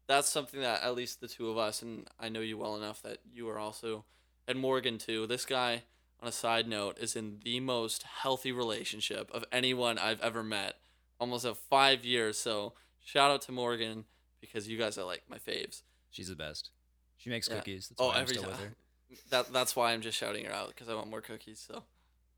That's 0.09 0.29
something 0.29 0.61
that 0.61 0.83
at 0.83 0.97
least 0.97 1.21
the 1.21 1.29
two 1.29 1.49
of 1.49 1.57
us 1.57 1.83
and 1.83 2.09
I 2.19 2.31
know 2.31 2.41
you 2.41 2.59
well 2.59 2.77
enough 2.77 3.01
that 3.03 3.19
you 3.33 3.49
are 3.49 3.61
also 3.61 4.05
and 4.49 4.59
Morgan 4.59 4.99
too. 4.99 5.29
This 5.29 5.47
guy 5.47 5.85
on 6.19 6.29
a 6.29 6.33
side 6.33 6.67
note 6.67 6.99
is 6.99 7.15
in 7.15 7.39
the 7.45 7.61
most 7.61 8.03
healthy 8.03 8.51
relationship 8.51 9.31
of 9.33 9.45
anyone 9.53 9.99
I've 9.99 10.21
ever 10.21 10.43
met. 10.43 10.79
Almost 11.21 11.45
at 11.45 11.57
5 11.57 12.05
years. 12.05 12.39
So 12.39 12.73
shout 13.05 13.31
out 13.31 13.43
to 13.43 13.53
Morgan 13.53 14.05
because 14.41 14.69
you 14.69 14.79
guys 14.79 14.99
are 14.99 15.05
like 15.05 15.23
my 15.29 15.39
faves. 15.39 15.83
She's 16.11 16.29
the 16.29 16.37
best. 16.37 16.71
She 17.17 17.31
makes 17.31 17.49
Yeah. 17.49 17.57
cookies. 17.57 17.89
That's 17.89 18.01
Oh, 18.01 18.09
why 18.09 18.15
I'm 18.17 18.23
every 18.23 18.37
still 18.37 18.43
time. 18.43 18.51
with 18.53 18.61
her. 18.61 18.75
That 19.31 19.53
that's 19.53 19.75
why 19.75 19.93
I'm 19.93 20.03
just 20.03 20.17
shouting 20.17 20.45
her 20.45 20.53
out 20.53 20.69
because 20.69 20.89
I 20.89 20.95
want 20.95 21.11
more 21.11 21.21
cookies. 21.21 21.59
So 21.59 21.83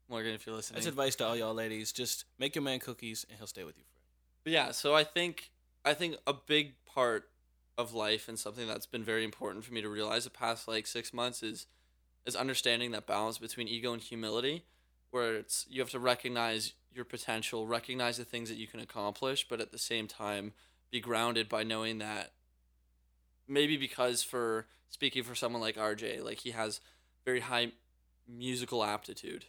Morgan, 0.09 0.33
if 0.33 0.47
you're 0.47 0.57
listening, 0.57 0.77
That's 0.77 0.87
advice 0.87 1.17
to 1.17 1.27
all 1.27 1.37
y'all 1.37 1.53
ladies: 1.53 1.93
just 1.93 2.25
make 2.39 2.55
your 2.55 2.63
man 2.63 2.81
cookies, 2.81 3.27
and 3.29 3.37
he'll 3.37 3.47
stay 3.47 3.63
with 3.65 3.77
you 3.77 3.85
forever. 3.85 4.07
But 4.45 4.53
yeah, 4.55 4.71
so 4.71 4.95
I 4.95 5.05
think 5.05 5.51
I 5.85 5.93
think 5.93 6.17
a 6.27 6.33
big 6.33 6.75
part 6.87 7.29
of 7.77 7.93
life 7.93 8.27
and 8.29 8.39
something 8.39 8.67
that's 8.67 8.87
been 8.87 9.05
very 9.05 9.23
important 9.25 9.65
for 9.67 9.75
me 9.75 9.83
to 9.83 9.89
realize 9.91 10.25
the 10.25 10.31
past 10.31 10.67
like 10.67 10.87
six 10.87 11.13
months 11.13 11.43
is 11.43 11.67
is 12.25 12.35
understanding 12.37 12.93
that 12.93 13.07
balance 13.07 13.37
between 13.39 13.69
ego 13.69 13.93
and 13.93 14.01
humility, 14.01 14.65
where 15.11 15.37
it's 15.37 15.67
you 15.69 15.81
have 15.81 15.91
to 15.91 15.99
recognize 15.99 16.73
your 16.95 17.05
potential, 17.05 17.67
recognize 17.67 18.17
the 18.17 18.25
things 18.25 18.49
that 18.49 18.57
you 18.57 18.67
can 18.67 18.81
accomplish, 18.81 19.47
but 19.47 19.61
at 19.61 19.73
the 19.73 19.79
same 19.79 20.07
time 20.09 20.53
be 20.93 21.01
grounded 21.01 21.49
by 21.49 21.65
knowing 21.65 21.99
that 21.99 22.31
maybe 23.49 23.77
because 23.77 24.23
for 24.23 24.67
speaking 24.89 25.25
for 25.25 25.35
someone 25.35 25.61
like 25.61 25.77
RJ, 25.77 26.23
like 26.23 26.39
he 26.39 26.51
has 26.53 26.81
very 27.25 27.41
high 27.41 27.73
musical 28.29 28.85
aptitude. 28.85 29.47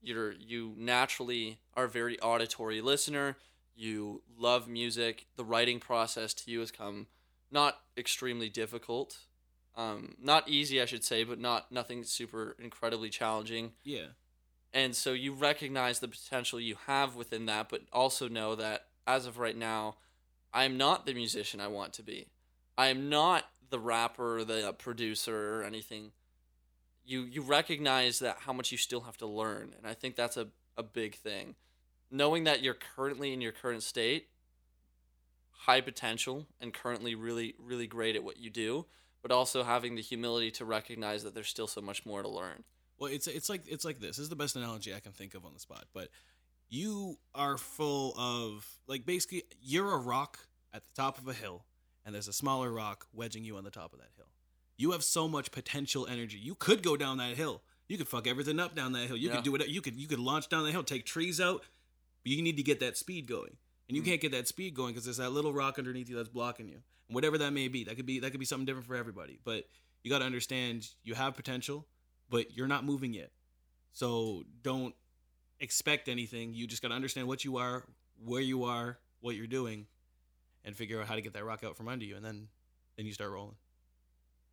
You're 0.00 0.32
you 0.32 0.74
naturally 0.78 1.58
are 1.74 1.84
a 1.84 1.88
very 1.88 2.18
auditory 2.20 2.80
listener. 2.80 3.36
You 3.74 4.22
love 4.38 4.68
music. 4.68 5.26
The 5.36 5.44
writing 5.44 5.80
process 5.80 6.32
to 6.34 6.50
you 6.50 6.60
has 6.60 6.70
come 6.70 7.08
not 7.50 7.80
extremely 7.96 8.48
difficult. 8.48 9.18
Um, 9.76 10.14
not 10.22 10.48
easy, 10.48 10.80
I 10.80 10.84
should 10.84 11.02
say, 11.02 11.24
but 11.24 11.40
not 11.40 11.72
nothing 11.72 12.04
super 12.04 12.54
incredibly 12.60 13.10
challenging. 13.10 13.72
Yeah. 13.82 14.08
And 14.72 14.94
so 14.94 15.12
you 15.12 15.32
recognize 15.32 15.98
the 15.98 16.08
potential 16.08 16.60
you 16.60 16.76
have 16.86 17.16
within 17.16 17.46
that, 17.46 17.68
but 17.68 17.82
also 17.92 18.28
know 18.28 18.54
that 18.54 18.86
as 19.06 19.26
of 19.26 19.38
right 19.38 19.56
now, 19.56 19.96
I 20.54 20.64
am 20.64 20.78
not 20.78 21.04
the 21.04 21.14
musician 21.14 21.60
I 21.60 21.66
want 21.66 21.92
to 21.94 22.02
be. 22.04 22.28
I 22.78 22.86
am 22.86 23.08
not 23.08 23.44
the 23.70 23.80
rapper, 23.80 24.44
the 24.44 24.72
producer, 24.78 25.58
or 25.58 25.64
anything. 25.64 26.12
You 27.04 27.22
you 27.22 27.42
recognize 27.42 28.20
that 28.20 28.38
how 28.40 28.52
much 28.52 28.70
you 28.70 28.78
still 28.78 29.02
have 29.02 29.16
to 29.18 29.26
learn, 29.26 29.74
and 29.76 29.86
I 29.86 29.94
think 29.94 30.14
that's 30.14 30.36
a, 30.36 30.46
a 30.76 30.82
big 30.82 31.16
thing. 31.16 31.56
Knowing 32.10 32.44
that 32.44 32.62
you're 32.62 32.74
currently 32.96 33.32
in 33.32 33.40
your 33.40 33.52
current 33.52 33.82
state, 33.82 34.28
high 35.50 35.80
potential, 35.80 36.46
and 36.60 36.72
currently 36.72 37.14
really 37.14 37.56
really 37.58 37.88
great 37.88 38.14
at 38.14 38.22
what 38.22 38.38
you 38.38 38.48
do, 38.48 38.86
but 39.22 39.32
also 39.32 39.64
having 39.64 39.96
the 39.96 40.02
humility 40.02 40.52
to 40.52 40.64
recognize 40.64 41.24
that 41.24 41.34
there's 41.34 41.48
still 41.48 41.66
so 41.66 41.80
much 41.80 42.06
more 42.06 42.22
to 42.22 42.28
learn. 42.28 42.62
Well, 42.98 43.12
it's 43.12 43.26
it's 43.26 43.48
like 43.48 43.62
it's 43.66 43.84
like 43.84 43.98
this. 43.98 44.16
This 44.16 44.24
is 44.24 44.28
the 44.28 44.36
best 44.36 44.54
analogy 44.54 44.94
I 44.94 45.00
can 45.00 45.12
think 45.12 45.34
of 45.34 45.44
on 45.44 45.52
the 45.52 45.60
spot. 45.60 45.86
But 45.92 46.08
you 46.68 47.18
are 47.34 47.56
full 47.56 48.14
of 48.18 48.66
like 48.86 49.06
basically 49.06 49.44
you're 49.60 49.92
a 49.92 49.98
rock 49.98 50.38
at 50.72 50.82
the 50.84 50.90
top 50.94 51.18
of 51.18 51.28
a 51.28 51.32
hill, 51.32 51.64
and 52.04 52.14
there's 52.14 52.28
a 52.28 52.32
smaller 52.32 52.72
rock 52.72 53.06
wedging 53.12 53.44
you 53.44 53.56
on 53.56 53.64
the 53.64 53.70
top 53.70 53.92
of 53.92 53.98
that 54.00 54.08
hill. 54.16 54.26
You 54.76 54.90
have 54.92 55.04
so 55.04 55.28
much 55.28 55.52
potential 55.52 56.06
energy. 56.10 56.38
You 56.38 56.54
could 56.56 56.82
go 56.82 56.96
down 56.96 57.18
that 57.18 57.36
hill. 57.36 57.62
You 57.88 57.96
could 57.98 58.08
fuck 58.08 58.26
everything 58.26 58.58
up 58.58 58.74
down 58.74 58.92
that 58.92 59.06
hill. 59.06 59.16
You 59.16 59.28
Yeah. 59.28 59.36
could 59.36 59.44
do 59.44 59.54
it. 59.54 59.68
You 59.68 59.80
could 59.80 59.94
you 59.94 60.08
could 60.08 60.18
launch 60.18 60.48
down 60.48 60.64
the 60.64 60.72
hill, 60.72 60.82
take 60.82 61.04
trees 61.06 61.40
out. 61.40 61.62
But 62.24 62.32
you 62.32 62.42
need 62.42 62.56
to 62.56 62.62
get 62.62 62.80
that 62.80 62.96
speed 62.96 63.26
going, 63.26 63.56
and 63.88 63.96
you 63.96 64.02
Mm. 64.02 64.06
can't 64.06 64.20
get 64.20 64.32
that 64.32 64.48
speed 64.48 64.74
going 64.74 64.92
because 64.94 65.04
there's 65.04 65.18
that 65.18 65.30
little 65.30 65.52
rock 65.52 65.78
underneath 65.78 66.08
you 66.08 66.16
that's 66.16 66.28
blocking 66.30 66.68
you. 66.68 66.82
And 67.08 67.14
whatever 67.14 67.36
that 67.38 67.52
may 67.52 67.68
be, 67.68 67.84
that 67.84 67.96
could 67.96 68.06
be 68.06 68.18
that 68.20 68.30
could 68.30 68.40
be 68.40 68.46
something 68.46 68.64
different 68.64 68.86
for 68.86 68.96
everybody. 68.96 69.38
But 69.44 69.68
you 70.02 70.10
got 70.10 70.20
to 70.20 70.24
understand 70.24 70.88
you 71.04 71.14
have 71.14 71.36
potential, 71.36 71.86
but 72.30 72.56
you're 72.56 72.66
not 72.66 72.84
moving 72.84 73.12
yet. 73.12 73.30
So 73.92 74.44
don't 74.62 74.94
expect 75.60 76.08
anything. 76.08 76.54
You 76.54 76.66
just 76.66 76.82
got 76.82 76.88
to 76.88 76.94
understand 76.94 77.26
what 77.26 77.44
you 77.44 77.56
are, 77.56 77.84
where 78.24 78.40
you 78.40 78.64
are, 78.64 78.98
what 79.20 79.36
you're 79.36 79.46
doing, 79.46 79.86
and 80.64 80.76
figure 80.76 81.00
out 81.00 81.06
how 81.06 81.14
to 81.14 81.20
get 81.20 81.32
that 81.34 81.44
rock 81.44 81.64
out 81.64 81.76
from 81.76 81.88
under 81.88 82.04
you, 82.04 82.16
and 82.16 82.24
then 82.24 82.48
then 82.96 83.06
you 83.06 83.12
start 83.12 83.30
rolling. 83.30 83.56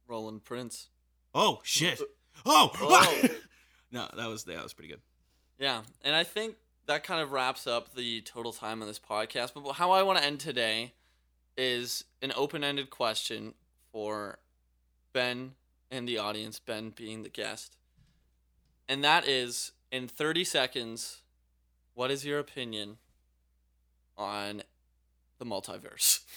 Rolling 0.07 0.39
Prince. 0.39 0.89
Oh 1.33 1.59
shit! 1.63 2.01
Oh, 2.45 2.71
Oh. 2.79 3.27
no, 3.91 4.07
that 4.15 4.27
was 4.27 4.43
that 4.45 4.61
was 4.63 4.73
pretty 4.73 4.89
good. 4.89 5.01
Yeah, 5.59 5.81
and 6.03 6.15
I 6.15 6.23
think 6.23 6.55
that 6.87 7.03
kind 7.03 7.21
of 7.21 7.31
wraps 7.31 7.67
up 7.67 7.93
the 7.95 8.21
total 8.21 8.51
time 8.51 8.81
on 8.81 8.87
this 8.87 8.99
podcast. 8.99 9.51
But 9.53 9.73
how 9.73 9.91
I 9.91 10.03
want 10.03 10.17
to 10.19 10.25
end 10.25 10.39
today 10.39 10.93
is 11.55 12.05
an 12.21 12.33
open-ended 12.35 12.89
question 12.89 13.53
for 13.91 14.39
Ben 15.13 15.51
and 15.91 16.07
the 16.07 16.17
audience, 16.17 16.59
Ben 16.59 16.89
being 16.89 17.23
the 17.23 17.29
guest. 17.29 17.77
And 18.87 19.03
that 19.03 19.27
is 19.27 19.73
in 19.91 20.07
30 20.07 20.43
seconds, 20.43 21.21
what 21.93 22.09
is 22.11 22.25
your 22.25 22.39
opinion 22.39 22.97
on 24.17 24.63
the 25.39 25.45
multiverse? 25.45 26.19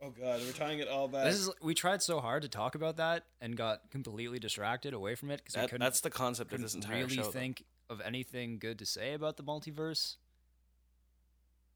Oh 0.00 0.10
god, 0.10 0.40
we're 0.46 0.52
tying 0.52 0.78
it 0.78 0.86
all 0.86 1.08
back. 1.08 1.24
This 1.24 1.40
is 1.40 1.50
we 1.60 1.74
tried 1.74 2.02
so 2.02 2.20
hard 2.20 2.42
to 2.42 2.48
talk 2.48 2.76
about 2.76 2.98
that 2.98 3.24
and 3.40 3.56
got 3.56 3.90
completely 3.90 4.38
distracted 4.38 4.94
away 4.94 5.16
from 5.16 5.28
it 5.32 5.38
because 5.38 5.56
we 5.56 5.62
That- 5.62 5.70
couldn't, 5.70 5.84
that's 5.84 6.00
the 6.02 6.08
concept 6.08 6.52
of 6.52 6.60
couldn't 6.60 6.66
this 6.66 6.74
entire 6.76 7.02
really 7.02 7.16
show. 7.16 7.22
though. 7.24 7.30
think 7.32 7.64
of 7.90 8.00
anything 8.02 8.60
good 8.60 8.78
to 8.78 8.86
say 8.86 9.12
about 9.12 9.38
the 9.38 9.42
multiverse. 9.42 10.14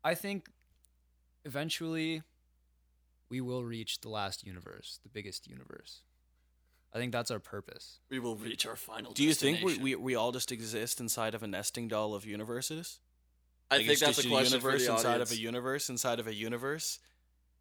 I 0.04 0.14
think 0.14 0.50
eventually 1.44 2.22
we 3.28 3.40
will 3.40 3.64
reach 3.64 4.00
the 4.02 4.08
last 4.08 4.46
universe, 4.46 5.00
the 5.02 5.08
biggest 5.08 5.48
universe. 5.48 6.02
I 6.94 6.98
think 6.98 7.12
that's 7.12 7.30
our 7.30 7.38
purpose. 7.38 8.00
We 8.10 8.18
will 8.18 8.36
reach 8.36 8.66
our 8.66 8.76
final 8.76 9.12
destination. 9.12 9.54
Do 9.54 9.60
you 9.62 9.68
think 9.68 9.78
we, 9.82 9.94
we 9.96 10.02
we 10.02 10.14
all 10.14 10.32
just 10.32 10.52
exist 10.52 11.00
inside 11.00 11.34
of 11.34 11.42
a 11.42 11.46
nesting 11.46 11.88
doll 11.88 12.14
of 12.14 12.26
universes? 12.26 12.98
I 13.70 13.76
Like, 13.76 13.80
think 13.86 13.92
it's 13.92 14.00
that's 14.02 14.16
just 14.16 14.26
a 14.26 14.30
question 14.30 14.60
for 14.60 14.66
universe 14.68 14.86
the 14.86 14.92
inside 14.92 15.08
audience. 15.12 15.30
of 15.32 15.38
a 15.38 15.40
universe 15.40 15.88
inside 15.88 16.20
of 16.20 16.26
a 16.26 16.34
universe. 16.34 16.98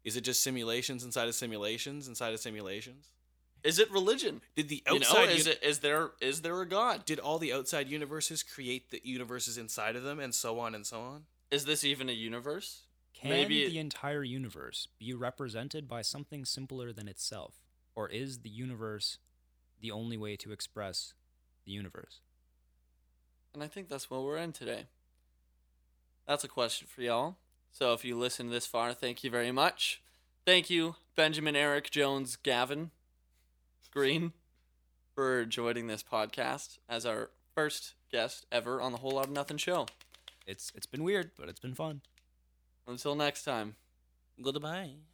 Is 0.04 0.16
it 0.16 0.22
just 0.22 0.42
simulations 0.42 1.04
inside 1.04 1.28
of 1.28 1.34
simulations 1.34 2.08
inside 2.08 2.34
of 2.34 2.40
simulations? 2.40 3.08
Is 3.64 3.78
it 3.78 3.90
religion? 3.92 4.42
Did 4.56 4.68
the 4.68 4.82
You 4.88 4.98
know, 4.98 5.06
outside 5.06 5.28
is 5.30 5.46
uni- 5.46 5.56
it 5.56 5.62
is 5.62 5.78
there 5.78 6.10
is 6.20 6.42
there 6.42 6.60
a 6.60 6.66
god? 6.68 7.04
did 7.06 7.18
all 7.20 7.38
the 7.38 7.52
outside 7.52 7.88
universes 7.88 8.42
create 8.42 8.90
the 8.90 9.00
universes 9.04 9.56
inside 9.56 9.94
of 9.96 10.02
them 10.02 10.18
and 10.20 10.34
so 10.34 10.58
on 10.58 10.74
and 10.74 10.84
so 10.84 11.00
on? 11.00 11.24
Is 11.50 11.64
this 11.64 11.84
even 11.84 12.08
a 12.10 12.12
universe? 12.12 12.82
Can 13.14 13.30
Maybe 13.30 13.62
it- 13.62 13.70
the 13.70 13.78
entire 13.78 14.24
universe 14.24 14.88
be 14.98 15.14
represented 15.14 15.86
by 15.88 16.02
something 16.02 16.44
simpler 16.44 16.92
than 16.92 17.06
itself? 17.08 17.54
Or 17.94 18.08
is 18.08 18.38
the 18.40 18.48
universe 18.50 19.18
the 19.82 19.90
only 19.90 20.16
way 20.16 20.36
to 20.36 20.52
express 20.52 21.12
the 21.66 21.72
universe? 21.72 22.20
And 23.52 23.62
I 23.62 23.66
think 23.66 23.88
that's 23.90 24.08
what 24.08 24.22
we're 24.22 24.38
in 24.38 24.52
today. 24.52 24.86
That's 26.26 26.44
a 26.44 26.48
question 26.48 26.86
for 26.86 27.02
y'all. 27.02 27.36
So 27.70 27.92
if 27.92 28.04
you 28.04 28.16
listened 28.16 28.50
this 28.50 28.66
far, 28.66 28.94
thank 28.94 29.22
you 29.22 29.30
very 29.30 29.52
much. 29.52 30.00
Thank 30.46 30.70
you, 30.70 30.96
Benjamin, 31.16 31.54
Eric, 31.56 31.90
Jones, 31.90 32.36
Gavin, 32.36 32.90
Green. 33.92 34.32
for 35.14 35.44
joining 35.44 35.86
this 35.86 36.02
podcast 36.02 36.78
as 36.88 37.04
our 37.04 37.30
first 37.54 37.94
guest 38.10 38.46
ever 38.50 38.80
on 38.80 38.92
the 38.92 38.98
Whole 38.98 39.12
Lot 39.12 39.26
of 39.26 39.32
Nothing 39.32 39.58
show. 39.58 39.86
It's 40.46 40.72
it's 40.74 40.86
been 40.86 41.04
weird, 41.04 41.32
but 41.38 41.48
it's 41.48 41.60
been 41.60 41.74
fun. 41.74 42.00
Until 42.86 43.14
next 43.14 43.44
time. 43.44 43.76
Goodbye. 44.40 45.11